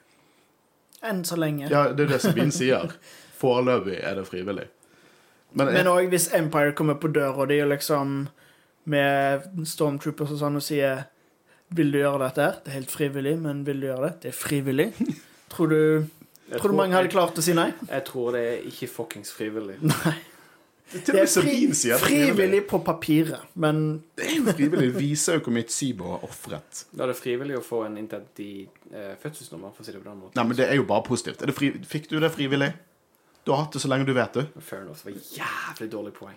Enn 1.03 1.25
så 1.27 1.39
lenge. 1.39 1.67
Ja, 1.71 1.89
det 1.95 2.07
er 2.07 2.13
det 2.15 2.21
Sabine 2.23 2.55
sier. 2.55 2.95
Foreløpig 3.39 3.99
er 4.03 4.19
det 4.19 4.27
frivillig. 4.27 4.69
Men, 5.59 5.73
Men 5.73 5.91
òg 5.91 6.11
hvis 6.13 6.29
Empire 6.37 6.75
kommer 6.79 6.99
på 7.01 7.11
døra 7.15 7.47
di 7.49 7.59
liksom 7.65 8.27
med 8.91 9.47
stormtroopers 9.69 10.35
og 10.37 10.43
sånn 10.43 10.59
og 10.61 10.65
sier 10.65 11.07
Vil 11.77 11.91
du 11.93 11.99
gjøre 12.01 12.23
dette 12.27 12.45
her? 12.45 12.59
Det 12.65 12.71
er 12.73 12.79
helt 12.79 12.93
frivillig, 12.93 13.35
men 13.43 13.65
vil 13.67 13.83
du 13.83 13.87
gjøre 13.91 14.07
det? 14.09 14.15
Det 14.23 14.31
er 14.31 14.37
frivillig. 14.37 14.87
Tror 15.53 15.69
du, 15.73 15.81
tror 16.55 16.73
du 16.73 16.77
mange 16.79 16.97
hadde 16.97 17.11
klart 17.13 17.37
å 17.41 17.45
si 17.45 17.53
nei? 17.57 17.71
Jeg 17.91 18.05
tror 18.09 18.33
det 18.37 18.43
er 18.47 18.67
ikke 18.71 18.89
fuckings 18.89 19.33
frivillig. 19.37 19.77
Nei. 19.85 20.15
Til 20.89 21.01
og 21.01 21.07
Det 21.07 21.15
med 21.15 21.23
er 21.23 21.31
Sabine 21.33 21.77
sier 21.77 21.95
det 21.95 22.01
er 22.01 22.05
frivillig. 22.07 22.35
frivillig 22.35 22.61
på 22.71 22.79
papiret, 22.85 23.47
men 23.55 24.03
Det 24.17 24.25
er 24.25 24.37
jo 24.37 24.45
frivillig. 24.53 24.93
Det 24.95 25.01
viser 25.01 25.39
jo 25.39 25.45
hvor 25.45 25.53
mye 25.53 25.69
Tsibo 25.69 26.11
har 26.15 26.25
ofret. 26.25 26.85
Da 26.93 27.05
er 27.05 27.13
det 27.13 27.17
frivillig 27.19 27.59
å 27.59 27.65
få 27.65 27.83
en 27.87 27.99
identity 28.01 28.67
eh, 28.93 29.15
fødselsnummer, 29.21 29.75
for 29.75 29.85
å 29.85 29.87
si 29.87 29.93
det 29.93 30.01
på 30.01 30.09
den 30.09 30.21
måten. 30.23 30.37
Nei, 30.39 30.47
men 30.49 30.57
det 30.57 30.69
er 30.69 30.81
jo 30.81 30.87
bare 30.89 31.05
positivt. 31.05 31.43
Er 31.43 31.53
det 31.53 31.57
fri... 31.59 31.73
Fikk 31.85 32.09
du 32.09 32.19
det 32.23 32.33
frivillig? 32.33 32.73
Du 33.45 33.53
har 33.53 33.63
hatt 33.65 33.77
det 33.77 33.81
så 33.85 33.89
lenge 33.89 34.09
du 34.09 34.15
vet, 34.17 34.33
du. 34.33 34.61
Fair 34.61 34.83
enough. 34.83 35.05
Det 35.05 35.13
var 35.13 35.21
jævlig 35.37 35.91
dårlig 35.93 36.13
poeng. 36.17 36.37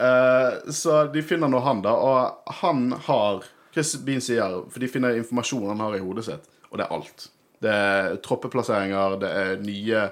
uh, 0.00 0.70
så 0.80 1.04
de 1.12 1.22
finner 1.22 1.48
nå 1.52 1.60
han, 1.64 1.84
da, 1.84 1.92
og 1.92 2.56
han 2.62 2.90
har 3.08 3.44
Chris 3.74 3.94
Bean 4.02 4.20
sier 4.24 4.64
For 4.72 4.82
de 4.82 4.88
finner 4.90 5.16
informasjonen 5.20 5.74
han 5.74 5.84
har 5.84 5.96
i 5.96 6.02
hodet 6.04 6.26
sitt, 6.26 6.50
og 6.70 6.80
det 6.80 6.88
er 6.88 6.96
alt. 6.96 7.30
Det 7.60 7.72
er 7.72 8.18
troppeplasseringer, 8.24 9.16
det 9.20 9.30
er 9.44 9.64
nye 9.64 10.04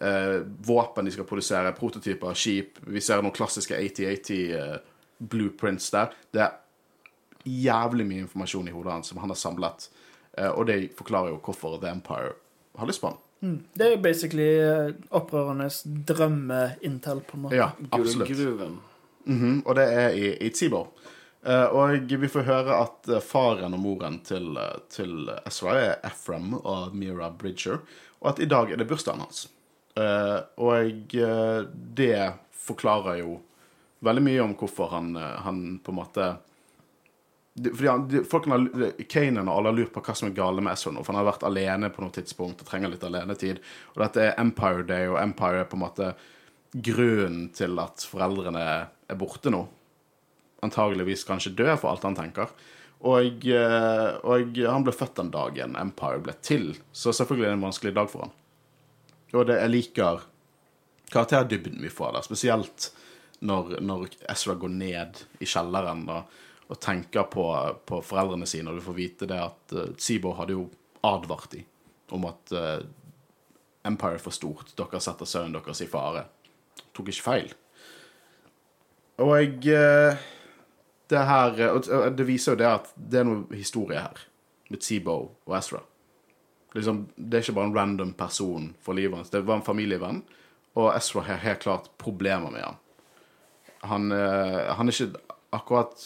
eh, 0.00 0.40
våpen 0.66 1.04
de 1.04 1.10
skal 1.14 1.28
produsere, 1.28 1.72
prototyper, 1.72 2.34
skip. 2.34 2.78
Vi 2.86 3.00
ser 3.00 3.22
noen 3.22 3.36
klassiske 3.36 3.76
AT-AT-blueprints 3.76 5.90
der. 5.94 6.06
Det 6.32 6.40
er 6.44 6.52
jævlig 7.46 8.06
mye 8.08 8.18
informasjon 8.24 8.68
i 8.68 8.74
hodet 8.74 8.92
hans 8.92 9.08
som 9.12 9.18
han 9.22 9.32
har 9.32 9.40
samlet. 9.40 9.78
Eh, 10.38 10.50
og 10.50 10.66
det 10.70 10.78
forklarer 10.98 11.28
jo 11.34 11.42
hvorfor 11.44 11.70
The 11.82 11.90
Empire 11.94 12.30
har 12.76 12.86
lyst 12.86 13.02
på 13.02 13.08
han. 13.12 13.18
det 13.74 13.92
er 13.92 13.96
basically 14.02 14.58
eh, 14.58 14.94
opprørernes 15.10 15.82
drømme-intel, 15.84 17.20
på 17.28 17.36
en 17.36 17.42
måte. 17.42 17.56
Ja, 17.56 17.70
absolutt. 17.90 18.28
Gruven. 18.28 18.78
Mm 19.26 19.42
-hmm. 19.42 19.62
og 19.66 19.74
det 19.74 19.92
er 19.92 20.10
i, 20.10 20.46
i 20.46 20.50
Tibor. 20.50 20.86
Uh, 21.46 21.70
og 21.78 22.10
vi 22.10 22.28
får 22.28 22.42
høre 22.42 22.76
at 22.82 23.08
eh, 23.08 23.22
faren 23.22 23.74
og 23.76 23.78
moren 23.78 24.16
til, 24.26 24.56
eh, 24.58 24.80
til 24.90 25.28
Ezra 25.46 25.76
er 25.78 25.92
Ephraim 26.08 26.56
og 26.56 26.96
Mira 26.98 27.28
Bridger, 27.30 27.84
og 28.18 28.32
at 28.32 28.40
i 28.42 28.48
dag 28.50 28.72
er 28.72 28.80
det 28.80 28.88
bursdagen 28.90 29.22
hans. 29.22 29.44
Eh, 29.96 30.38
og 30.60 31.14
eh, 31.16 31.60
det 31.96 32.32
forklarer 32.52 33.22
jo 33.22 33.38
veldig 34.04 34.24
mye 34.26 34.42
om 34.44 34.52
hvorfor 34.58 34.92
han, 34.92 35.14
eh, 35.16 35.38
han 35.46 35.62
på 35.84 35.94
en 35.94 36.00
måte 36.02 36.26
fordi 37.56 37.88
han, 37.88 38.02
folkene 38.28 38.90
Kanan 39.08 39.48
og 39.48 39.54
alle 39.54 39.70
har 39.70 39.76
lurt 39.78 39.92
på 39.94 40.02
hva 40.04 40.12
som 40.18 40.28
er 40.28 40.34
gale 40.36 40.60
med 40.60 40.76
nå, 40.76 41.00
for 41.00 41.08
han 41.08 41.22
har 41.22 41.30
vært 41.30 41.46
alene 41.48 41.88
på 41.88 42.02
noe 42.04 42.12
tidspunkt 42.12 42.60
og 42.60 42.68
trenger 42.68 42.92
litt 42.92 43.06
alenetid. 43.08 43.62
Og 43.94 44.02
dette 44.02 44.26
er 44.26 44.34
Empire 44.42 44.84
Day, 44.84 45.06
og 45.08 45.16
Empire 45.22 45.62
er 45.62 45.70
på 45.70 45.78
en 45.78 45.84
måte 45.86 46.10
grunnen 46.74 47.46
til 47.56 47.80
at 47.80 48.04
foreldrene 48.04 48.66
er 48.68 49.16
borte 49.16 49.48
nå. 49.48 49.62
Antageligvis 50.68 51.24
kanskje 51.24 51.54
dø, 51.56 51.70
for 51.80 51.94
alt 51.94 52.04
han 52.04 52.18
tenker. 52.18 52.52
Og, 53.08 53.48
og 53.48 54.60
han 54.60 54.84
ble 54.84 54.98
født 55.00 55.16
den 55.22 55.32
dagen 55.32 55.80
Empire 55.80 56.20
ble 56.28 56.36
til, 56.44 56.74
så 56.92 57.08
selvfølgelig 57.16 57.48
er 57.48 57.54
det 57.54 57.60
en 57.62 57.68
vanskelig 57.70 57.96
dag 57.96 58.12
for 58.12 58.26
han. 58.26 58.36
Og 59.36 59.46
det, 59.48 59.60
jeg 59.60 59.72
liker 59.72 60.24
karakterdybden 61.12 61.82
vi 61.82 61.92
får 61.92 62.16
der, 62.16 62.26
spesielt 62.26 62.90
når, 63.46 63.76
når 63.84 64.08
Ezra 64.32 64.56
går 64.58 64.72
ned 64.74 65.22
i 65.38 65.48
kjelleren 65.48 66.06
og, 66.10 66.36
og 66.66 66.80
tenker 66.82 67.28
på, 67.30 67.46
på 67.86 68.00
foreldrene 68.02 68.48
sine, 68.48 68.72
og 68.72 68.80
du 68.80 68.86
får 68.86 68.96
vite 68.96 69.28
det 69.30 69.38
at 69.38 69.76
uh, 69.76 70.30
hadde 70.40 70.56
jo 70.56 70.68
advart 71.06 71.52
dem 71.52 71.66
om 72.16 72.24
at 72.28 72.54
uh, 72.54 72.80
Empire 73.86 74.18
er 74.18 74.22
for 74.22 74.34
stort, 74.34 74.72
dere 74.78 75.00
setter 75.02 75.28
sønnen 75.28 75.54
deres 75.54 75.82
i 75.84 75.90
fare. 75.90 76.24
Tok 76.96 77.12
ikke 77.12 77.22
feil. 77.22 77.52
Og 79.22 79.68
eh, 79.70 80.24
Det 81.08 81.20
her 81.28 81.60
og 81.70 82.16
Det 82.18 82.26
viser 82.26 82.52
jo 82.52 82.58
det 82.60 82.66
at 82.66 82.88
det 82.96 83.20
er 83.20 83.28
noe 83.28 83.46
historie 83.54 84.00
her, 84.02 84.24
med 84.68 84.82
Tsibo 84.82 85.14
og 85.46 85.54
Ezra. 85.56 85.80
Liksom, 86.74 87.06
det 87.16 87.38
er 87.38 87.44
ikke 87.44 87.56
bare 87.56 87.70
en 87.70 87.76
random 87.76 88.12
person 88.18 88.72
for 88.82 88.98
livet 88.98 89.20
hans. 89.20 89.30
Det 89.32 89.44
var 89.46 89.60
en 89.60 89.66
familievenn, 89.66 90.22
og 90.76 90.90
Ezra 90.92 91.22
har 91.28 91.44
helt 91.44 91.62
klart 91.64 91.92
problemer 92.00 92.52
med 92.52 92.66
han. 92.66 92.80
Han, 93.86 94.10
eh, 94.12 94.74
han 94.76 94.88
er 94.88 94.96
ikke 94.96 95.36
akkurat 95.56 96.02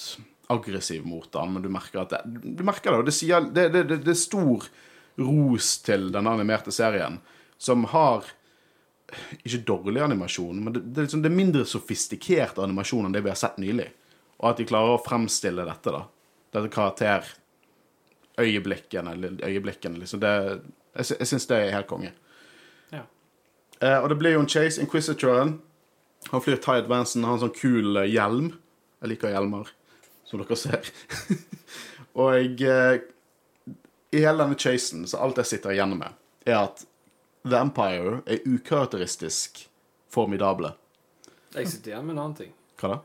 aggressiv 0.50 1.06
mot 1.06 1.34
han, 1.34 1.52
men 1.54 1.62
du 1.62 1.70
merker 1.72 2.02
at 2.02 2.12
det, 2.12 2.20
du 2.58 2.62
merker 2.66 2.92
det, 2.92 2.98
og 3.00 3.08
det, 3.08 3.14
sier, 3.14 3.46
det, 3.54 3.68
det, 3.74 3.84
det, 3.92 4.10
er 4.10 4.18
stor 4.18 4.66
ros 5.20 5.72
til 5.86 6.10
denne 6.14 6.34
animerte 6.34 6.74
serien, 6.74 7.20
som 7.60 7.86
har 7.92 8.26
ikke 9.42 9.62
dårlig 9.66 10.02
animasjon, 10.04 10.62
men 10.64 10.74
det, 10.76 10.82
er 10.96 11.06
liksom, 11.06 11.22
det 11.24 11.30
er 11.30 11.38
mindre 11.38 11.64
sofistikert 11.66 12.58
animasjon 12.62 13.06
enn 13.08 13.14
det 13.14 13.24
vi 13.24 13.32
har 13.32 13.38
sett 13.38 13.58
nylig. 13.62 13.88
Og 14.40 14.52
at 14.52 14.60
de 14.60 14.68
klarer 14.68 14.96
å 14.96 15.02
fremstille 15.04 15.66
dette, 15.66 15.92
da. 15.92 16.02
Dette 16.54 16.70
karakterøyeblikkene, 16.74 17.39
eller 19.12 19.38
øyeblikkene, 19.46 19.98
liksom. 19.98 20.20
Det, 20.20 20.60
jeg, 20.96 21.16
jeg 21.18 21.30
syns 21.30 21.46
det 21.50 21.56
er 21.56 21.74
helt 21.74 21.90
konge. 21.90 22.12
Ja. 22.90 23.04
Eh, 23.80 23.98
og 23.98 24.08
det 24.12 24.18
blir 24.20 24.36
jo 24.36 24.44
en 24.44 24.48
chase. 24.50 24.80
Inquisitoren 24.82 25.58
han 26.28 26.40
flyr 26.40 26.56
Ty 26.56 26.70
Advancen, 26.70 27.24
har 27.24 27.38
en 27.38 27.44
sånn 27.46 27.56
kul 27.56 27.96
eh, 27.96 28.10
hjelm. 28.10 28.52
Jeg 29.00 29.14
liker 29.14 29.32
hjelmer, 29.32 29.70
som 30.28 30.42
dere 30.42 30.58
ser. 30.58 30.90
og 32.20 32.62
eh, 32.66 33.00
i 34.10 34.22
hele 34.24 34.44
denne 34.44 34.58
chasen, 34.58 35.06
så 35.08 35.22
alt 35.24 35.40
jeg 35.40 35.54
sitter 35.54 35.74
igjen 35.74 35.96
med, 35.98 36.18
er 36.44 36.60
at 36.64 36.84
The 37.46 37.56
Empire 37.56 38.20
er 38.28 38.44
ukarakteristisk 38.44 39.64
formidable. 40.12 40.74
Jeg 41.54 41.70
sitter 41.70 41.94
igjen 41.94 42.06
med 42.06 42.16
en 42.16 42.22
annen 42.26 42.38
ting. 42.42 42.52
Hva 42.80 42.94
da? 42.94 43.00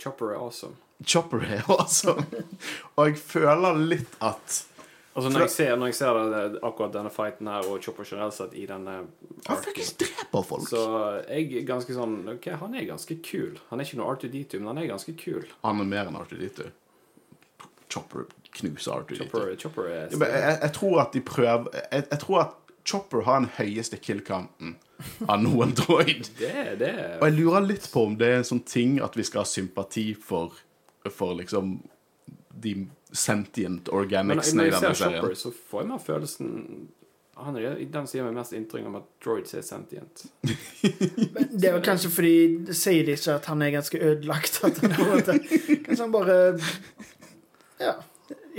Chopper 0.00 0.34
er 0.34 0.40
awesome. 0.40 0.76
Chopper 1.04 1.44
er 1.44 1.64
awesome. 1.72 2.26
og 2.96 3.08
jeg 3.08 3.20
føler 3.22 3.80
litt 3.94 4.18
at 4.24 4.60
Altså 5.10 5.30
Når 5.30 5.40
jeg 5.40 5.50
ser, 5.50 5.76
når 5.76 5.90
jeg 5.90 5.94
ser 5.98 6.18
det, 6.30 6.42
akkurat 6.62 6.92
denne 6.94 7.10
fighten 7.10 7.48
her 7.50 7.66
og 7.66 7.80
Chopper 7.82 8.06
generelt 8.06 8.34
sett 8.36 8.52
i 8.54 8.62
denne 8.70 8.92
han 9.48 9.62
faktisk 9.64 10.04
dreper 10.04 10.44
folk. 10.46 10.68
så 10.70 10.82
jeg 11.26 11.48
er 11.58 11.64
ganske 11.66 11.96
sånn 11.96 12.14
Ok, 12.36 12.46
han 12.60 12.76
er 12.78 12.86
ganske 12.86 13.16
kul. 13.26 13.58
Han 13.72 13.80
er 13.80 13.88
ikke 13.88 13.98
noe 13.98 14.14
R2D2, 14.14 14.60
men 14.60 14.70
han 14.70 14.78
er 14.78 14.86
ganske 14.92 15.16
kul. 15.18 15.48
Han 15.64 15.82
er 15.82 15.88
mer 15.90 16.10
enn 16.12 16.18
R2D2. 16.20 16.68
Chopper 17.90 18.28
knuser 18.60 19.02
R2D2. 19.02 19.18
Chopper, 19.24 19.56
Chopper 19.58 19.90
er 19.90 20.06
Ja, 20.12 20.20
men 20.22 20.30
jeg, 20.36 20.58
jeg 20.62 20.72
tror 20.78 21.02
at 21.02 21.18
de 21.18 21.24
prøver 21.32 21.80
jeg, 21.80 22.06
jeg 22.06 22.22
tror 22.22 22.40
at 22.44 22.56
Chopper 22.90 23.26
har 23.26 23.42
den 23.42 23.50
høyeste 23.58 23.98
kill-kanten 24.00 24.76
av 25.26 25.42
noen 25.42 25.74
droid. 25.80 26.30
Det, 26.38 26.78
det 26.80 26.94
Og 27.18 27.26
jeg 27.26 27.36
lurer 27.36 27.66
litt 27.66 27.90
på 27.92 28.06
om 28.08 28.14
det 28.20 28.30
er 28.30 28.40
en 28.40 28.46
sånn 28.46 28.62
ting 28.62 29.00
at 29.02 29.18
vi 29.18 29.26
skal 29.26 29.42
ha 29.42 29.48
sympati 29.48 30.12
for, 30.14 30.54
for 31.10 31.34
liksom 31.38 31.80
de 32.62 32.76
sentient 33.12 33.88
Men 33.90 34.38
når 34.58 34.66
i 34.66 34.70
jeg 34.70 34.80
denne 34.80 34.94
ser 34.94 35.10
Chopper, 35.20 35.34
så 35.34 35.52
får 35.70 35.80
jeg 35.82 35.88
mer 35.90 35.98
følelsen 36.04 36.50
Han 37.40 37.56
er 37.56 37.78
den 37.80 38.06
som 38.06 38.18
gir 38.18 38.26
meg 38.26 38.34
mest 38.36 38.52
inntrykk 38.52 38.86
av 38.90 38.96
at 39.00 39.06
droids 39.24 39.54
er 39.56 39.62
sentient. 39.64 40.26
Men 41.34 41.48
Det 41.56 41.68
er 41.70 41.72
vel 41.78 41.84
kanskje 41.86 42.10
fordi 42.12 42.34
det 42.68 42.76
sier 42.76 43.06
de 43.06 43.14
ikke 43.16 43.36
at 43.40 43.46
han 43.48 43.62
er 43.64 43.70
ganske 43.78 43.96
ødelagt. 44.10 44.60
At 44.68 44.78
han 44.84 44.92
måte, 45.08 45.38
kanskje 45.86 46.02
han 46.04 46.12
bare 46.12 46.36
ja, 47.80 47.94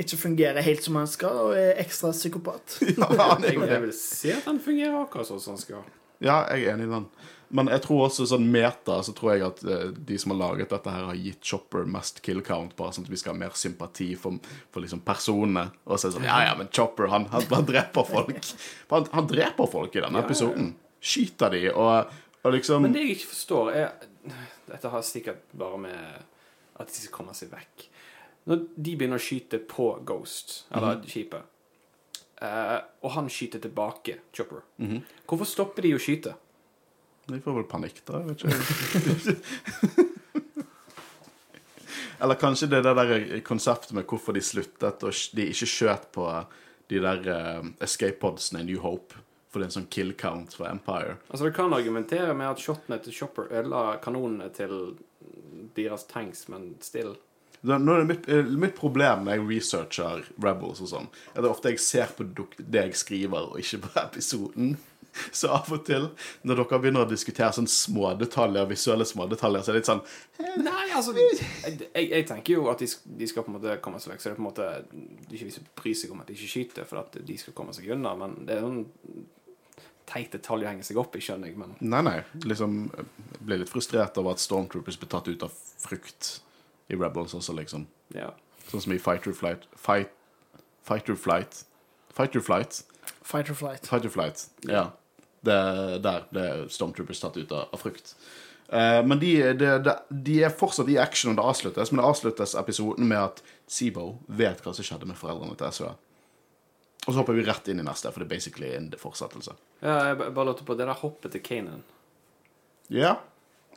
ikke 0.02 0.18
fungerer 0.18 0.66
helt 0.66 0.82
som 0.84 0.98
han 0.98 1.08
skal, 1.12 1.38
og 1.46 1.54
er 1.60 1.78
ekstra 1.84 2.10
psykopat. 2.16 2.80
Ja, 2.98 3.06
han 3.36 3.44
er 3.44 3.52
Jeg, 3.52 3.56
jo 3.60 3.62
det. 3.62 3.70
jeg 3.76 3.82
vil 3.86 3.94
si 4.00 4.32
at 4.34 4.48
han 4.50 4.58
fungerer 4.64 4.98
akkurat 5.04 5.30
sånn 5.30 5.44
som 5.44 5.54
han 5.56 5.62
skal. 5.62 5.86
Ja, 6.22 6.40
jeg 6.50 6.66
er 6.66 6.74
enig 6.74 6.90
i 6.90 6.92
den. 6.96 7.06
Men 7.54 7.68
jeg 7.68 7.82
tror 7.84 8.06
også 8.08 8.26
sånn 8.30 8.46
meta, 8.52 9.02
så 9.04 9.14
tror 9.16 9.34
jeg 9.34 9.44
at 9.48 9.64
eh, 9.68 9.88
de 9.92 10.18
som 10.18 10.32
har 10.32 10.40
laget 10.42 10.70
dette 10.72 10.90
her, 10.94 11.04
har 11.10 11.16
gitt 11.20 11.42
Chopper 11.44 11.86
mest 11.86 12.22
kill 12.26 12.42
count, 12.42 12.76
bare 12.80 12.94
sånn 12.96 13.04
at 13.06 13.12
vi 13.12 13.18
skal 13.20 13.34
ha 13.34 13.40
mer 13.42 13.56
sympati 13.60 14.16
for, 14.16 14.38
for 14.72 14.82
liksom 14.86 15.02
personene. 15.04 15.66
Og 15.86 16.00
så 16.00 16.08
er 16.08 16.12
det 16.14 16.18
sånn 16.20 16.28
Ja, 16.30 16.40
ja, 16.48 16.56
men 16.56 16.70
Chopper, 16.72 17.08
han, 17.12 17.26
han, 17.34 17.44
han 17.52 17.66
dreper 17.68 18.08
folk. 18.08 18.52
Han, 18.94 19.08
han 19.14 19.28
dreper 19.28 19.68
folk 19.72 19.96
i 19.96 20.04
denne 20.06 20.24
episoden. 20.24 20.74
Skyter 21.02 21.50
de, 21.52 21.64
og 21.74 22.12
Og 22.44 22.54
liksom 22.56 22.82
Men 22.82 22.94
det 22.94 23.02
jeg 23.06 23.16
ikke 23.20 23.32
forstår, 23.36 23.72
er 23.76 23.92
Dette 24.72 24.90
har 24.90 25.02
sikkert 25.06 25.42
bare 25.58 25.78
med 25.78 26.22
at 26.80 26.88
de 26.88 26.94
skal 27.04 27.14
komme 27.14 27.34
seg 27.38 27.50
vekk. 27.52 27.88
Når 28.50 28.62
de 28.78 28.94
begynner 28.98 29.20
å 29.20 29.22
skyte 29.22 29.60
på 29.70 29.92
Ghost, 30.06 30.64
eller 30.72 30.96
Mhm. 30.98 31.04
skipet, 31.10 31.44
eh, 32.42 32.80
og 33.04 33.12
han 33.12 33.28
skyter 33.30 33.60
tilbake, 33.62 34.16
Chopper, 34.34 34.62
Mhm. 34.80 35.04
hvorfor 35.28 35.46
stopper 35.46 35.82
de 35.82 35.92
å 35.94 36.00
skyte? 36.00 36.34
De 37.32 37.42
får 37.44 37.58
vel 37.60 37.68
panikk, 37.72 38.02
da. 38.08 38.22
Jeg 38.22 38.28
vet 38.30 38.40
ikke. 38.46 40.08
Eller 42.22 42.38
kanskje 42.38 42.70
det 42.70 42.84
er 42.86 42.94
der 42.94 43.40
konseptet 43.46 43.96
med 43.98 44.06
hvorfor 44.06 44.36
de 44.38 44.44
sluttet 44.46 45.04
og 45.08 45.22
de 45.34 45.48
ikke 45.50 45.70
skjøt 45.70 46.12
på 46.14 46.28
de 46.92 47.00
der 47.02 47.26
uh, 47.26 47.66
escape 47.82 48.20
podsene 48.22 48.62
i 48.62 48.68
New 48.68 48.82
Hope. 48.84 49.18
For 49.52 49.60
det 49.60 49.66
er 49.66 49.72
en 49.72 49.78
sånn 49.82 49.90
kill 49.92 50.14
count 50.20 50.54
for 50.56 50.70
Empire. 50.70 51.18
Altså, 51.30 51.50
Du 51.50 51.56
kan 51.56 51.74
argumentere 51.74 52.36
med 52.38 52.48
at 52.54 52.62
shotene 52.62 53.02
til 53.04 53.16
Chopper 53.16 53.50
ødela 53.50 53.98
kanonene 54.04 54.48
til 54.56 54.96
deres 55.76 56.06
tanks, 56.08 56.48
men 56.52 56.76
still 56.84 57.18
Da, 57.62 57.78
nå 57.78 57.94
er 57.94 58.00
det 58.02 58.08
mitt, 58.10 58.30
eh, 58.30 58.48
mitt 58.58 58.74
problem 58.74 59.26
når 59.26 59.36
jeg 59.36 59.48
researcher 59.50 60.24
Rebels 60.42 60.80
og 60.82 60.88
sånn, 60.90 61.10
er 61.36 61.44
det 61.44 61.50
ofte 61.52 61.70
jeg 61.70 61.84
ser 61.84 62.08
på 62.18 62.26
det 62.58 62.88
jeg 62.88 62.96
skriver, 62.98 63.52
og 63.52 63.60
ikke 63.62 63.84
på 63.84 63.92
episoden. 64.02 64.72
Så 65.40 65.50
av 65.52 65.68
og 65.74 65.84
til, 65.88 66.08
når 66.48 66.62
dere 66.62 66.80
begynner 66.84 67.06
å 67.06 67.10
diskutere 67.10 67.52
sånne 67.56 67.72
smådetaljer, 67.72 68.68
visuelle 68.70 69.06
smådetaljer, 69.08 69.64
så 69.64 69.72
er 69.72 69.78
det 69.78 69.82
litt 69.82 69.90
sånn 69.90 70.04
Nei, 70.64 70.86
altså 70.98 71.14
jeg, 71.16 71.38
jeg, 71.94 72.08
jeg 72.12 72.28
tenker 72.30 72.56
jo 72.58 72.70
at 72.72 72.82
de, 72.82 72.88
de 73.20 73.28
skal 73.30 73.46
på 73.46 73.52
en 73.54 73.58
måte 73.60 73.76
komme 73.84 74.00
seg 74.02 74.14
vekk. 74.14 74.24
Så 74.24 74.30
det 74.30 74.34
er 74.34 74.40
på 74.40 74.44
en 74.44 74.48
måte 74.50 74.68
er 74.68 74.88
ikke 75.36 75.48
viser 75.50 75.68
bryr 75.78 75.98
seg 76.00 76.14
om 76.16 76.24
at 76.24 76.32
de 76.32 76.36
ikke 76.38 76.50
skyter 76.56 76.88
for 76.90 77.04
at 77.04 77.20
de 77.28 77.38
skal 77.40 77.56
komme 77.58 77.76
seg 77.78 77.92
unna. 77.96 78.14
Men 78.20 78.36
det 78.48 78.58
er 78.58 78.66
jo 78.66 78.72
en 78.72 79.28
teit 80.12 80.34
detalj 80.36 80.66
å 80.66 80.72
henge 80.74 80.84
seg 80.88 81.00
opp 81.00 81.16
i, 81.16 81.24
skjønner 81.24 81.52
jeg. 81.52 81.60
Men 81.62 81.76
Nei, 81.80 82.02
nei. 82.08 82.18
Liksom 82.48 82.80
jeg 82.98 83.10
ble 83.48 83.62
litt 83.62 83.72
frustrert 83.72 84.18
over 84.20 84.36
at 84.36 84.44
Stormtroopers 84.44 85.00
ble 85.00 85.12
tatt 85.12 85.30
ut 85.32 85.46
av 85.48 85.56
frukt 85.82 86.38
i 86.92 87.00
Rebels 87.00 87.36
også, 87.38 87.56
liksom. 87.58 87.88
ja. 88.18 88.32
Sånn 88.72 88.84
som 88.84 88.94
i 88.94 89.00
Fighter 89.02 89.34
Flight 89.36 89.64
Fight 89.80 90.12
Fighter 90.88 91.16
Flight 91.20 91.64
Fighter 92.14 92.44
Flight 92.44 92.84
Fight 93.24 93.50
or 93.50 93.54
flight. 93.54 93.88
Fighter 93.88 94.10
Flight. 94.10 94.50
Ja. 94.68 94.92
Det 95.42 95.58
der 96.06 96.26
ble 96.30 96.46
Stormtroopers 96.70 97.20
tatt 97.24 97.38
ut 97.42 97.52
av, 97.52 97.72
av 97.74 97.82
frukt. 97.82 98.14
Uh, 98.72 99.02
men 99.04 99.20
de, 99.20 99.32
de, 99.58 99.72
de, 99.84 99.96
de 100.30 100.36
er 100.46 100.54
fortsatt 100.54 100.90
i 100.94 101.00
action, 101.02 101.34
og 101.34 101.40
det 101.40 101.48
avsluttes. 101.50 101.92
Men 101.92 102.04
det 102.04 102.10
avsluttes 102.12 102.54
episoden 102.62 103.10
med 103.10 103.20
at 103.20 103.42
Seabo 103.72 104.20
vet 104.28 104.62
hva 104.64 104.74
som 104.78 104.86
skjedde 104.86 105.10
med 105.10 105.18
foreldrene 105.20 105.58
til 105.60 105.74
SOA. 105.76 105.96
Og 107.02 107.10
så 107.10 107.18
hopper 107.18 107.34
vi 107.34 107.44
rett 107.48 107.68
inn 107.74 107.82
i 107.82 107.86
neste, 107.88 108.12
for 108.14 108.22
det 108.22 108.28
er 108.30 108.36
basically 108.36 108.70
en 108.78 108.92
fortsettelse. 109.02 109.56
ja 109.82 109.98
jeg 110.12 110.20
bare 110.22 110.46
lurte 110.52 110.64
på 110.68 110.76
det 110.78 110.86
der 110.86 111.00
hoppet 111.02 111.34
til 111.34 111.42
Kanan. 111.42 111.82
Ja. 112.94 113.16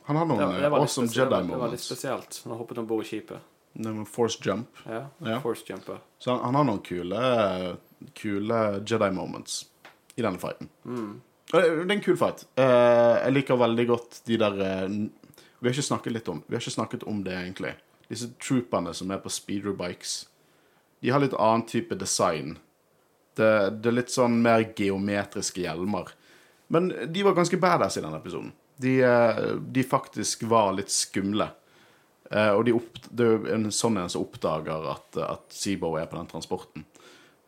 Han 0.05 0.19
har 0.19 0.27
noen 0.29 0.43
Det, 0.43 0.61
det, 0.61 0.69
awesome 0.69 1.09
Jedi 1.09 1.25
det 1.25 1.31
var 1.31 1.41
litt 1.41 1.49
moments. 1.57 1.85
spesielt. 1.89 2.41
Han 2.45 2.57
hoppet 2.59 2.77
om 2.77 2.87
bord 2.87 3.01
i 3.01 3.09
skipet. 3.09 3.39
Force 4.07 4.39
jump. 4.45 4.77
Ja. 4.85 5.07
Ja. 5.25 5.39
Force 5.41 5.65
jumper. 5.67 5.97
Så 6.21 6.31
han, 6.31 6.43
han 6.45 6.55
har 6.55 6.67
noen 6.69 6.83
kule, 6.85 7.21
kule 8.13 8.59
Jedi 8.85 9.09
moments 9.11 9.65
i 10.15 10.21
denne 10.21 10.39
fighten. 10.39 10.69
Mm. 10.85 11.15
Og 11.53 11.61
Det 11.61 11.69
er 11.69 11.91
en 11.93 12.03
kul 12.03 12.17
fight. 12.17 12.45
Eh, 12.57 13.15
jeg 13.21 13.33
liker 13.35 13.59
veldig 13.61 13.87
godt 13.87 14.21
de 14.25 14.37
der 14.41 14.61
eh, 14.65 14.95
Vi 15.59 15.67
har 15.67 15.75
ikke 15.75 15.89
snakket 15.89 16.15
litt 16.15 16.29
om 16.31 16.41
Vi 16.47 16.55
har 16.55 16.63
ikke 16.63 16.77
snakket 16.79 17.05
om 17.09 17.23
det, 17.23 17.35
egentlig. 17.37 17.75
Disse 18.09 18.31
trooperne 18.41 18.93
som 18.93 19.11
er 19.11 19.21
på 19.21 19.33
speeder 19.33 19.75
bikes. 19.77 20.25
De 21.01 21.11
har 21.13 21.21
litt 21.21 21.37
annen 21.37 21.65
type 21.69 21.95
design. 21.97 22.57
Det, 23.35 23.49
det 23.81 23.91
er 23.91 23.97
litt 23.99 24.13
sånn 24.13 24.39
mer 24.41 24.63
geometriske 24.77 25.61
hjelmer. 25.61 26.13
Men 26.73 26.89
de 27.13 27.25
var 27.25 27.35
ganske 27.37 27.59
badass 27.61 27.97
i 27.99 28.03
denne 28.03 28.17
episoden. 28.21 28.51
De, 28.81 28.97
eh, 29.05 29.55
de 29.59 29.85
faktisk 29.85 30.47
var 30.49 30.73
litt 30.77 30.93
skumle. 30.93 31.49
Eh, 32.31 32.51
og 32.51 32.65
de 32.65 32.73
opp, 32.75 32.99
det 33.09 33.25
er 33.25 33.49
en 33.55 33.67
sånn 33.73 33.99
en 34.01 34.09
som 34.11 34.25
oppdager 34.25 34.89
at, 34.95 35.19
at 35.21 35.45
Seabo 35.53 35.93
er 35.99 36.09
på 36.09 36.17
den 36.17 36.29
transporten. 36.31 36.85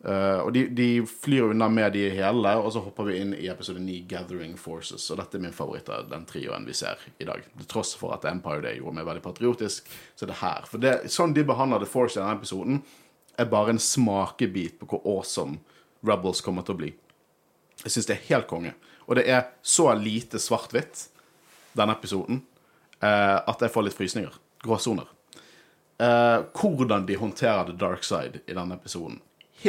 Eh, 0.08 0.40
og 0.40 0.54
de, 0.56 0.68
de 0.72 1.06
flyr 1.06 1.50
unna 1.52 1.68
med 1.70 1.92
de 1.98 2.06
hele, 2.16 2.54
og 2.62 2.70
så 2.72 2.80
hopper 2.86 3.10
vi 3.10 3.18
inn 3.20 3.34
i 3.36 3.50
episode 3.52 3.82
9, 3.84 3.98
Gathering 4.08 4.54
Forces. 4.60 5.04
Og 5.12 5.20
dette 5.20 5.36
er 5.36 5.44
min 5.44 5.56
favoritt 5.56 5.90
av 5.92 6.08
den 6.08 6.24
trioen 6.30 6.68
vi 6.68 6.76
ser 6.78 7.02
i 7.20 7.28
dag. 7.28 7.44
Til 7.60 7.68
tross 7.68 7.92
for 8.00 8.16
at 8.16 8.28
Empire 8.30 8.64
Day 8.64 8.80
gjorde 8.80 8.96
meg 9.02 9.10
veldig 9.10 9.26
patriotisk, 9.26 9.90
så 10.16 10.24
er 10.24 10.32
det 10.32 10.40
her. 10.40 10.70
For 10.72 10.84
det, 10.84 10.94
sånn 11.12 11.36
de 11.36 11.44
behandler 11.48 11.84
The 11.84 11.92
Force 11.92 12.16
i 12.16 12.22
denne 12.22 12.38
episoden, 12.40 12.80
er 13.38 13.52
bare 13.52 13.76
en 13.76 13.84
smakebit 13.84 14.80
på 14.80 14.88
hvor 14.94 15.04
awesome 15.04 15.60
Rebels 16.08 16.42
kommer 16.46 16.64
til 16.64 16.78
å 16.78 16.82
bli. 16.86 16.94
Jeg 17.84 17.94
syns 17.94 18.08
det 18.08 18.16
er 18.16 18.26
helt 18.32 18.48
konge. 18.50 18.74
Og 19.08 19.20
det 19.20 19.28
er 19.30 19.52
så 19.62 19.92
lite 20.00 20.40
svart-hvitt, 20.42 21.10
denne 21.78 21.94
episoden, 21.94 22.42
uh, 23.04 23.44
at 23.44 23.62
jeg 23.62 23.74
får 23.76 23.86
litt 23.86 23.98
frysninger. 23.98 24.40
Gråsoner. 24.64 25.12
Uh, 26.02 26.48
hvordan 26.58 27.06
de 27.06 27.20
håndterer 27.20 27.70
the 27.70 27.78
dark 27.78 28.08
side 28.08 28.42
i 28.48 28.56
denne 28.56 28.80
episoden. 28.80 29.20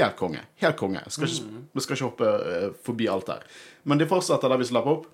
Helt 0.01 0.17
konge. 0.19 0.41
Helt 0.63 0.77
konge. 0.81 1.03
Skal 1.11 1.29
ikke, 1.29 1.63
Vi 1.75 1.81
skal 1.85 1.97
ikke 1.99 2.09
hoppe 2.09 2.29
eh, 2.55 2.69
forbi 2.87 3.09
alt 3.13 3.29
her. 3.33 3.43
Men 3.85 3.99
de 4.01 4.07
fortsetter 4.11 4.49
der 4.53 4.61
vi 4.63 4.69
slapp 4.71 4.87
opp. 4.91 5.07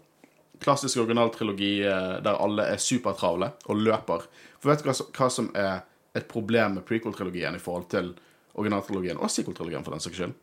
Klassisk 0.63 1.01
originaltrilogi 1.03 1.73
eh, 1.83 2.15
der 2.25 2.39
alle 2.41 2.69
er 2.75 2.81
supertravle 2.83 3.53
og 3.67 3.81
løper. 3.83 4.27
For 4.63 4.71
vet 4.73 4.85
du 4.85 4.89
hva, 4.91 4.95
som- 4.95 5.11
hva 5.17 5.29
som 5.31 5.51
er 5.59 5.83
et 6.15 6.29
problem 6.31 6.77
med 6.79 6.85
prequel-trilogien 6.87 7.57
i 7.57 7.63
forhold 7.63 7.89
til 7.91 8.13
originaltrilogien, 8.55 9.19
og 9.19 9.31
sequel-trilogien 9.35 9.83
for 9.85 9.91
den 9.97 10.01
saks 10.05 10.17
skyld? 10.21 10.35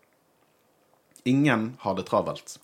Ingen 1.26 1.78
har 1.80 1.96
det 1.96 2.06
travelt. 2.10 2.58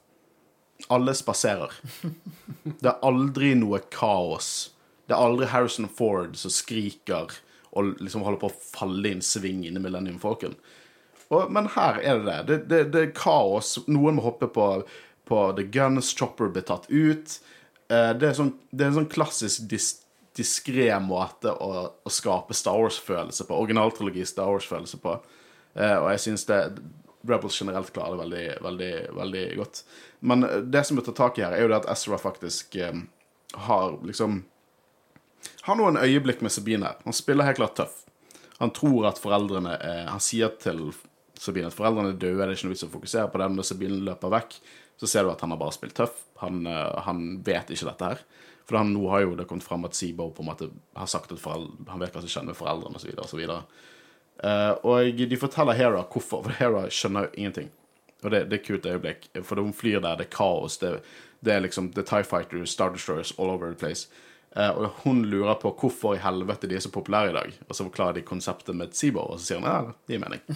Alle 0.94 1.14
spaserer. 1.18 1.72
Det 2.82 2.86
er 2.92 3.00
aldri 3.06 3.54
noe 3.58 3.80
kaos. 3.94 4.72
Det 5.08 5.16
er 5.16 5.24
aldri 5.24 5.48
Harrison 5.50 5.88
Ford 5.90 6.36
som 6.38 6.52
skriker 6.52 7.32
og 7.78 7.94
liksom 8.02 8.24
holder 8.26 8.42
på 8.42 8.50
å 8.52 8.58
falle 8.76 9.08
i 9.10 9.16
en 9.16 9.24
sving 9.24 9.64
inne 9.68 9.80
i 9.80 9.84
Millennium 9.84 10.20
Falcon. 10.20 10.56
Og, 11.34 11.52
men 11.52 11.70
her 11.76 12.00
er 12.00 12.22
det 12.22 12.26
det. 12.26 12.40
Det, 12.48 12.58
det. 12.72 12.82
det 12.94 13.04
er 13.04 13.14
kaos. 13.18 13.76
Noen 13.88 14.18
må 14.18 14.26
hoppe 14.26 14.50
på, 14.52 14.68
på 15.28 15.44
The 15.58 15.66
Guns. 15.74 16.14
Chopper 16.16 16.52
blir 16.54 16.66
tatt 16.68 16.88
ut. 16.90 17.40
Eh, 17.90 18.12
det, 18.20 18.30
er 18.30 18.38
sånn, 18.38 18.54
det 18.72 18.86
er 18.86 18.92
en 18.92 19.00
sånn 19.02 19.12
klassisk 19.12 19.68
dis, 19.72 19.90
diskré 20.38 20.90
måte 21.04 21.52
å, 21.52 21.88
å 21.92 22.14
skape 22.14 22.56
Star 22.58 22.80
Wars-følelse 22.80 23.48
på. 23.48 23.58
Originaltrilogi 23.58 24.26
Star 24.28 24.52
Wars-følelse 24.52 25.02
på. 25.04 25.18
Eh, 25.76 25.98
og 25.98 26.10
jeg 26.14 26.24
syns 26.28 26.48
det 26.50 26.62
Rebels 27.28 27.60
generelt 27.60 27.92
klarer 27.92 28.16
det 28.16 28.24
veldig, 28.24 28.46
veldig, 28.64 28.92
veldig 29.18 29.46
godt. 29.60 29.84
Men 30.20 30.46
det 30.72 30.84
som 30.88 31.00
er 31.00 31.08
tatt 31.08 31.20
tak 31.20 31.40
i 31.40 31.44
her, 31.44 31.56
er 31.56 31.66
jo 31.66 31.72
det 31.72 31.82
at 31.82 31.90
Ezra 31.92 32.20
faktisk 32.22 32.78
eh, 32.80 33.04
har 33.68 34.00
liksom 34.06 34.46
Har 35.68 35.78
noen 35.78 36.00
øyeblikk 36.02 36.42
med 36.42 36.52
Sabine. 36.52 36.96
Han 37.04 37.14
spiller 37.14 37.46
helt 37.46 37.60
klart 37.60 37.76
tøff. 37.78 37.98
Han 38.58 38.72
tror 38.74 39.06
at 39.12 39.20
foreldrene 39.22 39.76
er 39.76 40.08
Han 40.10 40.24
sier 40.24 40.50
til 40.60 40.90
Sabine 41.42 41.70
at 41.70 41.76
foreldrene 41.76 42.14
er 42.14 42.20
døde, 42.20 42.40
det 42.42 42.48
er 42.50 42.58
ikke 42.58 42.68
noe 42.70 42.76
vits 42.76 42.86
å 42.88 42.92
fokusere 42.92 43.32
på 43.32 43.42
det. 43.42 43.48
Når 43.54 43.68
Sabine 43.70 44.00
løper 44.08 44.34
vekk, 44.34 44.58
så 44.98 45.10
ser 45.10 45.26
du 45.26 45.32
at 45.32 45.44
han 45.46 45.54
har 45.54 45.62
bare 45.62 45.76
spilt 45.76 45.96
tøff. 45.98 46.24
Han, 46.42 46.66
eh, 46.70 47.00
han 47.06 47.26
vet 47.46 47.72
ikke 47.74 47.90
dette 47.90 48.12
her. 48.12 48.24
For 48.68 48.80
han, 48.82 48.92
nå 48.92 49.06
har 49.14 49.24
jo 49.24 49.36
det 49.40 49.48
kommet 49.48 49.64
fram 49.64 49.86
at 49.88 49.96
Seabo 49.96 50.30
på 50.36 50.44
en 50.44 50.50
måte 50.50 50.70
har 50.98 51.08
sagt 51.08 51.32
at 51.32 51.40
foreldre, 51.40 51.88
han 51.88 52.02
vet 52.04 52.16
hva 52.16 52.24
som 52.24 52.34
skjer 52.34 52.48
med 52.50 52.58
foreldrene 52.58 53.00
osv. 53.00 53.14
Og, 53.14 53.30
så 53.30 53.40
videre, 53.40 53.62
og, 53.64 54.42
uh, 54.44 54.74
og 54.92 55.22
de 55.32 55.40
forteller 55.40 55.78
Hera 55.78 56.04
hvorfor, 56.04 56.44
for 56.44 56.58
Hera 56.60 56.84
skjønner 56.92 57.30
jo 57.30 57.38
ingenting. 57.38 57.72
Og 58.26 58.34
det, 58.34 58.48
det 58.50 58.58
er 58.58 58.60
et 58.60 58.68
kult 58.68 58.90
øyeblikk, 58.90 59.30
for 59.46 59.62
hun 59.62 59.76
flyr 59.78 60.02
der, 60.02 60.18
det 60.20 60.28
er 60.28 60.34
kaos, 60.34 60.80
det, 60.82 60.98
det 61.46 61.54
er 61.54 61.64
liksom 61.64 61.94
The 61.94 62.04
Tie 62.04 62.26
Fighters, 62.28 62.74
Star 62.74 62.92
Destroyers 62.92 63.32
all 63.38 63.54
over 63.54 63.72
the 63.72 63.80
place. 63.80 64.10
Eh, 64.58 64.70
og 64.74 65.04
hun 65.04 65.22
lurer 65.30 65.58
på 65.62 65.72
hvorfor 65.78 66.16
i 66.18 66.22
helvete 66.24 66.70
de 66.70 66.78
er 66.78 66.82
så 66.82 66.90
populære 66.94 67.30
i 67.30 67.36
dag. 67.36 67.60
Og 67.68 67.76
så 67.78 67.86
forklarer 67.86 68.18
de 68.18 68.26
konseptet 68.26 68.78
med 68.78 68.96
Seabo, 68.98 69.22
og 69.22 69.38
så 69.38 69.52
sier 69.52 69.62
hun 69.62 69.70
ja, 69.70 69.94
det 70.08 70.18
gir 70.18 70.24
mening. 70.26 70.44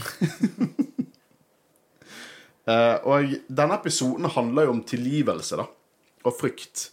Eh, 2.70 3.08
og 3.10 3.32
denne 3.50 3.74
episoden 3.74 4.28
handler 4.30 4.68
jo 4.68 4.74
om 4.76 4.84
tilgivelse, 4.86 5.58
da. 5.58 5.64
Og 6.30 6.36
frykt. 6.38 6.84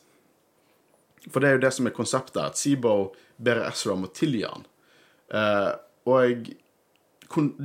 For 1.28 1.44
det 1.44 1.50
er 1.50 1.58
jo 1.58 1.60
det 1.66 1.70
som 1.76 1.86
er 1.86 1.94
konseptet, 1.94 2.38
at 2.40 2.56
Seabo 2.56 3.10
ber 3.36 3.60
Ezra 3.66 3.92
om 3.92 4.06
å 4.08 4.10
tilgi 4.16 4.40
han. 4.48 4.64
Eh, 5.28 5.68
og 6.08 6.48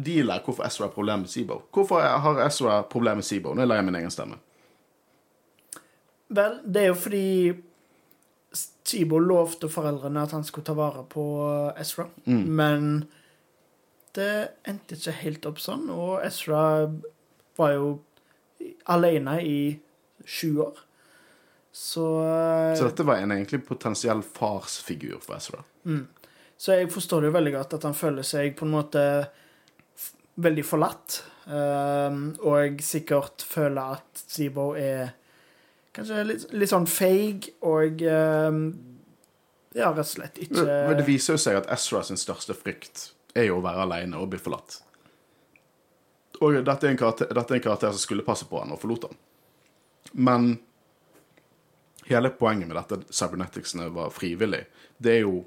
dealer 0.04 0.44
hvorfor 0.44 0.68
Ezra 0.68 0.90
har 0.90 0.94
problemer 0.98 1.24
med 1.24 1.32
Seabo. 1.32 1.62
Hvorfor 1.74 2.04
har 2.26 2.44
Ezra 2.44 2.82
problemer 2.92 3.24
med 3.24 3.30
Seabo? 3.30 3.56
Nå 3.56 3.70
lar 3.72 3.80
jeg 3.80 3.88
min 3.88 4.02
egen 4.02 4.14
stemme. 4.14 4.42
Vel, 6.36 6.60
det 6.68 6.84
er 6.84 6.92
jo 6.92 7.00
fordi 7.08 7.26
Sibo 8.54 9.18
lovte 9.20 9.70
foreldrene 9.72 10.24
at 10.28 10.34
han 10.36 10.44
skulle 10.46 10.68
ta 10.68 10.76
vare 10.78 11.06
på 11.10 11.24
Ezra, 11.80 12.06
men 12.26 13.06
det 14.14 14.34
endte 14.70 14.98
ikke 14.98 15.16
helt 15.24 15.46
opp 15.50 15.62
sånn, 15.64 15.88
og 15.90 16.20
Ezra 16.26 16.64
var 17.58 17.72
jo 17.74 17.88
alene 18.94 19.38
i 19.42 19.60
sju 20.26 20.60
år. 20.68 20.82
Så, 21.74 22.06
Så 22.78 22.86
dette 22.86 23.06
var 23.08 23.18
en 23.18 23.32
egentlig 23.34 23.64
potensiell 23.66 24.22
farsfigur 24.22 25.18
for 25.24 25.40
Ezra. 25.40 25.64
så 26.58 26.78
jeg 26.78 26.92
forstår 26.94 27.22
det 27.22 27.32
jo 27.32 27.38
veldig 27.40 27.54
godt 27.56 27.74
at 27.80 27.88
han 27.90 27.98
føler 27.98 28.28
seg 28.28 28.54
på 28.56 28.68
en 28.68 28.76
måte 28.76 29.02
veldig 30.44 30.66
forlatt, 30.66 31.24
um, 31.50 32.22
og 32.46 32.60
jeg 32.62 32.86
sikkert 32.86 33.46
føler 33.46 33.98
at 33.98 34.22
Zibo 34.30 34.72
er 34.78 35.16
Kanskje 35.94 36.24
litt, 36.26 36.48
litt 36.58 36.72
sånn 36.72 36.88
feig 36.90 37.52
og 37.62 38.02
eh, 38.02 38.56
Ja, 39.78 39.92
rett 39.92 40.06
og 40.06 40.10
slett 40.10 40.40
ikke 40.42 40.64
Men 40.66 40.98
det 40.98 41.06
viser 41.06 41.38
jo 41.38 41.42
seg 41.42 41.60
at 41.60 41.70
Ezra 41.74 42.02
sin 42.06 42.20
største 42.22 42.56
frykt 42.58 43.12
er 43.38 43.50
jo 43.50 43.60
å 43.60 43.66
være 43.66 43.86
alene 43.88 44.20
og 44.22 44.28
bli 44.30 44.38
forlatt. 44.38 44.76
Og 46.46 46.60
dette 46.66 46.86
er, 46.86 46.98
karakter, 47.00 47.32
dette 47.34 47.56
er 47.56 47.58
en 47.58 47.64
karakter 47.66 47.94
som 47.94 48.02
skulle 48.02 48.26
passe 48.26 48.46
på 48.46 48.60
han 48.62 48.74
og 48.76 48.82
forlot 48.82 49.08
han. 49.08 49.18
Men 50.14 50.52
hele 52.06 52.30
poenget 52.38 52.70
med 52.70 52.78
dette 52.78 53.00
cyberneticsene 53.10 53.88
var 53.96 54.14
frivillig. 54.14 54.64
Det 54.98 55.16
er 55.16 55.24
jo 55.24 55.42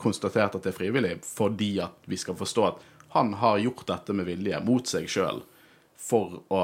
konstatert 0.00 0.54
at 0.56 0.62
det 0.64 0.72
er 0.72 0.78
frivillig 0.78 1.16
fordi 1.26 1.74
at 1.84 2.06
vi 2.08 2.18
skal 2.20 2.38
forstå 2.38 2.66
at 2.68 2.86
han 3.16 3.34
har 3.40 3.58
gjort 3.58 3.86
dette 3.90 4.14
med 4.16 4.28
vilje 4.30 4.60
mot 4.64 4.86
seg 4.86 5.10
sjøl 5.10 5.42
for 5.98 6.40
å 6.54 6.62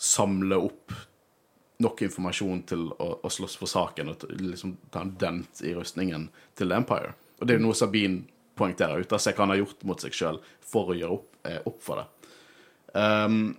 samle 0.00 0.58
opp 0.66 0.92
nok 1.82 2.04
informasjon 2.06 2.62
til 2.70 2.86
å, 2.92 3.08
å 3.26 3.30
slåss 3.32 3.56
for 3.58 3.70
saken 3.70 4.12
og 4.12 4.24
liksom 4.38 4.76
ta 4.94 5.02
en 5.02 5.14
dent 5.18 5.62
i 5.66 5.74
rustningen 5.74 6.28
til 6.54 6.70
The 6.70 6.78
Empire. 6.78 7.14
Og 7.40 7.46
det 7.46 7.54
er 7.54 7.60
jo 7.60 7.66
noe 7.66 7.78
Sabine 7.78 8.22
poengterer 8.54 9.02
ut 9.02 9.12
av 9.12 9.22
seg 9.22 9.34
hva 9.34 9.46
han 9.46 9.54
har 9.54 9.62
gjort 9.64 9.84
mot 9.88 10.00
seg 10.00 10.14
sjøl 10.14 10.40
for 10.64 10.92
å 10.92 10.98
gjøre 10.98 11.18
opp, 11.18 11.28
eh, 11.48 11.60
opp 11.66 11.80
for 11.82 12.00
det. 12.00 12.30
Um, 12.94 13.56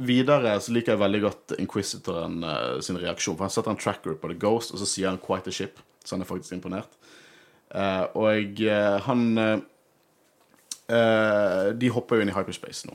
videre 0.00 0.54
så 0.64 0.72
liker 0.72 0.94
jeg 0.94 1.02
veldig 1.02 1.20
godt 1.26 1.56
Inquisitoren 1.58 2.38
eh, 2.40 2.78
sin 2.84 3.00
reaksjon. 3.00 3.36
For 3.36 3.44
Han 3.44 3.52
setter 3.52 3.74
en 3.74 3.80
tracker 3.80 4.16
på 4.16 4.32
The 4.32 4.38
Ghost, 4.40 4.72
og 4.72 4.80
så 4.80 4.88
sier 4.88 5.10
han 5.10 5.20
'quite 5.20 5.52
a 5.52 5.54
ship'. 5.54 5.82
Så 6.04 6.16
han 6.16 6.22
er 6.24 6.30
faktisk 6.30 6.56
imponert. 6.56 6.96
Uh, 7.68 8.08
og 8.16 8.62
eh, 8.64 9.00
han 9.04 9.64
De 10.88 11.88
hopper 11.92 12.16
jo 12.16 12.22
inn 12.24 12.30
i 12.30 12.32
hyperspace 12.32 12.88
nå. 12.88 12.94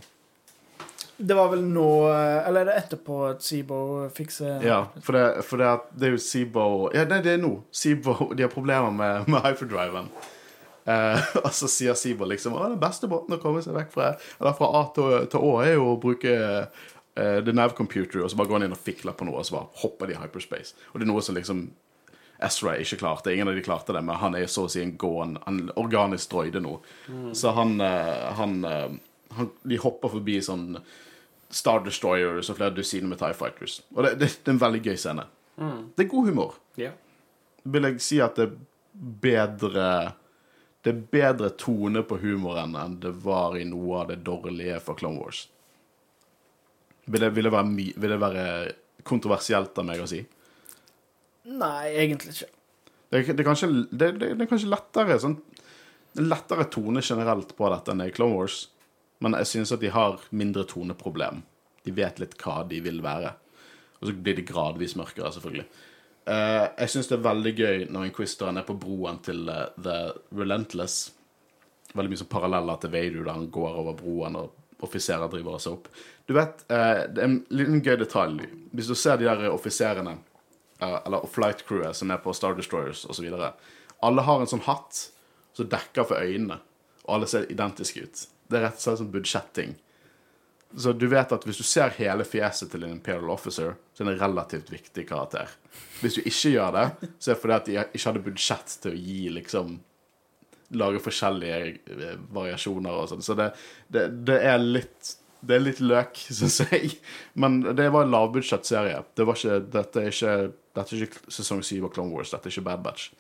Det 1.23 1.35
var 1.37 1.49
vel 1.53 1.63
nå 1.63 1.87
eh, 2.09 2.47
Eller 2.47 2.63
er 2.63 2.69
det 2.69 2.77
etterpå 2.81 3.19
at 3.29 3.43
Seabo 3.45 3.79
fikser 4.15 4.63
Ja, 4.65 4.79
for 4.99 5.15
det, 5.17 5.25
for 5.47 5.61
det, 5.61 5.71
det 5.95 6.09
er 6.09 6.15
jo 6.17 6.21
Seabo 6.23 6.63
Ja, 6.95 7.05
nei, 7.09 7.21
det 7.25 7.37
er 7.37 7.43
nå. 7.43 7.55
Seabo 7.71 8.31
De 8.33 8.45
har 8.45 8.51
problemer 8.53 8.91
med, 8.91 9.29
med 9.31 9.45
hyperdriven. 9.47 10.09
Eh, 10.85 11.29
og 11.45 11.51
så 11.55 11.69
sier 11.71 11.95
Seabo 11.99 12.27
liksom 12.29 12.57
at 12.59 12.73
den 12.73 12.81
beste 12.81 13.07
måten 13.11 13.37
å 13.37 13.41
komme 13.43 13.63
seg 13.63 13.77
vekk 13.77 13.93
fra 13.93 14.09
Eller 14.39 14.57
fra 14.57 14.71
A 14.81 14.83
til, 14.95 15.15
til 15.31 15.47
Å 15.47 15.53
er 15.63 15.77
jo 15.77 15.93
å 15.93 16.01
bruke 16.01 16.33
eh, 16.35 17.39
the 17.45 17.55
nav 17.55 17.77
computer, 17.77 18.23
og 18.23 18.31
så 18.31 18.39
bare 18.39 18.51
går 18.51 18.59
han 18.59 18.67
inn 18.67 18.75
og 18.75 18.83
fikler 18.83 19.15
på 19.15 19.27
noe, 19.29 19.39
og 19.39 19.47
så 19.47 19.59
bare 19.59 19.83
hopper 19.83 20.09
de 20.09 20.17
i 20.17 20.19
hyperspace. 20.19 20.75
Og 20.91 20.99
det 20.99 21.07
er 21.07 21.13
noe 21.13 21.23
som 21.23 21.37
liksom 21.37 21.67
Ezra 22.43 22.75
ikke 22.81 22.99
klarte. 22.99 23.31
Ingen 23.31 23.47
av 23.47 23.55
de 23.55 23.63
klarte 23.63 23.93
det, 23.95 24.01
men 24.03 24.19
han 24.19 24.35
er 24.35 24.49
så 24.51 24.65
å 24.67 24.71
si 24.71 24.81
en 24.83 24.95
gåen 24.99 25.37
en 25.47 25.61
organisk 25.79 26.33
droide 26.33 26.59
nå. 26.63 26.75
Så 27.37 27.53
han, 27.55 27.77
eh, 27.81 28.25
han, 28.39 28.63
eh, 28.65 28.95
han 29.37 29.51
De 29.63 29.77
hopper 29.79 30.11
forbi 30.17 30.41
sånn 30.41 30.77
Star 31.53 31.83
Destroyers 31.85 32.49
og 32.49 32.57
flere 32.57 32.73
dusiner 32.73 33.11
med 33.11 33.19
Tie 33.21 33.35
Fighters. 33.37 33.79
Og 33.93 34.03
det, 34.05 34.15
det, 34.21 34.29
det 34.41 34.51
er 34.51 34.55
en 34.55 34.61
veldig 34.63 34.83
gøy 34.87 34.97
scene. 34.99 35.25
Det 35.95 36.05
er 36.05 36.09
god 36.09 36.29
humor. 36.29 36.55
Yeah. 36.79 36.95
Vil 37.63 37.87
jeg 37.87 38.01
si 38.03 38.19
at 38.23 38.39
det 38.39 38.49
er 38.49 38.55
bedre 39.23 39.87
Det 40.83 40.91
er 40.91 41.03
bedre 41.13 41.49
tone 41.55 42.01
på 42.03 42.17
humoren 42.19 42.73
enn 42.75 42.97
det 42.99 43.13
var 43.23 43.55
i 43.55 43.63
noe 43.63 44.01
av 44.01 44.09
det 44.09 44.17
dårlige 44.27 44.81
for 44.83 44.99
Clone 44.99 45.21
Wars. 45.21 45.45
Vil 47.05 47.23
det, 47.23 47.29
vil 47.35 47.47
det, 47.47 47.53
være, 47.53 47.69
my, 47.69 47.85
vil 47.95 48.11
det 48.11 48.19
være 48.19 48.43
kontroversielt 49.07 49.79
av 49.79 49.87
meg 49.87 50.01
å 50.03 50.09
si? 50.11 50.19
Nei, 51.47 51.87
egentlig 51.91 52.35
ikke. 52.35 52.49
Det 53.13 53.21
er, 53.21 53.37
det 53.37 53.45
kanskje, 53.47 53.69
det, 53.91 54.09
er 54.27 54.47
kanskje 54.49 54.71
lettere 54.73 55.17
sånn 55.21 55.37
er 56.17 56.27
lettere 56.27 56.67
tone 56.69 57.01
generelt 57.01 57.55
på 57.57 57.69
dette 57.73 57.93
enn 57.93 58.03
i 58.05 58.11
Clone 58.13 58.37
Wars. 58.37 58.59
Men 59.23 59.37
jeg 59.39 59.49
synes 59.49 59.71
at 59.71 59.81
de 59.83 59.91
har 59.93 60.21
mindre 60.35 60.65
toneproblem. 60.67 61.41
De 61.83 61.95
vet 61.95 62.19
litt 62.19 62.35
hva 62.41 62.61
de 62.67 62.81
vil 62.83 62.99
være. 63.03 63.33
Og 64.01 64.09
så 64.09 64.15
blir 64.19 64.35
det 64.39 64.47
gradvis 64.49 64.97
mørkere, 64.99 65.31
selvfølgelig. 65.31 65.67
Uh, 66.23 66.71
jeg 66.79 66.91
syns 66.91 67.09
det 67.09 67.17
er 67.17 67.25
veldig 67.25 67.53
gøy 67.55 67.85
når 67.91 68.09
Inquisitoren 68.09 68.59
er 68.59 68.67
på 68.67 68.75
broen 68.79 69.19
til 69.23 69.47
uh, 69.51 69.69
The 69.75 70.13
Relentless. 70.35 71.13
Veldig 71.93 72.11
mye 72.11 72.21
som 72.23 72.31
paralleller 72.31 72.79
til 72.79 72.93
Vader, 72.93 73.23
da 73.27 73.37
han 73.37 73.49
går 73.53 73.79
over 73.81 73.97
broen, 73.99 74.37
og 74.39 74.83
offiserer 74.83 75.31
driver 75.31 75.59
seg 75.61 75.77
opp. 75.77 75.89
Du 76.27 76.35
vet, 76.35 76.63
uh, 76.71 77.03
det 77.11 77.23
er 77.23 77.29
en 77.29 77.41
liten 77.51 77.83
gøy 77.83 77.97
detalj. 77.99 78.47
Hvis 78.75 78.91
du 78.91 78.95
ser 78.99 79.19
de 79.19 79.27
der 79.27 79.49
offiserene, 79.51 80.17
eller 80.83 81.27
flight 81.31 81.63
crewet 81.67 81.95
som 81.95 82.11
er 82.11 82.19
på 82.19 82.33
Star 82.35 82.57
Destroyers 82.57 83.05
osv. 83.07 83.27
Alle 84.03 84.25
har 84.27 84.41
en 84.41 84.49
sånn 84.51 84.65
hatt 84.65 85.05
som 85.55 85.69
dekker 85.69 86.07
for 86.09 86.19
øynene, 86.19 86.57
og 87.05 87.17
alle 87.17 87.29
ser 87.29 87.47
identiske 87.51 88.03
ut. 88.03 88.23
Det 88.53 88.59
er 88.59 88.67
rett 88.67 88.77
og 88.77 88.85
slett 88.85 89.01
sånn 89.01 89.13
budsjetting. 89.13 89.73
Så 90.75 90.93
du 90.97 91.05
vet 91.07 91.31
at 91.31 91.43
hvis 91.45 91.59
du 91.61 91.65
ser 91.67 91.93
hele 91.99 92.25
fjeset 92.25 92.71
til 92.73 92.85
en 92.85 92.95
Imperial 92.95 93.29
Officer, 93.29 93.75
så 93.93 94.03
er 94.03 94.09
det 94.09 94.13
en 94.15 94.23
relativt 94.23 94.71
viktig 94.73 95.05
karakter. 95.09 95.51
Hvis 96.01 96.17
du 96.17 96.23
ikke 96.23 96.53
gjør 96.55 96.77
det, 96.77 96.85
så 97.19 97.31
er 97.31 97.35
det 97.35 97.41
fordi 97.41 97.57
at 97.57 97.67
de 97.67 97.75
ikke 97.83 98.07
hadde 98.09 98.23
budsjett 98.25 98.77
til 98.85 98.93
å 98.93 99.01
gi 99.01 99.25
liksom 99.39 99.81
Lage 100.73 100.97
forskjellige 101.05 101.57
eh, 101.93 102.13
variasjoner 102.33 102.95
og 102.97 103.09
sånn. 103.11 103.19
Så 103.21 103.35
det, 103.37 103.51
det, 103.93 104.07
det 104.25 104.39
er 104.49 104.57
litt 104.57 105.11
det 105.43 105.57
er 105.57 105.61
litt 105.61 105.81
løk, 105.83 106.17
syns 106.39 106.61
jeg. 106.63 106.95
Men 107.37 107.59
det 107.77 107.89
var 107.93 108.07
en 108.07 108.15
lavbudsjettserie. 108.15 109.03
Det 109.13 109.27
dette, 109.69 110.01
er 110.01 110.09
ikke, 110.09 110.37
dette 110.73 110.95
er 110.95 111.05
ikke 111.05 111.33
sesong 111.35 111.61
7 111.61 111.75
av 111.83 111.91
Clone 111.93 112.15
Wars. 112.15 112.31
Dette 112.33 112.49
er 112.49 112.55
ikke 112.55 112.65
Bad 112.71 112.81
Batch. 112.87 113.11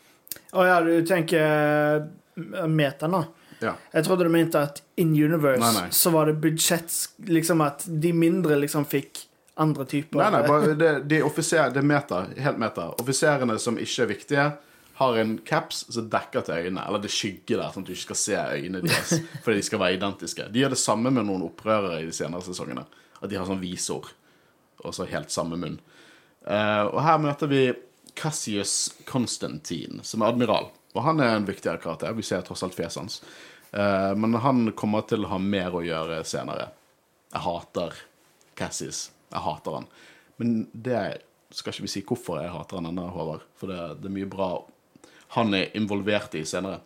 Å 0.55 0.65
ja, 0.65 0.79
du 0.81 0.95
tenker 1.05 1.43
eh, 1.43 2.65
meta 2.71 3.11
nå? 3.11 3.21
Ja. 3.63 3.75
Jeg 3.93 4.07
trodde 4.07 4.27
du 4.27 4.31
mente 4.33 4.59
at 4.59 4.81
in 4.99 5.13
universe 5.15 5.61
Nei, 5.61 5.71
nei. 5.77 5.85
så 5.95 6.11
var 6.11 6.27
det 6.27 6.35
budsjett 6.43 6.91
Liksom 7.29 7.63
at 7.63 7.85
de 7.87 8.11
mindre 8.15 8.57
liksom 8.59 8.85
fikk 8.89 9.23
andre 9.55 9.85
typer 9.85 10.19
Nei, 10.19 10.29
nei, 10.33 10.41
bare 10.49 10.75
det, 10.77 10.91
de 11.09 11.21
offiser, 11.23 11.69
det 11.69 11.83
er 11.83 11.85
meta. 11.85 12.23
Helt 12.41 12.57
meta. 12.61 12.87
Offiserene 13.01 13.59
som 13.61 13.77
ikke 13.77 14.01
er 14.01 14.09
viktige, 14.09 14.45
har 14.97 15.17
en 15.21 15.35
caps 15.45 15.83
som 15.93 16.09
dekker 16.09 16.45
til 16.45 16.63
øynene. 16.63 16.87
Eller 16.87 17.03
det 17.03 17.11
skygger 17.13 17.59
der, 17.59 17.69
sånn 17.73 17.85
at 17.85 17.89
du 17.89 17.93
ikke 17.93 18.07
skal 18.07 18.19
se 18.23 18.41
øynene 18.57 18.81
deres. 18.85 19.13
Fordi 19.45 19.59
de 19.59 19.67
skal 19.69 19.81
være 19.81 19.97
identiske. 19.99 20.49
De 20.53 20.63
gjør 20.63 20.73
det 20.73 20.81
samme 20.81 21.13
med 21.13 21.27
noen 21.29 21.45
opprørere 21.47 22.01
i 22.01 22.09
de 22.09 22.17
senere 22.17 22.45
sesongene. 22.45 22.85
At 23.19 23.29
de 23.31 23.39
har 23.39 23.45
sånn 23.49 23.61
visor. 23.61 24.11
Og 24.83 24.93
så 24.97 25.07
helt 25.09 25.33
samme 25.33 25.57
munn. 25.61 25.79
Uh, 26.43 26.89
og 26.89 26.99
her 27.05 27.21
møter 27.23 27.49
vi 27.49 27.63
Cassius 28.19 28.93
Constantine, 29.09 30.03
som 30.05 30.21
er 30.21 30.33
admiral. 30.33 30.69
Og 30.93 31.05
han 31.07 31.21
er 31.23 31.37
en 31.37 31.47
viktigere 31.47 31.81
karakter. 31.81 32.13
Vi 32.13 32.25
ser 32.25 32.43
tross 32.45 32.61
alt 32.65 32.77
fjeset 32.77 33.01
hans. 33.01 33.21
Eh, 33.73 34.15
men 34.15 34.33
han 34.33 34.71
kommer 34.77 35.05
til 35.09 35.25
å 35.25 35.33
ha 35.33 35.41
mer 35.41 35.73
å 35.73 35.83
gjøre 35.85 36.21
senere. 36.27 36.69
Jeg 37.33 37.45
hater 37.47 37.97
Cassis. 38.57 39.07
Jeg 39.33 39.41
hater 39.41 39.79
han. 39.79 39.87
Men 40.37 40.55
det 40.73 41.01
skal 41.53 41.73
ikke 41.73 41.87
vi 41.87 41.93
si 41.93 42.05
hvorfor 42.05 42.41
jeg 42.41 42.53
hater 42.53 42.79
han 42.79 42.91
ennå, 42.91 43.09
Håvard. 43.13 43.45
For 43.57 43.71
det, 43.71 43.81
det 44.01 44.09
er 44.09 44.17
mye 44.19 44.29
bra 44.29 44.51
han 45.33 45.53
er 45.57 45.71
involvert 45.77 46.35
i 46.37 46.43
senere. 46.45 46.83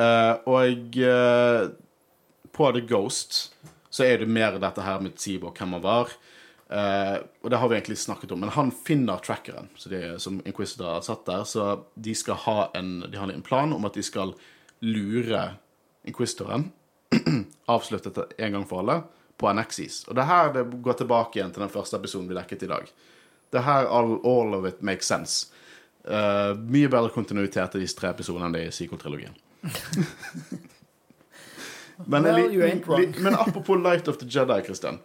Eh, 0.00 0.34
og 0.48 0.96
eh, 0.96 1.64
på 2.52 2.68
The 2.72 2.84
Ghost 2.88 3.42
så 3.92 4.06
er 4.06 4.22
det 4.22 4.32
mer 4.32 4.56
dette 4.60 4.84
her 4.84 5.02
med 5.04 5.18
Tibo 5.20 5.50
og 5.50 5.58
hvem 5.58 5.76
han 5.76 5.84
var. 5.84 6.14
Uh, 6.72 7.18
og 7.44 7.50
det 7.52 7.58
har 7.60 7.68
vi 7.68 7.76
egentlig 7.76 7.98
snakket 8.00 8.30
om. 8.32 8.40
Men 8.40 8.54
han 8.54 8.70
finner 8.72 9.20
trackeren 9.20 9.66
de, 9.84 9.98
som 10.16 10.38
Inquisitor 10.48 10.94
har 10.94 11.02
satt 11.04 11.26
der. 11.26 11.42
Så 11.44 11.66
de 12.00 12.14
skal 12.16 12.38
ha 12.46 12.70
en, 12.78 13.02
de 13.04 13.18
har 13.20 13.28
en 13.28 13.44
plan 13.44 13.74
om 13.76 13.84
at 13.84 13.98
de 13.98 14.04
skal 14.06 14.32
lure 14.82 15.42
inquistoren, 16.04 16.70
avsluttet 17.70 18.18
en 18.38 18.52
gang 18.58 18.66
for 18.68 18.78
alle, 18.82 19.02
på 19.38 19.48
Anexis. 19.48 20.02
Og 20.08 20.14
det 20.18 20.24
her 20.28 20.52
det 20.54 20.64
går 20.82 20.92
tilbake 21.00 21.38
igjen 21.38 21.52
til 21.54 21.62
den 21.64 21.72
første 21.72 21.96
episoden 21.98 22.28
vi 22.30 22.36
dekket 22.38 22.64
i 22.66 22.70
dag. 22.70 22.84
Det 23.52 23.62
her, 23.66 23.82
all, 23.86 24.10
all 24.26 24.54
of 24.58 24.66
it 24.68 24.82
makes 24.82 25.06
sense. 25.10 25.46
Uh, 26.02 26.58
mye 26.66 26.88
bedre 26.90 27.12
kontinuitet 27.14 27.76
i 27.78 27.82
disse 27.84 27.96
tre 27.98 28.10
episodene 28.10 28.46
enn 28.48 28.54
det 28.56 28.62
er 28.64 28.68
i 28.70 28.74
Psycho-trilogien. 28.74 29.34
men, 32.10 32.26
Well, 32.26 32.50
li, 32.50 32.58
li, 32.58 33.06
men 33.22 33.34
apropos 33.44 33.78
Light 33.78 34.08
of 34.10 34.18
the 34.18 34.26
Jedi, 34.26 34.58
Christian. 34.66 34.98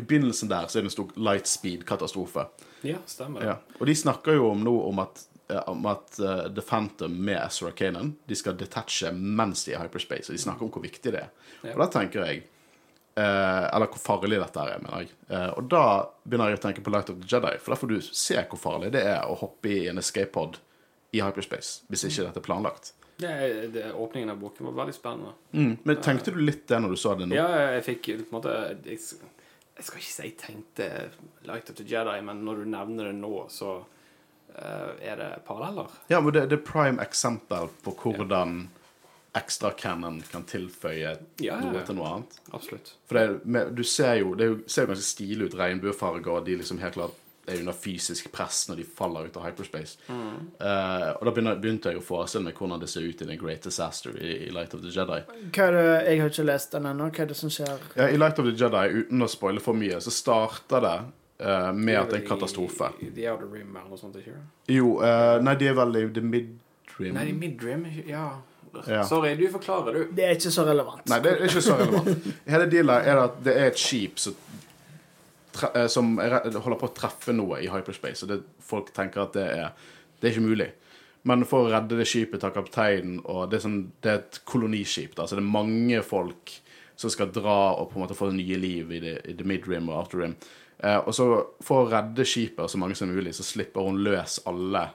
I 0.00 0.02
begynnelsen 0.02 0.48
der 0.50 0.66
så 0.66 0.78
er 0.78 0.82
det 0.82 0.88
en 0.90 0.96
stor 0.96 1.08
light 1.16 1.46
speed-katastrofe. 1.46 2.46
ja, 2.82 2.96
stemmer. 3.06 3.44
Ja. 3.44 3.54
Og 3.78 3.86
de 3.86 3.94
snakker 3.94 4.32
jo 4.38 4.50
om 4.50 4.64
nå 4.64 4.74
om 4.88 4.98
at, 5.02 5.26
om 5.58 5.86
at 5.90 6.18
eh, 6.18 6.46
The 6.54 6.62
Phantom 6.62 7.16
med 7.24 7.40
Ezra 7.46 7.70
Kanan 7.70 8.14
De 8.26 8.36
skal 8.36 8.56
detache 8.58 9.12
mens 9.12 9.64
de 9.64 9.74
er 9.74 9.80
i 9.80 9.82
hyperspace, 9.84 10.30
og 10.30 10.36
de 10.36 10.42
snakker 10.42 10.66
om 10.66 10.72
hvor 10.72 10.84
viktig 10.84 11.12
det 11.12 11.24
er. 11.24 11.30
Ja. 11.62 11.74
Og 11.74 11.84
da 11.84 11.88
tenker 11.94 12.24
jeg 12.26 12.42
eh, 12.42 13.66
Eller 13.70 13.90
hvor 13.90 14.02
farlig 14.02 14.40
dette 14.40 14.64
er, 14.64 14.80
mener 14.82 15.04
jeg. 15.04 15.12
Eh, 15.28 15.50
og 15.56 15.68
da 15.72 15.84
begynner 16.24 16.52
jeg 16.52 16.60
å 16.60 16.64
tenke 16.68 16.84
på 16.86 16.94
Light 16.94 17.12
of 17.12 17.20
the 17.20 17.28
Jedi, 17.28 17.56
for 17.58 17.74
da 17.74 17.80
får 17.82 17.92
du 17.92 17.98
se 18.06 18.38
hvor 18.40 18.62
farlig 18.62 18.92
det 18.96 19.04
er 19.10 19.26
å 19.26 19.36
hoppe 19.40 19.74
i 19.74 19.84
en 19.90 20.00
escape 20.02 20.32
pod 20.36 20.60
i 21.10 21.22
hyperspace, 21.24 21.84
hvis 21.90 22.06
ikke 22.06 22.28
dette 22.28 22.38
er 22.38 22.46
planlagt. 22.46 22.92
Det, 23.20 23.32
det, 23.74 23.92
åpningen 23.92 24.30
av 24.32 24.38
boken 24.40 24.70
var 24.70 24.78
veldig 24.78 24.94
spennende. 24.96 25.32
Mm. 25.52 25.72
Men 25.84 25.98
tenkte 26.00 26.32
du 26.32 26.38
litt 26.40 26.62
det 26.70 26.78
når 26.80 26.94
du 26.94 27.00
så 27.00 27.12
det 27.18 27.26
nå? 27.28 27.36
Ja, 27.36 27.48
jeg 27.74 27.82
fikk 27.84 28.06
på 28.14 28.22
en 28.22 28.36
måte 28.38 28.54
jeg, 28.86 29.00
jeg 29.76 29.84
skal 29.84 30.00
ikke 30.00 30.12
si 30.12 30.28
jeg 30.28 30.36
tenkte 30.40 30.86
Light 31.48 31.68
of 31.72 31.76
the 31.76 31.84
Jedi, 31.84 32.16
men 32.24 32.40
når 32.46 32.62
du 32.62 32.70
nevner 32.72 33.10
det 33.10 33.18
nå, 33.18 33.34
så 33.52 33.74
eh, 33.82 33.99
er 34.56 35.16
det 35.20 35.30
paralleller. 35.46 35.88
Ja, 36.12 36.20
men 36.20 36.34
det, 36.36 36.46
det 36.50 36.60
er 36.60 36.66
prime 36.66 37.02
eksempel 37.02 37.70
på 37.84 37.94
hvordan 38.02 38.68
ekstra 39.36 39.70
canon 39.78 40.22
kan 40.26 40.42
tilføye 40.42 41.00
Ja, 41.00 41.14
ja, 41.38 41.58
noe 41.62 41.82
til 41.86 41.98
noe 41.98 42.12
annet. 42.16 42.38
Absolutt. 42.50 42.94
For 43.06 43.18
det, 43.18 43.40
med, 43.44 43.72
du 43.78 43.84
ser 43.86 44.16
jo, 44.24 44.34
det 44.34 44.48
er 44.48 44.56
ser 44.66 44.86
jo 44.86 44.94
ganske 44.94 45.06
stilig 45.06 45.50
ut, 45.50 45.58
regnbuefarger, 45.60 46.32
og 46.34 46.46
de 46.48 46.56
liksom 46.58 46.80
helt 46.82 46.98
klart 46.98 47.18
er 47.50 47.60
under 47.62 47.74
fysisk 47.74 48.28
press 48.32 48.64
når 48.68 48.82
de 48.82 48.84
faller 48.84 49.26
ut 49.26 49.36
av 49.38 49.46
hyperspace. 49.48 49.98
Eh, 50.10 51.06
og 51.16 51.24
da 51.26 51.32
begynner, 51.32 51.58
begynte 51.62 51.92
jeg 51.92 52.00
å 52.00 52.04
forestille 52.04 52.46
meg 52.46 52.58
hvordan 52.58 52.82
det 52.82 52.90
ser 52.92 53.06
ut 53.06 53.22
i 53.22 53.28
The 53.30 53.38
Great 53.40 53.64
Disaster 53.66 54.14
i, 54.18 54.34
i 54.46 54.50
Light 54.54 54.74
of 54.76 54.84
the 54.84 54.92
Jedi. 54.92 55.22
Hva 55.54 55.70
er 55.70 55.78
det, 55.78 55.86
Jeg 56.10 56.20
har 56.20 56.34
ikke 56.34 56.46
lest 56.50 56.76
den 56.76 56.90
ennå. 56.90 57.08
Hva 57.10 57.24
er 57.24 57.32
det 57.32 57.38
som 57.38 57.54
skjer? 57.54 57.88
Ja, 57.96 58.10
I 58.10 58.20
Light 58.20 58.38
of 58.38 58.46
the 58.50 58.54
Jedi, 58.54 58.84
uten 59.00 59.26
å 59.26 59.30
spoile 59.30 59.62
for 59.64 59.78
mye, 59.78 59.98
så 60.04 60.14
starter 60.14 60.84
det 60.86 60.96
eh, 61.40 61.72
med 61.72 61.98
at 61.98 62.12
det 62.12 62.20
er 62.20 62.22
en 62.22 62.28
katastrofe. 62.28 62.92
I, 63.00 63.08
i 63.08 63.10
The 63.16 63.26
Outer 63.32 63.50
Rim 63.50 63.74
eller 63.74 63.88
noe 63.90 64.00
sånt, 64.00 64.20
ikke? 64.20 64.36
Jo, 64.70 64.94
uh, 65.00 65.40
nei, 65.42 65.56
de 65.60 65.70
er 65.70 65.76
vel 65.78 65.98
i 66.00 66.06
The 66.14 66.24
Midrim. 66.24 67.16
Nei, 67.16 67.26
i 67.32 67.36
Midrim, 67.36 67.84
ja. 68.08 68.28
Ja. 68.86 69.04
Sorry, 69.04 69.34
du 69.34 69.48
forklarer, 69.50 69.94
du. 69.94 70.12
Det 70.14 70.26
er 70.26 70.36
ikke 70.36 70.52
så 70.54 70.64
relevant. 70.68 71.02
Nei, 71.10 71.18
det 71.24 71.32
er 71.32 71.46
ikke 71.48 71.62
så 71.64 71.76
relevant. 71.80 72.28
Hele 72.46 72.68
dealet 72.70 73.08
er 73.10 73.22
at 73.24 73.40
det 73.42 73.54
er 73.58 73.72
et 73.72 73.80
skip 73.80 74.20
som, 74.22 74.36
eh, 75.72 75.88
som 75.90 76.12
er, 76.22 76.36
holder 76.54 76.78
på 76.78 76.90
å 76.90 76.94
treffe 76.94 77.34
noe 77.34 77.58
i 77.64 77.70
hyperspace, 77.72 78.22
og 78.24 78.30
det, 78.30 78.40
folk 78.62 78.92
tenker 78.96 79.24
at 79.24 79.34
det 79.34 79.48
er, 79.56 79.90
det 80.20 80.28
er 80.28 80.36
ikke 80.36 80.46
mulig. 80.46 80.70
Men 81.28 81.44
for 81.48 81.66
å 81.66 81.72
redde 81.72 81.98
det 81.98 82.06
skipet 82.08 82.40
tar 82.40 82.54
kapteinen, 82.54 83.18
og 83.28 83.50
det 83.50 83.58
er, 83.58 83.64
sånn, 83.66 83.80
det 84.00 84.12
er 84.12 84.22
et 84.22 84.40
koloniskip, 84.48 85.16
da, 85.18 85.26
så 85.26 85.36
det 85.36 85.44
er 85.44 85.52
mange 85.58 86.00
folk 86.06 86.54
som 87.00 87.12
skal 87.12 87.32
dra 87.32 87.58
og 87.80 87.90
på 87.90 87.98
en 87.98 88.04
måte 88.04 88.16
få 88.16 88.30
nye 88.36 88.56
liv 88.60 88.90
i 88.92 89.00
The, 89.02 89.14
i 89.32 89.34
det 89.36 89.46
midrim 89.48 89.88
og 89.90 90.02
outer 90.02 90.22
rim. 90.22 90.34
Eh, 90.82 90.96
og 90.98 91.12
så 91.14 91.26
for 91.64 91.84
å 91.84 91.90
redde 91.90 92.24
skipet 92.28 92.72
så 92.72 92.80
mange 92.80 92.96
som 92.98 93.10
mulig, 93.12 93.34
så 93.36 93.46
slipper 93.46 93.86
hun 93.86 94.00
løs 94.04 94.40
alle 94.48 94.86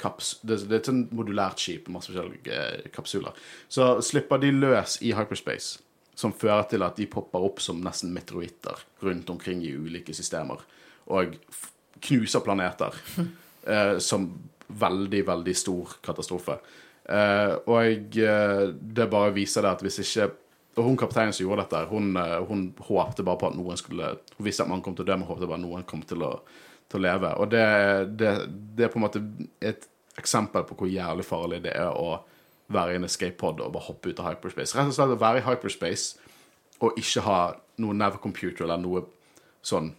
kaps... 0.00 0.38
Det, 0.42 0.62
det 0.64 0.76
er 0.76 0.80
et 0.80 0.90
sånn 0.90 1.04
modulært 1.16 1.60
skip, 1.60 1.90
masse 1.92 2.12
forskjellige 2.12 2.56
eh, 2.56 2.90
kapsuler. 2.94 3.36
Så 3.68 3.92
slipper 4.04 4.40
de 4.40 4.52
løs 4.54 4.96
i 5.04 5.12
hyperspace, 5.16 5.80
som 6.18 6.34
fører 6.36 6.68
til 6.72 6.86
at 6.86 6.96
de 7.00 7.08
popper 7.10 7.44
opp 7.50 7.60
som 7.64 7.82
nesten 7.84 8.14
meteoritter 8.16 8.80
rundt 9.04 9.32
omkring 9.32 9.64
i 9.66 9.74
ulike 9.76 10.16
systemer, 10.16 10.64
og 11.10 11.36
knuser 12.00 12.44
planeter 12.44 12.96
eh, 13.68 13.98
som 14.00 14.30
veldig, 14.70 15.24
veldig 15.26 15.56
stor 15.58 15.98
katastrofe. 16.04 16.60
Eh, 17.10 17.54
og 17.66 18.16
eh, 18.22 18.68
det 18.70 19.08
bare 19.10 19.34
viser 19.34 19.66
det 19.66 19.74
at 19.74 19.84
hvis 19.84 20.00
ikke 20.04 20.30
Og 20.78 20.86
hun 20.86 20.98
kapteinen 20.98 21.34
som 21.34 21.44
gjorde 21.44 21.64
dette, 21.64 21.84
hun, 21.90 22.12
eh, 22.16 22.36
hun 22.46 22.66
håpte 22.86 23.24
bare 23.26 23.40
på 23.40 23.48
at 23.50 23.56
noen 23.58 23.78
skulle 23.78 24.14
Hun 24.36 24.46
visste 24.46 24.62
at 24.62 24.70
man 24.70 24.82
kom 24.82 24.94
til 24.94 25.04
å 25.04 25.10
dø, 25.10 25.16
men 25.18 25.28
håpte 25.28 25.48
bare 25.48 25.58
at 25.58 25.64
noen 25.66 25.86
kom 25.88 26.02
til 26.06 26.22
å, 26.26 26.34
til 26.88 27.00
å 27.00 27.04
leve. 27.04 27.32
Og 27.42 27.50
det, 27.50 27.64
det, 28.20 28.34
det 28.76 28.86
er 28.86 28.92
på 28.92 29.00
en 29.00 29.06
måte 29.06 29.24
et 29.60 29.88
eksempel 30.20 30.66
på 30.68 30.76
hvor 30.78 30.90
jævlig 30.90 31.26
farlig 31.26 31.62
det 31.64 31.74
er 31.76 31.90
å 31.90 32.20
være 32.70 32.94
i 32.94 33.00
en 33.00 33.08
escape 33.08 33.38
pod 33.38 33.60
og 33.60 33.72
bare 33.74 33.88
hoppe 33.88 34.12
ut 34.12 34.20
av 34.22 34.30
hyperspace. 34.30 34.76
Rett 34.76 34.92
og 34.92 34.96
slett 34.96 35.16
å 35.16 35.20
være 35.20 35.40
i 35.40 35.46
hyperspace 35.46 36.20
og 36.80 36.98
ikke 37.00 37.24
ha 37.26 37.40
noe 37.82 37.96
nav-computer 37.96 38.64
eller 38.64 38.80
noe 38.80 39.02
sånn 39.66 39.90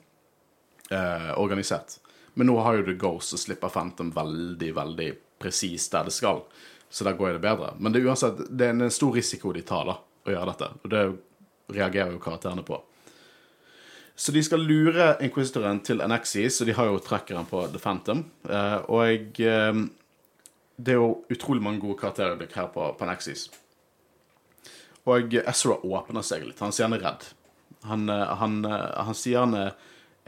eh, 0.90 1.32
organisert. 1.38 2.00
Men 2.34 2.48
nå 2.48 2.56
har 2.64 2.80
jo 2.80 2.88
du 2.88 2.94
Ghost 3.00 3.36
og 3.36 3.42
slipper 3.42 3.72
Phantom 3.74 4.12
veldig, 4.16 4.72
veldig 4.78 5.10
presist 5.42 5.92
der 5.94 6.08
det 6.08 6.16
skal. 6.16 6.46
Så 6.92 7.06
der 7.08 7.18
går 7.20 7.32
jo 7.34 7.40
det 7.40 7.44
bedre. 7.44 7.74
Men 7.80 7.94
det 7.94 8.02
er 8.02 8.12
uansett 8.12 8.40
det 8.50 8.68
er 8.68 8.76
en 8.76 8.94
stor 8.94 9.16
risiko 9.16 9.54
de 9.56 9.64
tar 9.68 9.88
da, 9.90 9.98
å 10.26 10.34
gjøre 10.34 10.54
dette. 10.54 10.72
Og 10.82 10.94
det 10.94 11.04
reagerer 11.72 12.16
jo 12.16 12.24
karakterene 12.24 12.66
på. 12.68 12.80
Så 14.22 14.34
de 14.36 14.44
skal 14.44 14.62
lure 14.68 15.16
Inquisitoren 15.24 15.80
til 15.86 16.04
Anexis, 16.04 16.60
og 16.62 16.70
de 16.70 16.76
har 16.78 16.90
jo 16.92 17.02
trekkeren 17.02 17.48
på 17.50 17.64
The 17.72 17.80
Phantom. 17.82 18.26
Eh, 18.46 18.78
og 18.92 19.40
eh, 19.42 19.80
det 20.78 20.94
er 20.94 21.00
jo 21.00 21.24
utrolig 21.32 21.64
mange 21.64 21.82
gode 21.82 21.98
karakterøyeblikk 22.02 22.54
her 22.60 22.70
på, 22.74 22.92
på 22.98 23.08
Anexis. 23.08 23.48
Og 25.10 25.34
Ezra 25.42 25.80
åpner 25.82 26.26
seg 26.26 26.46
litt. 26.46 26.62
Han 26.62 26.76
sier 26.76 26.86
han 26.86 26.98
er 27.00 27.06
redd. 27.08 27.26
Han, 27.90 28.06
eh, 28.14 28.36
han, 28.44 28.60
han 28.68 29.18
sier 29.18 29.48
han 29.48 29.58
er, 29.58 29.74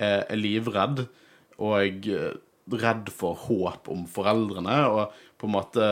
er 0.01 0.41
livredd 0.41 1.05
og 1.61 2.09
redd 2.81 3.11
for 3.13 3.37
håp 3.45 3.91
om 3.93 4.07
foreldrene. 4.09 4.79
Og 4.89 5.13
på 5.37 5.49
en 5.49 5.57
måte 5.59 5.91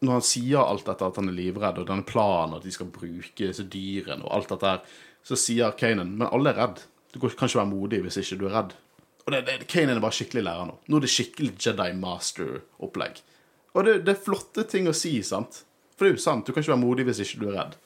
Når 0.00 0.16
han 0.16 0.24
sier 0.24 0.62
alt 0.64 0.86
dette, 0.88 1.06
at 1.06 1.18
han 1.20 1.28
er 1.28 1.36
livredd, 1.36 1.80
og 1.82 1.88
denne 1.88 2.06
planen, 2.08 2.56
at 2.56 2.64
de 2.64 2.72
skal 2.72 2.88
bruke 2.92 3.50
disse 3.50 3.66
dyrene 3.68 4.24
og 4.24 4.32
alt 4.36 4.52
dette 4.54 4.70
her, 4.70 4.94
så 5.26 5.36
sier 5.36 5.74
Kanan 5.76 6.14
Men 6.16 6.30
alle 6.30 6.54
er 6.54 6.60
redd. 6.62 6.84
Du 7.12 7.18
kan 7.20 7.32
ikke 7.32 7.58
være 7.58 7.68
modig 7.68 8.00
hvis 8.04 8.20
ikke 8.22 8.38
du 8.40 8.46
er 8.48 8.56
redd. 8.56 8.72
Og 9.26 9.34
det, 9.34 9.42
det, 9.48 9.58
Kanan 9.68 9.98
er 9.98 10.02
bare 10.02 10.16
skikkelig 10.16 10.46
lærer 10.46 10.70
nå. 10.70 10.78
Nå 10.88 10.96
er 11.00 11.04
det 11.04 11.12
skikkelig 11.12 11.52
Jedi 11.66 11.90
Master-opplegg. 12.00 13.20
Og 13.76 13.86
det, 13.86 13.98
det 14.06 14.16
er 14.16 14.24
flotte 14.24 14.64
ting 14.70 14.88
å 14.90 14.96
si, 14.96 15.18
sant? 15.26 15.62
For 15.94 16.06
det 16.06 16.14
er 16.14 16.16
jo 16.16 16.24
sant. 16.24 16.46
Du 16.46 16.54
kan 16.54 16.64
ikke 16.64 16.72
være 16.72 16.82
modig 16.86 17.06
hvis 17.10 17.20
ikke 17.26 17.42
du 17.42 17.48
er 17.50 17.58
redd. 17.60 17.76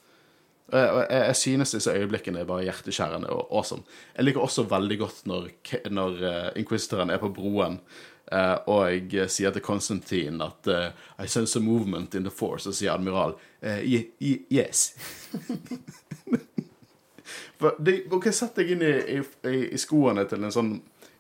Og 0.73 0.79
jeg, 0.79 0.93
jeg, 1.11 1.21
jeg 1.27 1.37
synes 1.37 1.75
disse 1.75 1.93
øyeblikkene 1.93 2.41
er 2.41 2.49
bare 2.49 2.65
hjerteskjærende 2.69 3.29
og 3.35 3.51
awesome. 3.51 3.85
Jeg 4.17 4.25
liker 4.25 4.45
også 4.47 4.65
veldig 4.71 4.99
godt 5.03 5.27
når, 5.29 5.51
når 5.93 6.23
uh, 6.23 6.49
Inquisitoren 6.61 7.13
er 7.13 7.21
på 7.21 7.33
broen, 7.35 7.81
eh, 8.33 8.57
og 8.71 9.13
jeg 9.13 9.31
sier 9.33 9.55
til 9.55 9.65
Konstantin 9.65 10.41
at 10.45 10.71
uh, 10.71 10.89
I 11.19 11.27
sense 11.29 11.59
a 11.59 11.63
movement 11.63 12.15
in 12.15 12.25
the 12.25 12.33
force, 12.33 12.69
og 12.69 12.75
sier 12.77 12.95
admiral 12.95 13.37
ye, 13.63 14.05
yes. 14.53 14.95
For 17.59 17.77
det, 17.79 18.05
ok, 18.13 18.29
Sett 18.35 18.59
deg 18.59 18.75
inn 18.75 18.83
i, 18.85 18.95
i, 19.17 19.59
i 19.73 19.79
skoene 19.81 20.27
til 20.29 20.45
en 20.45 20.53
sånn 20.53 20.75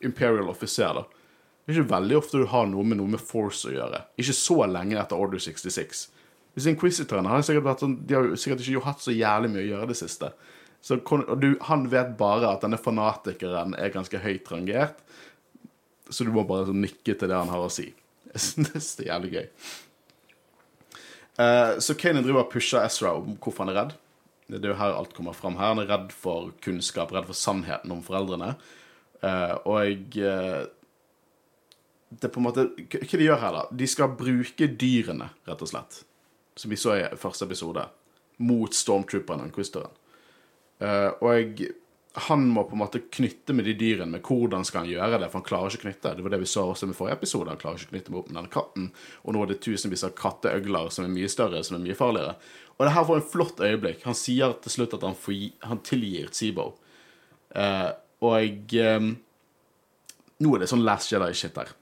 imperial 0.05 0.50
offiser. 0.52 1.05
Det 1.64 1.72
er 1.72 1.78
ikke 1.78 1.94
veldig 1.94 2.18
ofte 2.18 2.40
du 2.42 2.48
har 2.50 2.66
noe 2.68 2.84
med 2.84 3.00
noe 3.00 3.14
med 3.14 3.22
force 3.22 3.70
å 3.70 3.72
gjøre. 3.72 4.02
Ikke 4.20 4.36
så 4.36 4.59
lenge 4.68 4.98
etter 5.00 5.20
Order 5.20 5.40
66. 5.40 6.02
Hvis 6.55 6.66
Inquisitorene 6.70 7.30
har 7.32 7.44
sikkert 7.46 7.66
vært 7.70 7.84
sånn, 7.84 7.94
de 8.07 8.18
har 8.18 8.28
sikkert 8.38 8.66
ikke 8.66 8.84
hatt 8.84 9.00
så 9.02 9.14
jævlig 9.14 9.50
mye 9.55 9.64
å 9.64 9.70
gjøre 9.70 9.88
det 9.90 9.96
siste. 9.98 10.30
Så 10.84 10.98
og 11.00 11.38
du, 11.40 11.55
Han 11.70 11.88
vet 11.88 12.12
bare 12.18 12.52
at 12.52 12.66
denne 12.66 12.78
fanatikeren 12.78 13.72
er 13.80 13.94
ganske 13.94 14.20
høyt 14.20 14.50
rangert, 14.52 15.00
så 16.11 16.26
du 16.26 16.32
må 16.34 16.44
bare 16.48 16.68
sånn 16.68 16.82
nikke 16.84 17.16
til 17.16 17.30
det 17.30 17.36
han 17.36 17.52
har 17.52 17.64
å 17.64 17.72
si. 17.72 17.88
Jeg 18.34 18.42
synes 18.48 18.92
det 18.98 19.07
er 19.07 19.12
jævlig 19.12 19.34
gøy. 19.34 19.48
Uh, 21.34 21.80
så 21.82 21.96
Kanan 21.98 22.22
driver 22.22 22.44
og 22.44 22.52
pusher 22.52 22.84
Ezra 22.84 23.14
om 23.18 23.34
hvorfor 23.42 23.64
han 23.64 23.74
er 23.74 23.80
redd. 23.80 23.94
Det 24.44 24.61
er 24.61 24.74
jo 24.74 24.78
her 24.78 24.94
alt 24.94 25.14
kommer 25.16 25.36
fram. 25.36 25.57
Her 25.57 25.72
Han 25.72 25.82
er 25.82 25.88
redd 25.88 26.12
for 26.12 26.52
kunnskap, 26.62 27.12
redd 27.14 27.26
for 27.26 27.38
sannheten 27.38 27.92
om 27.94 28.02
foreldrene. 28.05 28.55
Uh, 29.24 29.55
og 29.64 30.18
uh, 30.20 30.64
det 32.14 32.28
er 32.28 32.32
på 32.32 32.42
en 32.42 32.44
måte 32.44 32.66
Hva 32.76 33.18
de 33.18 33.24
gjør 33.24 33.40
her, 33.40 33.57
da? 33.57 33.62
De 33.72 33.86
skal 33.88 34.12
bruke 34.18 34.68
dyrene, 34.68 35.30
rett 35.48 35.64
og 35.64 35.70
slett. 35.70 36.02
Som 36.61 36.74
vi 36.74 36.78
så 36.78 36.98
i 36.98 37.07
første 37.18 37.48
episode. 37.48 37.86
Mot 38.44 38.76
stormtrooperne 38.76 39.46
og 39.46 39.50
inquisitoren. 39.50 39.96
Uh, 40.82 41.11
og 41.24 41.64
han 42.15 42.45
må 42.47 42.62
på 42.65 42.77
en 42.77 42.79
måte 42.79 43.01
knytte 43.11 43.55
med 43.57 43.67
de 43.67 43.73
dyrene, 43.75 44.12
men 44.12 44.23
hvordan 44.23 44.62
skal 44.67 44.85
han 44.85 44.91
gjøre 44.93 45.19
det? 45.19 45.29
For 45.33 45.41
han 45.41 45.47
klarer 45.49 45.73
ikke 45.73 45.81
å 45.81 45.85
knytte. 45.89 46.12
Det 46.15 46.23
var 46.23 46.35
det 46.35 46.39
vi 46.45 46.51
så 46.51 46.62
også 46.71 46.87
i 46.87 46.95
forrige 46.95 47.17
episode. 47.19 47.51
Han 47.51 47.59
klarer 47.59 47.81
ikke 47.81 47.91
å 47.91 47.95
knytte 47.95 48.12
meg 48.15 48.21
opp 48.21 48.29
med 48.29 48.39
denne 48.39 48.53
katten. 48.55 48.85
Og 49.25 49.35
nå 49.35 49.43
er 49.43 49.51
det 49.51 49.57
tusenvis 49.65 50.07
av 50.07 50.15
katteøgler 50.21 50.93
som 50.95 51.09
er 51.09 51.11
mye 51.11 51.31
større, 51.33 51.65
som 51.67 51.79
er 51.79 51.83
mye 51.83 51.99
farligere. 51.99 52.37
Og 52.77 52.87
det 52.87 52.93
her 52.95 53.09
var 53.09 53.19
en 53.19 53.27
flott 53.33 53.65
øyeblikk. 53.67 54.07
Han 54.07 54.19
sier 54.19 54.55
til 54.62 54.77
slutt 54.77 54.95
at 54.95 55.09
han, 55.09 55.19
får, 55.19 55.43
han 55.67 55.83
tilgir 55.91 56.31
Tsibo. 56.31 56.69
Eh, 57.51 57.91
og 58.31 58.79
eh, 58.79 59.11
nå 60.39 60.55
er 60.55 60.62
det 60.62 60.71
sånn 60.71 60.87
Last 60.87 61.11
Jedi-shit 61.11 61.59
her. 61.59 61.75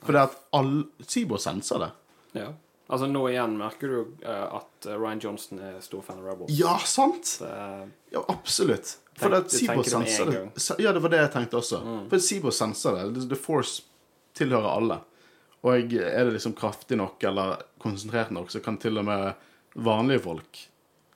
For 0.00 0.16
det 0.16 0.26
at 0.30 0.40
all 0.56 0.74
Tsibo 1.04 1.36
senser 1.40 1.84
det. 1.84 1.92
Ja. 2.40 2.50
Altså, 2.90 3.06
nå 3.06 3.22
igjen 3.30 3.54
merker 3.58 3.92
du 3.92 3.98
uh, 4.26 4.58
at 4.58 4.86
eh, 4.88 4.96
Ryan 4.98 5.20
Johnson 5.22 5.60
er 5.62 5.76
stor 5.84 6.02
fan 6.02 6.18
av 6.18 6.26
Rebels. 6.26 6.50
Ja, 6.58 6.74
sant! 6.82 7.36
Det, 7.38 7.50
Ja, 8.10 8.24
absolutt. 8.32 8.96
For 9.20 9.34
det 9.34 9.52
Sibo 9.52 9.84
senser 9.84 10.26
en 10.26 10.50
det. 10.50 10.66
Ja, 10.82 10.92
det 10.96 11.02
var 11.04 11.12
det 11.12 11.20
jeg 11.22 11.32
tenkte 11.36 11.60
også. 11.60 11.80
For 12.10 12.24
Sibo 12.24 12.52
senser 12.54 12.96
det. 12.96 13.24
The- 13.28 13.38
Force 13.38 13.82
tilhører 14.38 14.68
alle. 14.70 15.00
Og 15.60 15.92
er 15.92 16.24
det 16.24 16.34
liksom 16.38 16.54
kraftig 16.56 16.96
nok 16.96 17.22
eller 17.28 17.62
konsentrert 17.82 18.30
nok, 18.32 18.50
så 18.52 18.62
kan 18.64 18.78
til 18.80 18.96
og 19.00 19.04
med 19.04 19.34
vanlige 19.76 20.22
folk 20.24 20.62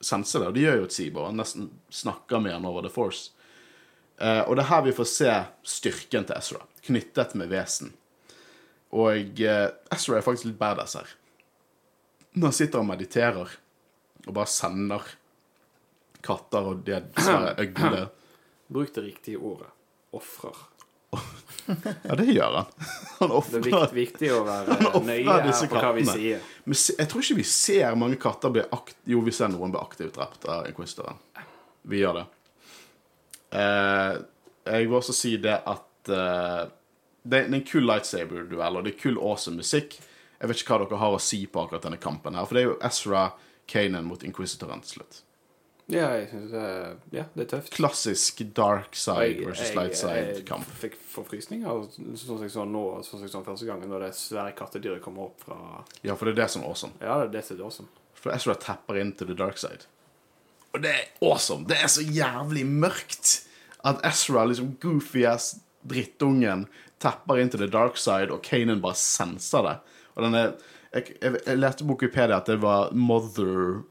sense 0.05 0.39
det. 0.39 0.51
Og 0.51 0.55
det 0.57 0.67
gjør 0.67 0.83
jo 0.83 0.91
Sibo. 0.93 1.25
Han 1.25 1.41
nesten 1.41 1.71
snakker 1.89 2.43
med 2.45 2.53
han 2.53 2.69
over 2.69 2.85
The 2.85 2.93
Force. 2.93 3.31
Uh, 4.21 4.45
og 4.47 4.55
det 4.55 4.63
er 4.63 4.71
her 4.71 4.83
vi 4.87 4.93
får 4.95 5.09
se 5.11 5.31
styrken 5.67 6.27
til 6.29 6.37
Ezra, 6.37 6.61
knyttet 6.87 7.33
med 7.35 7.49
vesen. 7.51 7.91
Og 8.95 9.41
uh, 9.43 9.69
Ezra 9.91 10.21
er 10.21 10.27
faktisk 10.27 10.53
litt 10.53 10.61
badass 10.61 10.95
her. 11.01 11.09
Når 12.35 12.51
han 12.51 12.57
sitter 12.61 12.83
og 12.83 12.87
mediterer 12.93 13.57
og 14.25 14.33
bare 14.37 14.51
sender 14.51 15.09
katter 16.25 16.71
og 16.73 16.85
de 16.87 17.01
svære 17.17 17.57
øglene. 17.65 18.05
bruk 18.75 18.95
det 18.95 19.05
riktige 19.05 19.39
ordet. 19.39 19.69
Ofrer. 20.15 20.57
Ja, 22.03 22.15
det 22.19 22.25
gjør 22.25 22.53
han. 22.59 22.65
Han 23.19 23.31
Det 23.53 23.73
er 23.73 23.93
viktig, 23.95 24.31
å 24.35 24.43
være 24.47 24.79
nøye 25.05 25.25
her 25.25 25.69
på 25.71 25.81
hva 25.81 25.93
vi 25.97 26.05
sier. 26.09 26.47
Men 26.65 26.79
jeg 26.99 27.09
tror 27.11 27.25
ikke 27.25 27.39
vi 27.39 27.47
ser 27.49 27.99
mange 27.99 28.19
katter 28.21 28.53
bli 28.55 28.65
akt... 28.75 28.97
Jo, 29.09 29.23
vi 29.25 29.35
ser 29.35 29.53
noen 29.53 29.75
bli 29.75 29.81
aktivt 29.81 30.17
drept 30.19 30.47
av 30.51 30.69
Inquisitoren. 30.71 31.21
Vi 31.89 32.01
gjør 32.01 32.21
det. 32.21 32.25
Eh, 33.55 34.13
jeg 34.75 34.89
vil 34.89 34.99
også 34.99 35.15
si 35.17 35.37
det 35.41 35.57
at 35.71 36.13
eh, 36.13 36.65
det 37.25 37.41
er 37.41 37.53
en 37.53 37.67
kul 37.67 37.87
lightsaber-duell, 37.89 38.81
og 38.81 38.85
det 38.85 38.95
er 38.95 39.01
kul 39.01 39.21
awesome 39.21 39.63
musikk. 39.63 39.97
Jeg 40.41 40.51
vet 40.51 40.61
ikke 40.61 40.75
hva 40.75 40.85
dere 40.85 41.01
har 41.01 41.17
å 41.17 41.23
si 41.23 41.45
på 41.49 41.63
akkurat 41.63 41.87
denne 41.87 42.01
kampen 42.03 42.37
her, 42.37 42.49
for 42.49 42.59
det 42.59 42.65
er 42.65 42.73
jo 42.73 42.81
Ezra 42.85 43.29
Kanan 43.71 44.09
mot 44.09 44.25
Inquisitoren 44.27 44.83
til 44.85 44.99
slutt. 44.99 45.23
Ja, 45.93 46.07
jeg 46.17 46.29
synes 46.31 46.51
det, 46.51 46.69
ja, 47.13 47.25
det 47.37 47.43
er 47.45 47.49
tøft. 47.59 47.71
Klassisk 47.77 48.39
dark 48.57 48.95
side 48.97 49.27
Jeg- 49.27 49.47
versus 49.47 49.67
jeg- 49.69 49.77
light 49.77 49.97
side-kamp. 49.97 50.65
Jeg 50.81 50.91
fikk 50.91 50.95
forfrysninger 51.13 51.67
sånn 51.67 52.17
som 52.17 52.41
jeg 52.43 52.51
så 52.51 52.65
nå, 52.65 52.85
sånn 53.05 53.11
som 53.19 53.21
jeg 53.21 53.31
så 53.35 53.43
første 53.45 53.67
gangen, 53.67 53.89
når 53.91 54.01
det 54.07 54.15
svære 54.15 54.55
kattedyret 54.57 55.03
kommer 55.03 55.25
opp 55.27 55.41
fra 55.45 55.85
Ja, 56.03 56.15
for 56.15 56.25
det 56.25 56.39
er 56.39 56.43
det 56.45 56.51
som 56.51 56.63
er 56.63 56.69
awesome. 56.69 56.93
Ja, 57.03 57.19
det 57.27 57.29
er 57.29 57.33
det 57.41 57.45
som 57.45 57.59
er 57.61 57.65
awesome. 57.65 57.89
For 58.15 58.31
Ezra 58.33 58.55
tapper 58.55 58.97
inn 59.01 59.13
til 59.13 59.27
the 59.27 59.35
dark 59.35 59.59
side. 59.59 59.85
Og 60.73 60.81
det 60.83 60.91
er 60.91 61.05
awesome! 61.23 61.67
Det 61.67 61.77
er 61.77 61.87
så 61.87 62.01
jævlig 62.03 62.65
mørkt 62.67 63.45
at 63.85 64.01
Ezra, 64.05 64.47
liksom 64.47 64.77
goofy 64.81 65.25
ass 65.27 65.61
drittungen, 65.87 66.67
tapper 66.99 67.39
inn 67.43 67.51
til 67.51 67.61
the 67.61 67.69
dark 67.69 67.97
side, 67.99 68.31
og 68.33 68.43
Kanan 68.43 68.81
bare 68.81 68.95
senser 68.97 69.63
det. 69.63 69.77
Og 70.17 70.23
den 70.25 70.35
er 70.35 70.55
jeg, 70.95 71.17
jeg, 71.21 71.39
jeg 71.47 71.59
leste 71.59 71.85
på 71.85 71.95
Wikipedia 71.97 72.37
at 72.39 72.47
det 72.47 72.61
var 72.63 72.93
Mother 72.95 73.83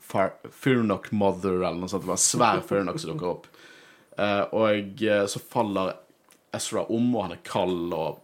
Fearnock 0.52 1.12
Mother, 1.12 1.60
eller 1.62 1.80
noe 1.84 1.92
sånt. 1.92 2.04
Det 2.06 2.12
var 2.14 2.20
en 2.20 2.26
svær 2.26 2.62
Fearnock 2.68 3.00
som 3.04 3.14
dukker 3.14 3.30
opp. 3.34 3.48
Uh, 4.18 4.44
og 4.54 5.02
eh, 5.04 5.26
så 5.28 5.40
faller 5.42 5.96
Ezra 6.54 6.84
om, 6.94 7.08
og 7.16 7.24
han 7.26 7.32
er 7.36 7.42
kald, 7.44 7.94
og 7.98 8.20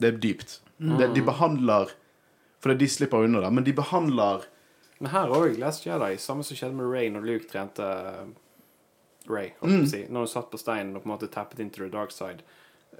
Det 0.00 0.08
er 0.14 0.18
dypt. 0.22 0.60
Mm. 0.80 1.12
de 1.12 1.20
behandler 1.26 1.90
Fordi 2.62 2.78
de 2.80 2.86
slipper 2.88 3.24
unna 3.26 3.40
det, 3.44 3.50
men 3.52 3.64
de 3.66 3.72
behandler 3.76 4.46
Men 4.98 5.10
her 5.12 5.28
òg, 5.28 5.58
Last 5.60 5.84
Jedi, 5.84 6.14
samme 6.16 6.42
som 6.44 6.56
skjedde 6.56 6.74
med 6.78 6.88
Ray 6.88 7.10
når 7.12 7.26
Luke 7.28 7.48
trente 7.50 7.84
Ray, 9.28 9.50
holdt 9.60 9.74
Mm. 9.82 9.86
si. 9.86 10.06
Når 10.08 10.24
hun 10.24 10.26
satt 10.32 10.50
på 10.50 10.58
steinen 10.58 10.96
og 10.96 11.02
på 11.02 11.08
en 11.10 11.12
måte 11.18 11.28
tappet 11.30 11.60
into 11.60 11.82
the 11.84 11.88
dark 11.92 12.10
side. 12.10 12.42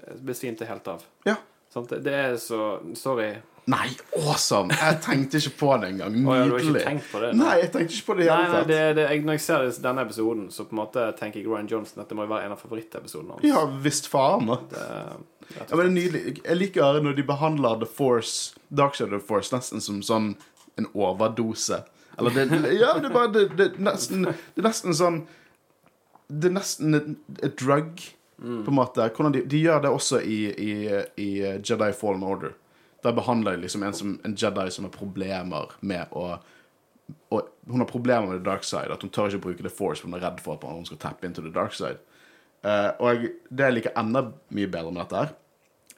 eh, 0.07 0.13
Besvimte 0.21 0.65
helt 0.65 0.87
av. 0.87 1.03
Ja. 1.25 1.35
Det- 1.73 2.03
Det 2.03 2.13
er 2.13 2.35
så 2.37 2.79
Sorry. 2.95 3.35
Nei, 3.69 3.91
awesome! 4.17 4.73
Jeg 4.73 4.97
tenkte 5.05 5.37
ikke 5.37 5.53
på 5.59 5.75
det 5.81 5.91
engang. 5.93 6.15
Nydelig. 6.25 6.81
det? 7.21 7.29
Nei, 7.37 7.51
jeg 7.61 7.69
tenkte 7.75 7.93
ikke 7.93 8.07
på 8.07 8.15
det 8.17 8.25
i 8.25 8.29
Nei, 8.31 8.61
det, 8.65 8.79
det, 8.97 9.03
jeg, 9.05 9.25
når 9.27 9.37
jeg 9.37 9.43
ser 9.45 9.67
denne 9.83 10.05
episoden, 10.07 10.47
så 10.53 10.65
på 10.65 10.73
en 10.75 10.81
måte 10.81 11.03
tenker 11.19 11.41
jeg 11.41 11.49
Ryan 11.49 11.69
Johnson 11.69 12.01
at 12.01 12.09
det 12.09 12.17
må 12.17 12.25
jo 12.25 12.31
være 12.33 12.49
en 12.49 12.55
av 12.55 12.61
favorittepisodene 12.63 13.37
hans. 13.37 13.45
Ja 13.45 13.65
visst 13.85 14.09
faen. 14.11 14.49
Det, 14.71 14.87
Ja, 15.51 15.65
men 15.75 15.79
det 15.79 15.85
er 15.85 15.95
nydelig. 15.97 16.21
Jeg 16.45 16.57
liker 16.57 17.01
når 17.03 17.17
de 17.17 17.23
behandler 17.27 17.81
The 17.81 17.89
Force 17.89 18.55
Dark 18.69 18.95
Shadow 18.95 19.19
of 19.19 19.27
Force 19.27 19.53
nesten 19.53 19.83
som 19.83 19.99
sånn 20.05 20.31
en 20.79 20.87
overdose. 20.95 21.83
Eller 22.17 22.31
det 22.35 22.73
Ja, 22.79 22.95
det 22.97 23.11
er 23.11 23.13
bare 23.13 23.31
det, 23.35 23.45
er 23.59 23.77
nesten, 23.83 24.25
det 24.25 24.63
er 24.63 24.67
nesten 24.67 24.95
sånn 24.95 25.21
Det 26.31 26.47
er 26.47 26.55
nesten 26.55 26.95
et, 26.95 27.07
et 27.43 27.55
drug, 27.59 27.99
på 28.39 28.71
en 28.71 28.77
måte. 28.77 29.09
De, 29.35 29.43
de 29.45 29.61
gjør 29.65 29.83
det 29.83 29.91
også 29.91 30.21
i, 30.23 30.39
i, 30.49 30.73
i 31.19 31.29
Jedi 31.59 31.91
Fallen 31.93 32.23
Order. 32.23 32.55
Der 33.01 33.15
behandler 33.17 33.55
de 33.55 33.65
liksom 33.65 33.83
en, 33.83 33.93
som, 33.93 34.19
en 34.23 34.35
Jedi 34.37 34.71
som 34.71 34.85
har 34.85 34.93
problemer 34.93 35.75
med 35.81 36.11
å 36.11 36.39
og 37.31 37.47
Hun 37.67 37.79
har 37.79 37.87
problemer 37.87 38.27
med 38.27 38.39
the 38.39 38.43
dark 38.43 38.63
side. 38.63 38.91
At 38.91 39.01
hun 39.03 39.09
tør 39.11 39.27
ikke 39.27 39.43
bruke 39.43 39.63
the 39.63 39.69
force, 39.69 40.01
for 40.01 40.07
hun 40.07 40.15
er 40.15 40.23
redd 40.25 40.39
for 40.43 40.55
at 40.55 40.63
hun 40.63 40.85
skal 40.87 40.97
tappe 40.97 41.27
into 41.27 41.41
the 41.41 41.51
dark 41.51 41.73
side. 41.75 41.99
Uh, 42.63 42.91
og 42.99 43.25
det 43.49 43.67
jeg 43.67 43.75
liker 43.75 43.97
enda 43.99 44.23
mye 44.53 44.69
bedre 44.71 44.93
med 44.93 45.01
dette, 45.01 45.21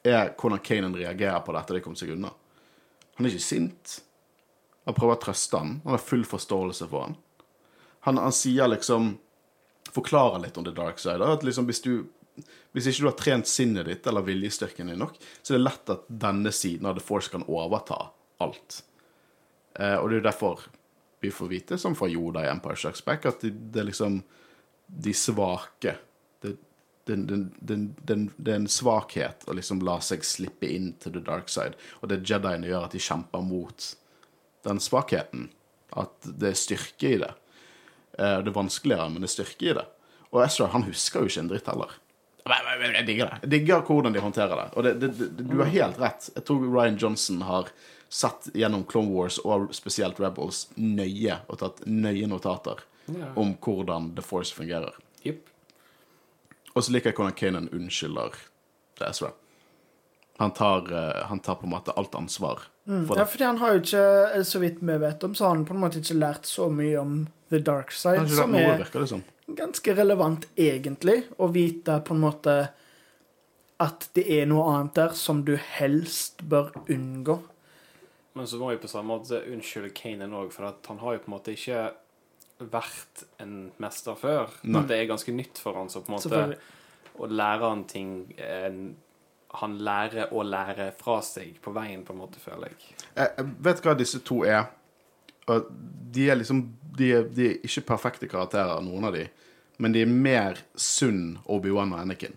her 0.04 0.18
er 0.18 0.34
hvordan 0.40 0.62
Kanan 0.64 0.96
reagerer 0.96 1.44
på 1.46 1.54
det 1.56 1.64
de 1.76 1.84
kom 1.84 1.96
seg 1.96 2.14
unna. 2.16 2.32
Han 3.16 3.26
er 3.26 3.36
ikke 3.36 3.46
sint. 3.46 4.00
Han 4.86 4.98
prøver 4.98 5.16
å 5.16 5.22
trøste 5.24 5.60
han. 5.60 5.78
Han 5.86 5.96
har 5.96 6.04
full 6.04 6.26
forståelse 6.28 6.90
for 6.92 7.08
han. 7.08 7.16
Han, 8.08 8.20
han 8.20 8.36
sier 8.36 8.72
liksom 8.72 9.18
Forklarer 9.94 10.40
litt 10.42 10.56
om 10.58 10.66
the 10.66 10.72
dark 10.74 10.98
side. 10.98 11.22
At 11.22 11.44
liksom 11.46 11.68
hvis 11.70 11.84
du 11.84 12.08
hvis 12.74 12.88
ikke 12.90 13.04
du 13.04 13.10
har 13.10 13.18
trent 13.20 13.50
sinnet 13.50 13.86
ditt 13.90 14.08
eller 14.10 14.26
viljestyrken 14.26 14.90
din 14.90 15.02
nok, 15.04 15.20
så 15.42 15.54
er 15.54 15.60
det 15.60 15.68
lett 15.68 15.92
at 15.94 16.08
denne 16.10 16.52
siden 16.56 16.88
av 16.90 16.98
The 16.98 17.06
Force 17.06 17.30
kan 17.30 17.46
overta 17.46 18.00
alt. 18.44 18.80
Eh, 19.80 19.98
og 19.98 20.10
det 20.10 20.18
er 20.18 20.22
jo 20.22 20.30
derfor 20.30 20.64
vi 21.24 21.32
får 21.32 21.52
vite, 21.52 21.78
som 21.80 21.96
fra 21.96 22.10
Yoda 22.12 22.44
i 22.46 22.50
Empire 22.52 22.76
Strikes 22.76 23.06
Back, 23.06 23.26
at 23.30 23.46
det, 23.46 23.54
det 23.72 23.84
er 23.84 23.88
liksom 23.92 24.22
de 24.88 25.14
svake 25.16 25.96
det, 26.44 26.58
det, 27.08 27.16
det, 27.16 27.38
det, 27.62 27.78
det, 28.04 28.18
det 28.36 28.52
er 28.52 28.60
en 28.60 28.68
svakhet 28.70 29.46
å 29.48 29.56
liksom 29.56 29.82
la 29.86 30.00
seg 30.04 30.26
slippe 30.28 30.68
inn 30.68 30.92
til 31.00 31.16
the 31.16 31.24
dark 31.24 31.50
side. 31.52 31.78
Og 32.02 32.12
det 32.12 32.24
Jediene 32.28 32.68
gjør, 32.68 32.90
at 32.90 32.98
de 32.98 33.02
kjemper 33.02 33.46
mot 33.46 33.88
den 34.68 34.80
svakheten. 34.84 35.48
At 35.96 36.16
det 36.26 36.52
er 36.52 36.60
styrke 36.60 37.16
i 37.16 37.22
det. 37.24 37.34
Eh, 38.18 38.40
Det 38.44 38.52
er 38.52 38.56
vanskeligere, 38.60 39.10
men 39.10 39.24
det 39.24 39.30
er 39.32 39.36
styrke 39.38 39.70
i 39.70 39.76
det. 39.80 39.86
Og 40.34 40.42
Ezra 40.44 40.68
han 40.74 40.88
husker 40.88 41.22
jo 41.22 41.32
ikke 41.32 41.44
en 41.44 41.52
dritt 41.52 41.68
heller. 41.70 41.92
Jeg 42.46 43.06
digger 43.08 43.30
det. 43.30 43.38
Jeg 43.46 43.50
digger 43.54 43.82
hvordan 43.88 44.14
de 44.14 44.20
håndterer 44.20 44.56
det. 44.60 44.66
Og 44.76 44.84
det, 44.84 44.94
det, 45.00 45.10
det, 45.20 45.46
du 45.48 45.58
har 45.62 45.70
helt 45.72 46.00
rett. 46.02 46.30
Jeg 46.36 46.44
tror 46.48 46.66
Ryan 46.74 46.98
Johnson 47.00 47.42
har 47.48 47.70
sett 48.14 48.50
gjennom 48.54 48.84
Clone 48.90 49.10
Wars 49.16 49.40
og 49.42 49.70
spesielt 49.74 50.20
Rebels 50.22 50.66
nøye 50.76 51.40
og 51.48 51.60
tatt 51.64 51.86
nøye 51.88 52.28
notater 52.30 52.84
Ja. 53.08 53.34
om 53.36 53.56
hvordan 53.60 54.14
The 54.16 54.22
Force 54.24 54.54
fungerer. 54.56 54.94
Yep. 55.26 55.42
Og 56.76 56.84
så 56.86 56.92
liker 56.96 57.12
jeg 57.12 57.18
hvordan 57.18 57.36
Kanan 57.36 57.66
unnskylder 57.76 58.38
det 59.00 59.10
Ezra. 59.10 59.32
Han 60.40 60.52
tar, 60.56 60.88
eh, 60.92 61.26
han 61.28 61.40
tar 61.44 61.56
på 61.60 61.68
en 61.68 61.74
måte 61.76 61.92
alt 62.00 62.16
ansvar 62.16 62.64
for 62.86 63.18
Ja, 63.18 63.24
det. 63.24 63.28
fordi 63.32 63.44
han 63.46 63.58
har 63.58 63.74
jo 63.74 63.82
ikke, 63.82 64.44
så 64.46 64.60
vidt 64.60 64.80
vi 64.82 64.98
vet 64.98 65.24
om, 65.24 65.36
så 65.36 65.46
har 65.46 65.56
han 65.56 65.66
på 65.66 65.74
en 65.76 65.80
måte 65.84 66.00
ikke 66.00 66.16
lært 66.20 66.46
så 66.50 66.70
mye 66.72 66.98
om 67.00 67.28
the 67.50 67.60
dark 67.60 67.92
side, 67.92 68.18
Han 68.18 68.26
har 68.26 68.32
ikke 68.32 68.42
som 68.42 68.52
lært 68.52 68.64
noe, 68.68 68.74
er 68.74 68.84
virker 68.84 69.00
det 69.04 69.10
som. 69.10 69.24
Ganske 69.48 69.96
relevant, 69.96 70.48
egentlig, 70.56 71.24
å 71.38 71.50
vite 71.52 72.00
på 72.06 72.16
en 72.16 72.24
måte 72.24 72.56
at 73.84 74.06
det 74.16 74.24
er 74.32 74.46
noe 74.48 74.68
annet 74.72 74.96
der 74.96 75.16
som 75.18 75.42
du 75.46 75.56
helst 75.58 76.44
bør 76.48 76.72
unngå. 76.88 77.40
Men 78.34 78.48
så 78.50 78.58
må 78.58 78.72
vi 78.72 78.80
på 78.82 78.90
samme 78.90 79.14
måte 79.14 79.44
unnskylde 79.52 79.92
Kanan 79.98 80.34
òg, 80.38 80.54
for 80.54 80.70
at 80.72 80.88
han 80.90 81.02
har 81.04 81.18
jo 81.18 81.24
på 81.26 81.30
en 81.30 81.36
måte 81.36 81.54
ikke 81.54 81.82
vært 82.74 83.26
en 83.44 83.58
mester 83.82 84.18
før. 84.18 84.54
Nei. 84.64 84.82
At 84.82 84.90
det 84.90 85.00
er 85.00 85.10
ganske 85.12 85.36
nytt 85.36 85.62
for 85.62 85.78
han, 85.78 85.92
så 85.92 86.02
på 86.02 86.14
en 86.14 86.18
måte 86.18 86.62
å 87.14 87.30
lære 87.30 87.68
han 87.70 87.84
ting 87.86 88.14
eh, 88.42 88.74
Han 89.60 89.76
lærer 89.86 90.32
å 90.34 90.42
lære 90.42 90.88
fra 90.98 91.20
seg 91.22 91.60
på 91.62 91.76
veien, 91.76 92.02
på 92.02 92.16
en 92.16 92.24
måte, 92.24 92.40
føler 92.42 92.72
jeg. 92.72 92.96
Jeg, 93.14 93.28
jeg 93.38 93.52
vet 93.68 93.84
hva 93.86 93.94
disse 94.00 94.24
to 94.26 94.40
er. 94.50 94.64
Og 95.52 95.70
de 96.14 96.30
er 96.30 96.40
liksom 96.40 96.66
de 96.94 97.10
er, 97.10 97.24
de 97.34 97.48
er 97.50 97.64
ikke 97.66 97.88
perfekte 97.88 98.30
karakterer, 98.30 98.82
noen 98.86 99.08
av 99.10 99.16
de. 99.16 99.26
Men 99.82 99.96
de 99.96 100.04
er 100.06 100.12
mer 100.12 100.60
sunn 100.78 101.40
Obi-Wan 101.50 101.96
og 101.96 102.04
Anakin. 102.04 102.36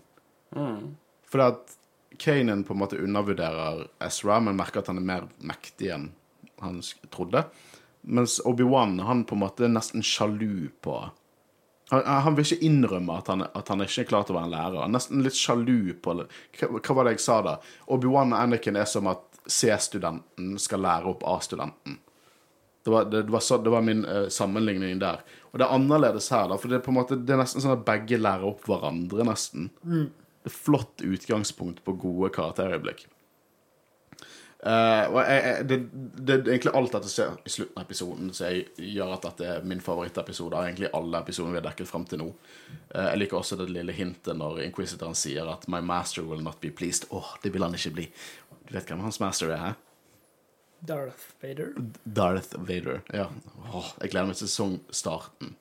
Fordi 1.28 1.48
at 1.50 1.74
Kanan 2.16 2.62
på 2.64 2.72
en 2.72 2.80
måte 2.80 2.96
undervurderer 3.02 3.84
Ezra, 4.00 4.38
men 4.40 4.56
merker 4.56 4.80
at 4.80 4.88
han 4.88 5.02
er 5.02 5.04
mer 5.04 5.26
mektig 5.44 5.90
enn 5.92 6.08
han 6.62 6.80
trodde. 7.12 7.44
Mens 8.08 8.38
Obi-Wan 8.48 8.96
han 9.04 9.26
på 9.28 9.36
en 9.36 9.42
måte 9.44 9.66
er 9.66 9.74
nesten 9.74 10.04
sjalu 10.06 10.70
på 10.80 11.02
han, 11.90 12.02
han 12.06 12.34
vil 12.34 12.42
ikke 12.42 12.66
innrømme 12.66 13.14
at 13.20 13.28
han, 13.30 13.44
at 13.46 13.68
han 13.70 13.84
ikke 13.84 14.02
er 14.02 14.08
klar 14.10 14.24
til 14.26 14.34
å 14.34 14.40
være 14.40 14.48
en 14.48 14.54
lærer. 14.56 14.78
Han 14.80 14.90
er 14.90 14.96
Nesten 14.96 15.22
litt 15.22 15.38
sjalu 15.38 15.92
på. 16.02 16.16
Hva, 16.58 16.68
hva 16.80 16.96
var 16.98 17.06
det 17.06 17.12
jeg 17.14 17.22
sa 17.22 17.36
da? 17.46 17.52
Obi-Wan 17.94 18.34
og 18.34 18.40
Anakin 18.40 18.78
er 18.80 18.88
som 18.90 19.06
at 19.12 19.22
C-studenten 19.46 20.56
skal 20.58 20.82
lære 20.82 21.12
opp 21.12 21.22
A-studenten. 21.30 22.00
Det 22.86 22.92
var, 22.92 23.08
det, 23.10 23.24
det, 23.26 23.32
var 23.34 23.42
så, 23.42 23.56
det 23.58 23.70
var 23.70 23.82
min 23.82 24.04
uh, 24.06 24.28
sammenligning 24.30 25.00
der. 25.02 25.24
Og 25.50 25.58
det 25.58 25.66
er 25.66 25.74
annerledes 25.74 26.28
her, 26.30 26.44
da, 26.46 26.58
for 26.62 26.70
det 26.70 26.78
er 26.78 26.84
på 26.84 26.92
en 26.92 27.00
måte, 27.00 27.18
det 27.18 27.34
er 27.34 27.40
nesten 27.40 27.64
sånn 27.64 27.74
at 27.74 27.82
begge 27.88 28.20
lærer 28.20 28.46
opp 28.46 28.62
hverandre, 28.68 29.26
nesten. 29.26 29.72
Det 29.82 30.52
er 30.52 30.54
flott 30.54 31.02
utgangspunkt 31.02 31.82
på 31.82 31.96
gode 31.98 32.30
karakterøyeblikk. 32.36 33.08
Uh, 34.66 35.02
og 35.10 35.18
jeg, 35.20 35.40
jeg, 35.42 35.64
det, 35.68 35.76
det 36.26 36.36
er 36.36 36.48
egentlig 36.54 36.72
alt 36.78 36.94
dette 36.94 37.10
skjer 37.10 37.34
i 37.46 37.52
slutten 37.52 37.78
av 37.78 37.84
episoden 37.84 38.30
som 38.34 38.48
jeg, 38.48 38.68
gjør 38.96 39.12
at 39.14 39.26
dette 39.28 39.48
er 39.50 39.66
min 39.66 39.82
favorittepisode 39.84 40.58
av 40.58 40.68
egentlig 40.70 40.92
alle 40.96 41.20
episodene 41.26 41.54
vi 41.56 41.60
har 41.60 41.66
dekket 41.66 41.90
fram 41.90 42.06
til 42.06 42.22
nå. 42.22 42.28
Uh, 42.94 43.08
jeg 43.10 43.20
liker 43.24 43.40
også 43.40 43.58
det 43.60 43.66
lille 43.74 43.94
hintet 43.98 44.38
når 44.38 44.62
Inquisitoren 44.68 45.18
sier 45.18 45.50
at 45.50 45.66
'My 45.66 45.82
master 45.82 46.22
will 46.26 46.46
not 46.46 46.62
be 46.62 46.70
pleased'. 46.70 47.10
Åh, 47.10 47.34
det 47.42 47.50
vil 47.54 47.66
han 47.66 47.74
ikke 47.74 47.94
bli. 47.98 48.06
Du 48.62 48.74
vet 48.78 48.86
hvem 48.86 49.02
hans 49.06 49.20
master 49.22 49.50
er? 49.50 49.66
hæ? 49.66 49.74
Darth 50.86 51.34
Vader. 51.42 51.72
Darth 52.04 52.58
Vader. 52.58 53.02
Ja. 53.12 53.28
Åh, 53.72 53.92
jeg 54.00 54.12
gleder 54.12 54.30
meg 54.30 54.38
til 54.38 54.50
sesongstarten 54.50 55.54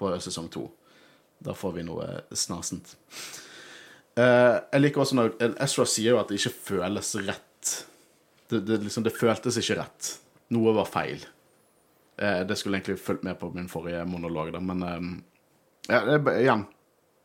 på 0.00 0.10
sesong 0.24 0.50
to. 0.52 0.66
Da 1.44 1.54
får 1.56 1.76
vi 1.78 1.84
noe 1.86 2.08
snasent. 2.34 2.96
Uh, 4.14 4.62
jeg 4.72 4.80
liker 4.80 5.02
også 5.02 5.18
når 5.18 5.32
Ezra 5.62 5.86
sier 5.90 6.14
jo 6.14 6.20
at 6.20 6.30
det 6.30 6.38
ikke 6.40 6.54
føles 6.70 7.14
rett. 7.26 7.72
Det, 8.50 8.60
det, 8.66 8.80
liksom, 8.84 9.06
det 9.06 9.14
føltes 9.16 9.58
ikke 9.60 9.78
rett. 9.80 10.10
Noe 10.54 10.74
var 10.76 10.90
feil. 10.90 11.24
Uh, 12.20 12.42
det 12.46 12.58
skulle 12.58 12.78
egentlig 12.78 13.00
fulgt 13.02 13.26
med 13.26 13.38
på 13.40 13.50
min 13.54 13.70
forrige 13.70 14.04
monolog, 14.06 14.52
da, 14.54 14.62
men 14.62 14.82
um, 14.86 15.14
ja, 15.90 16.00
igjen 16.38 16.64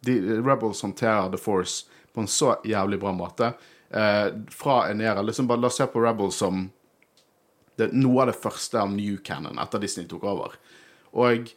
de, 0.06 0.16
Rebels 0.42 0.82
håndterer 0.82 1.30
The 1.30 1.38
Force 1.38 1.86
på 2.14 2.24
en 2.24 2.28
så 2.28 2.56
jævlig 2.66 3.00
bra 3.00 3.14
måte. 3.14 3.54
Uh, 3.90 4.34
fra 4.54 4.84
en 4.90 5.02
æra 5.02 5.22
liksom 5.26 5.48
bare 5.50 5.62
La 5.62 5.70
oss 5.70 5.78
se 5.78 5.88
på 5.90 6.02
Rebels 6.02 6.38
som 6.42 6.68
det, 7.80 7.90
noe 7.96 8.24
av 8.24 8.32
det 8.32 8.38
første 8.40 8.80
av 8.82 8.92
New 8.94 9.18
Canon 9.26 9.60
etter 9.62 9.82
Disney 9.82 10.08
tok 10.10 10.28
over. 10.30 10.56
Og 11.18 11.50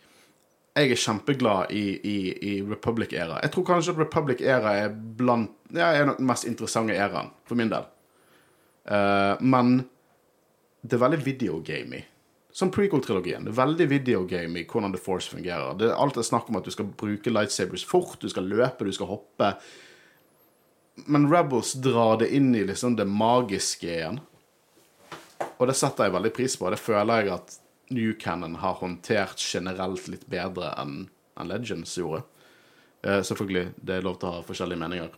jeg 0.72 0.88
er 0.88 1.00
kjempeglad 1.00 1.72
i, 1.76 1.84
i, 2.08 2.18
i 2.48 2.52
Republic-æra. 2.64 3.42
Jeg 3.44 3.52
tror 3.52 3.66
kanskje 3.68 3.92
at 3.92 4.00
Republic-æra 4.00 4.76
er 4.86 4.94
blant 5.18 5.52
ja, 5.72 5.90
er 5.92 6.08
den 6.08 6.28
mest 6.28 6.46
interessante 6.48 6.96
æraen, 6.96 7.28
for 7.48 7.60
min 7.60 7.72
del. 7.72 7.84
Uh, 8.88 9.36
men 9.40 9.82
Det 10.82 10.96
er 10.96 11.04
veldig 11.04 11.20
videogamey. 11.22 12.00
Som 12.52 12.72
prequel-trilogien. 12.74 13.44
Det 13.46 13.52
er 13.52 13.60
veldig 13.60 13.86
videogamey 13.88 14.64
hvordan 14.68 14.92
The 14.92 15.00
Force 15.00 15.30
fungerer. 15.30 15.76
Det 15.78 15.86
er 15.88 16.00
alltid 16.00 16.26
snakk 16.26 16.50
om 16.50 16.58
at 16.58 16.66
du 16.66 16.72
skal 16.74 16.88
bruke 16.98 17.30
lightsabers 17.30 17.84
fort, 17.86 18.18
du 18.20 18.28
skal 18.28 18.48
løpe, 18.50 18.84
du 18.84 18.92
skal 18.92 19.08
hoppe. 19.12 19.52
Men 21.06 21.30
Rebels 21.32 21.72
drar 21.80 22.18
det 22.20 22.32
inn 22.34 22.50
i 22.54 22.64
liksom 22.68 22.98
det 22.98 23.06
magiske 23.08 23.88
igjen. 23.88 24.20
Og 25.62 25.70
det 25.70 25.78
setter 25.78 26.08
jeg 26.08 26.16
veldig 26.16 26.34
pris 26.34 26.58
på. 26.58 26.70
Det 26.74 26.80
føler 26.82 27.22
jeg 27.22 27.34
at 27.36 27.56
New 27.94 28.12
Cannon 28.18 28.56
har 28.58 28.80
håndtert 28.80 29.38
generelt 29.38 30.08
litt 30.10 30.26
bedre 30.30 30.72
enn 30.80 31.04
Legends 31.46 31.94
gjorde. 31.98 32.24
Eh, 33.06 33.20
selvfølgelig, 33.22 33.68
det 33.78 33.96
er 33.96 34.06
lov 34.06 34.18
til 34.18 34.30
å 34.30 34.36
ha 34.36 34.46
forskjellige 34.46 34.82
meninger. 34.82 35.14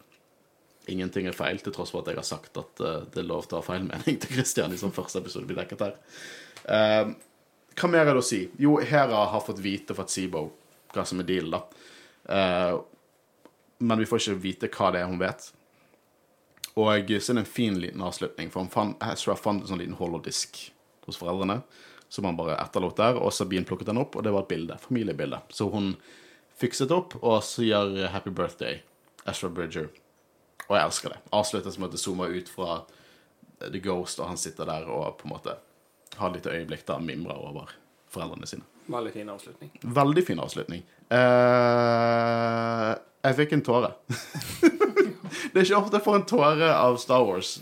Ingenting 0.93 1.29
er 1.29 1.37
feil, 1.37 1.61
til 1.65 1.73
tross 1.73 1.95
for 1.95 2.05
at 2.05 2.11
jeg 2.13 2.21
har 2.21 2.27
sagt 2.29 2.59
at 2.61 2.81
uh, 2.85 3.05
det 3.09 3.23
er 3.23 3.29
lov 3.29 3.47
til 3.49 3.57
å 3.57 3.63
ha 3.63 3.65
feil 3.65 3.87
mening 3.89 4.19
til 4.21 4.35
Christian 4.37 4.73
i 4.73 4.81
sånn 4.81 4.93
første 4.93 5.23
episode 5.23 5.49
blir 5.49 5.57
dekket 5.63 5.85
her. 5.87 5.95
Eh, 6.65 7.15
hva 7.75 7.91
mer 7.91 8.05
er 8.05 8.13
det 8.13 8.21
å 8.21 8.27
si? 8.27 8.43
Jo, 8.61 8.77
Hera 8.85 9.25
har 9.33 9.45
fått 9.45 9.63
vite 9.65 9.97
fra 9.97 10.05
Seabo 10.09 10.47
hva 10.95 11.07
som 11.09 11.23
er 11.23 11.29
dealen, 11.29 11.57
da. 11.57 11.89
Eh, 12.37 12.75
men 13.85 14.01
vi 14.01 14.09
får 14.09 14.21
ikke 14.21 14.43
vite 14.45 14.71
hva 14.77 14.93
det 14.93 15.01
er 15.03 15.09
hun 15.09 15.21
vet. 15.21 15.49
Og 16.75 16.89
så 16.89 16.95
er 16.97 17.03
det 17.07 17.29
en 17.39 17.47
fin 17.47 17.77
liten 17.79 18.03
avslutning, 18.03 18.51
for 18.51 18.65
han 18.65 18.71
fant, 18.71 19.03
Ezra 19.13 19.37
fant 19.39 19.63
en 19.63 19.69
sånn 19.69 19.79
liten 19.79 19.99
holodisk 19.99 20.59
hos 21.07 21.19
foreldrene 21.21 21.61
som 22.15 22.25
han 22.29 22.37
bare 22.39 22.57
etterlot 22.63 22.97
der, 22.99 23.19
og 23.19 23.33
Sabine 23.35 23.67
plukket 23.67 23.89
den 23.91 23.99
opp, 23.99 24.15
og 24.15 24.23
det 24.23 24.31
var 24.35 24.45
et 24.45 24.51
bilde, 24.53 24.77
familiebilde. 24.79 25.41
Så 25.51 25.67
hun 25.73 25.95
fikset 26.59 26.93
opp 26.95 27.17
og 27.23 27.43
sier 27.43 28.09
'Happy 28.09 28.31
Birthday', 28.31 28.83
Ezra 29.27 29.49
Bridger. 29.49 29.89
Og 30.69 30.77
jeg 30.77 30.85
elsker 30.85 31.09
det. 31.09 31.19
Avsluttes 31.33 31.79
med 31.79 31.87
at 31.89 31.93
det 31.93 32.01
zoomer 32.01 32.27
ut 32.31 32.49
fra 32.49 32.85
The 33.61 33.81
Ghost, 33.81 34.21
og 34.21 34.29
han 34.29 34.37
sitter 34.37 34.65
der 34.65 34.85
og 34.85 35.19
på 35.19 35.29
en 35.29 35.35
måte 35.35 35.57
har 36.17 36.31
et 36.31 36.37
lite 36.37 36.51
øyeblikk 36.51 36.89
han 36.89 37.07
mimrer 37.07 37.35
over 37.35 37.71
foreldrene 38.09 38.47
sine. 38.47 38.63
Veldig 38.87 39.13
fin 39.13 39.29
avslutning. 39.29 39.71
Veldig 39.83 40.27
fin 40.27 40.39
avslutning. 40.39 40.83
Eh, 41.11 42.95
jeg 43.25 43.37
fikk 43.37 43.53
en 43.53 43.63
tåre. 43.63 43.93
det 44.95 45.61
er 45.61 45.65
ikke 45.65 45.81
ofte 45.81 45.99
jeg 45.99 46.07
får 46.07 46.19
en 46.21 46.27
tåre 46.31 46.71
av 46.75 46.99
Star 47.03 47.25
Wars. 47.27 47.57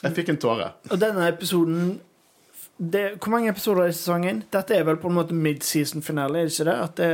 Jeg 0.00 0.16
fikk 0.16 0.30
en 0.32 0.40
tåre. 0.40 0.70
Og 0.90 1.00
denne 1.00 1.26
episoden 1.28 1.98
det, 2.80 3.18
Hvor 3.20 3.34
mange 3.34 3.50
episoder 3.52 3.82
er 3.84 3.90
i 3.92 3.96
sesongen? 3.96 4.38
Dette 4.52 4.72
er 4.72 4.86
vel 4.88 4.96
på 4.96 5.10
en 5.10 5.18
måte 5.18 5.36
mid-season 5.36 6.00
finale, 6.00 6.40
er 6.40 6.48
det 6.48 6.54
ikke 6.54 6.68
det? 6.70 6.76
At 6.86 6.94
det 6.96 7.10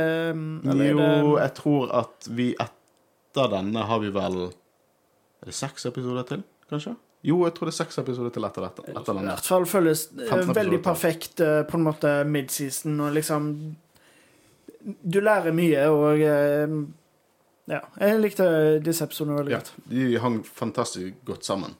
eller 0.71 0.85
er 0.85 0.93
Jo, 0.93 1.01
det, 1.01 1.41
jeg 1.41 1.53
tror 1.57 1.91
at 1.99 2.29
vi 2.37 2.45
etter 2.55 3.49
denne 3.51 3.83
har 3.89 3.99
vi 3.99 4.13
vel 4.15 4.37
Er 4.47 5.51
det 5.51 5.57
seks 5.57 5.89
episoder 5.89 6.23
til, 6.29 6.45
kanskje? 6.71 6.95
Jo, 7.27 7.41
jeg 7.43 7.55
tror 7.57 7.67
det 7.67 7.73
er 7.73 7.79
seks 7.81 7.99
episoder 7.99 8.31
til 8.31 8.47
etter 8.47 8.63
dette. 8.63 8.85
Etter 8.93 9.19
I 9.19 9.25
hvert 9.25 9.49
fall 9.49 9.67
føles 9.67 10.05
eh, 10.15 10.29
15 10.29 10.55
veldig 10.55 10.79
perfekt 10.85 11.43
eh, 11.43 11.59
på 11.67 11.75
en 11.79 11.85
måte 11.89 12.13
mid-season, 12.29 12.95
og 13.03 13.17
liksom 13.17 13.51
Du 15.03 15.19
lærer 15.19 15.51
mye, 15.51 15.83
og 15.91 16.23
eh, 16.23 16.77
Ja. 17.67 17.81
Jeg 17.99 18.21
likte 18.23 18.45
disse 18.83 19.03
episodene 19.03 19.37
veldig 19.41 19.51
Ja, 19.51 19.57
godt. 19.59 19.71
de 19.91 20.17
hang 20.23 20.37
fantastisk 20.45 21.17
godt 21.27 21.43
sammen. 21.47 21.73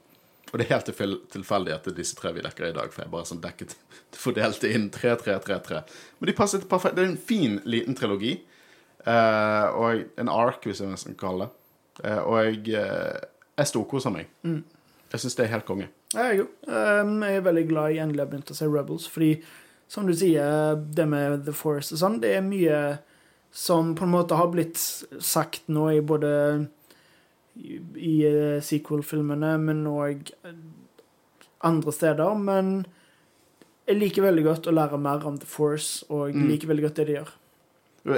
Og 0.52 0.58
det 0.58 0.66
er 0.66 0.74
helt 0.76 0.86
tilfell- 0.88 1.20
tilfeldig 1.32 1.74
at 1.74 1.84
det 1.84 1.92
er 1.92 1.96
disse 2.02 2.16
tre 2.16 2.32
vi 2.32 2.40
dekker 2.44 2.68
i 2.70 2.72
dag, 2.76 2.90
for 2.92 3.02
jeg 3.04 3.10
bare 3.12 3.24
sånn 3.28 3.40
dekket 3.40 3.74
fordelte 4.16 4.70
inn 4.72 4.90
3-3-3-3. 4.90 5.82
Men 6.20 6.26
de 6.30 6.36
passet 6.36 6.68
perfekt. 6.68 6.96
Det 6.96 7.04
er 7.04 7.10
en 7.10 7.16
fin, 7.20 7.58
liten 7.64 7.94
trilogi. 7.96 8.38
eh, 9.06 9.66
og 9.78 10.04
en 10.18 10.28
ark, 10.28 10.64
hvis 10.64 10.80
jeg 10.80 10.88
nesten 10.90 11.14
kan 11.16 11.28
kalle 11.28 11.46
det. 11.46 12.04
Eh, 12.04 12.18
og 12.18 12.38
jeg, 12.44 12.74
eh, 12.76 13.20
jeg 13.58 13.66
storkoser 13.66 14.12
meg. 14.12 14.26
Jeg 14.44 15.20
syns 15.22 15.36
det 15.38 15.46
er 15.46 15.52
helt 15.54 15.64
konge. 15.66 15.88
Jeg. 16.14 16.40
Um, 16.66 17.22
jeg 17.22 17.36
er 17.36 17.44
veldig 17.44 17.68
glad 17.68 17.92
jeg 17.94 18.02
endelig 18.04 18.20
har 18.24 18.28
begynt 18.32 18.50
å 18.52 18.56
se 18.56 18.66
Rebels, 18.68 19.06
fordi 19.08 19.42
som 19.88 20.06
du 20.06 20.12
sier, 20.14 20.76
det 20.92 21.06
med 21.08 21.44
The 21.46 21.52
Force 21.56 21.92
og 21.94 21.98
sånn, 22.00 22.20
det 22.20 22.34
er 22.36 22.42
mye 22.44 22.98
som 23.50 23.94
på 23.94 24.04
en 24.04 24.12
måte 24.12 24.36
har 24.38 24.50
blitt 24.52 24.78
sagt 25.20 25.68
nå 25.72 25.88
i 25.92 26.00
både 26.04 26.32
i, 27.96 28.14
eh, 28.26 28.60
sequel-filmene, 28.62 29.56
men 29.58 29.86
òg 29.86 30.30
andre 31.64 31.92
steder. 31.92 32.38
Men 32.38 32.86
jeg 33.88 33.98
liker 33.98 34.22
veldig 34.28 34.44
godt 34.46 34.70
å 34.70 34.74
lære 34.74 35.00
mer 35.00 35.26
om 35.26 35.38
The 35.38 35.48
Force, 35.48 36.04
og 36.10 36.28
jeg 36.30 36.48
liker 36.50 36.70
veldig 36.70 36.86
godt 36.86 37.00
det 37.00 37.06
de 37.08 37.18
gjør. 37.18 37.36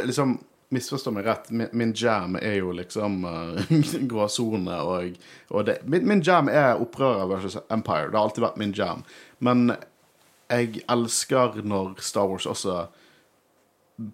Liksom, 0.06 0.38
Misforstå 0.70 1.10
meg 1.10 1.24
rett, 1.26 1.48
min, 1.50 1.66
min 1.74 1.92
jam 1.98 2.36
er 2.38 2.60
jo 2.60 2.70
liksom 2.70 3.24
uh, 3.26 3.72
gråsone, 4.10 4.76
og, 4.86 5.16
og 5.50 5.64
det, 5.66 5.80
min, 5.82 6.04
min 6.06 6.20
jam 6.22 6.46
er 6.46 6.78
opprører 6.78 7.26
versus 7.26 7.56
Empire. 7.74 8.12
Det 8.12 8.14
har 8.14 8.28
alltid 8.28 8.44
vært 8.44 8.60
min 8.60 8.74
jam. 8.78 9.02
Men 9.42 9.72
jeg 10.50 10.84
elsker 10.86 11.58
når 11.66 11.98
Star 11.98 12.30
Wars 12.30 12.46
også 12.46 12.84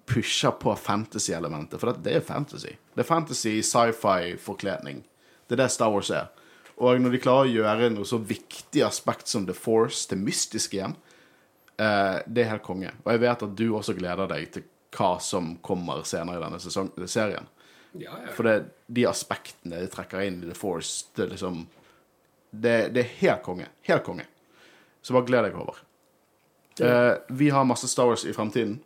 pusher 0.07 0.51
på 0.51 0.75
fantasy-elementet, 0.77 1.81
for 1.81 1.93
det, 1.93 2.03
det 2.07 2.17
er 2.19 2.25
fantasy. 2.27 2.75
Det 2.95 3.05
er 3.05 3.09
fantasy 3.09 3.59
sci-fi-forkledning. 3.63 5.05
Det 5.47 5.55
er 5.57 5.63
det 5.63 5.71
Star 5.75 5.93
Wars 5.95 6.11
er. 6.11 6.31
Og 6.77 7.01
når 7.01 7.15
de 7.15 7.21
klarer 7.23 7.49
å 7.49 7.55
gjøre 7.55 7.91
noe 7.95 8.09
så 8.09 8.19
viktig 8.21 8.83
aspekt 8.85 9.31
som 9.31 9.47
The 9.49 9.55
Force 9.57 10.09
til 10.11 10.21
mystisk 10.21 10.75
igjen, 10.77 10.97
eh, 11.79 12.19
det 12.27 12.45
er 12.45 12.51
helt 12.55 12.67
konge. 12.67 12.93
Og 13.05 13.13
jeg 13.15 13.23
vet 13.23 13.45
at 13.47 13.55
du 13.57 13.67
også 13.71 13.97
gleder 13.97 14.29
deg 14.33 14.51
til 14.53 14.67
hva 14.97 15.17
som 15.23 15.55
kommer 15.65 16.05
senere 16.09 16.41
i 16.41 16.45
denne 16.45 16.61
sesong, 16.63 16.91
serien. 17.09 17.49
Ja, 17.97 18.13
ja. 18.13 18.33
For 18.37 18.45
det, 18.45 18.57
de 18.93 19.07
aspektene 19.09 19.81
de 19.81 19.89
trekker 19.93 20.25
inn 20.27 20.43
i 20.43 20.51
The 20.51 20.57
Force, 20.57 21.07
det 21.17 21.27
er 21.27 21.35
liksom 21.37 21.67
Det, 22.57 22.89
det 22.95 23.03
er 23.03 23.17
helt 23.21 23.43
konge. 23.45 23.67
Helt 23.85 24.05
konge. 24.07 24.25
Så 25.03 25.13
bare 25.13 25.27
gled 25.29 25.45
deg, 25.45 25.57
Håvard. 25.59 25.81
Eh, 26.81 27.15
vi 27.29 27.51
har 27.51 27.67
masse 27.69 27.89
Star 27.91 28.07
Wars 28.09 28.25
i 28.25 28.33
fremtiden. 28.33 28.79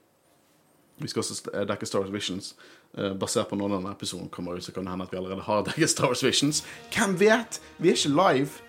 Vi 1.00 1.08
skal 1.08 1.24
også 1.24 1.50
eh, 1.54 1.66
dekke 1.68 1.88
Star 1.88 2.04
Wars 2.04 2.12
Visions. 2.14 2.54
Eh, 2.98 3.12
basert 3.18 3.50
på 3.50 3.58
når 3.58 3.76
denne 3.78 3.92
episoden 3.94 4.28
kommer 4.32 4.58
ut, 4.58 4.64
så 4.64 4.74
kan 4.76 4.84
det 4.84 4.94
hende 4.94 5.06
at 5.08 5.14
vi 5.14 5.20
allerede 5.20 5.46
har 5.46 5.62
dekket 5.68 5.92
Star 5.92 6.12
Wars 6.12 6.24
Visions. 6.24 6.64
Hvem 6.94 7.16
vet? 7.20 7.60
Vi 7.78 7.92
er 7.92 7.98
ikke 7.98 8.16
live. 8.16 8.66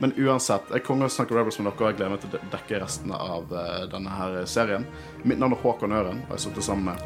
Men 0.00 0.14
uansett, 0.16 0.70
jeg 0.72 0.80
kommer 0.86 1.04
til 1.04 1.12
å 1.12 1.16
snakke 1.18 1.36
Rebels 1.36 1.58
med 1.60 1.66
dere, 1.68 1.76
og 1.76 1.90
jeg 1.90 1.98
gleder 1.98 2.12
meg 2.14 2.22
til 2.22 2.32
å 2.38 2.50
dekke 2.54 2.80
resten 2.80 3.12
av 3.12 3.52
eh, 3.52 3.82
denne 3.92 4.16
her 4.16 4.38
serien. 4.48 4.86
Mitt 5.28 5.40
navn 5.42 5.52
er 5.56 5.60
Håkon 5.60 5.92
Øren, 5.92 6.22
og 6.28 6.36
jeg 6.38 6.46
sitter 6.46 6.64
sammen 6.70 6.88
med 6.88 7.04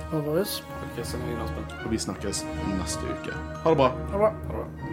Aspen. 1.48 1.68
Og 1.82 1.90
vi 1.90 2.02
snakkes 2.06 2.44
neste 2.78 3.10
uke. 3.10 3.38
Ha 3.64 3.74
det 3.74 3.80
bra. 3.82 3.90
Ha 3.90 4.12
det 4.12 4.22
bra. 4.22 4.30
Ha 4.30 4.52
det 4.52 4.60
bra. 4.60 4.83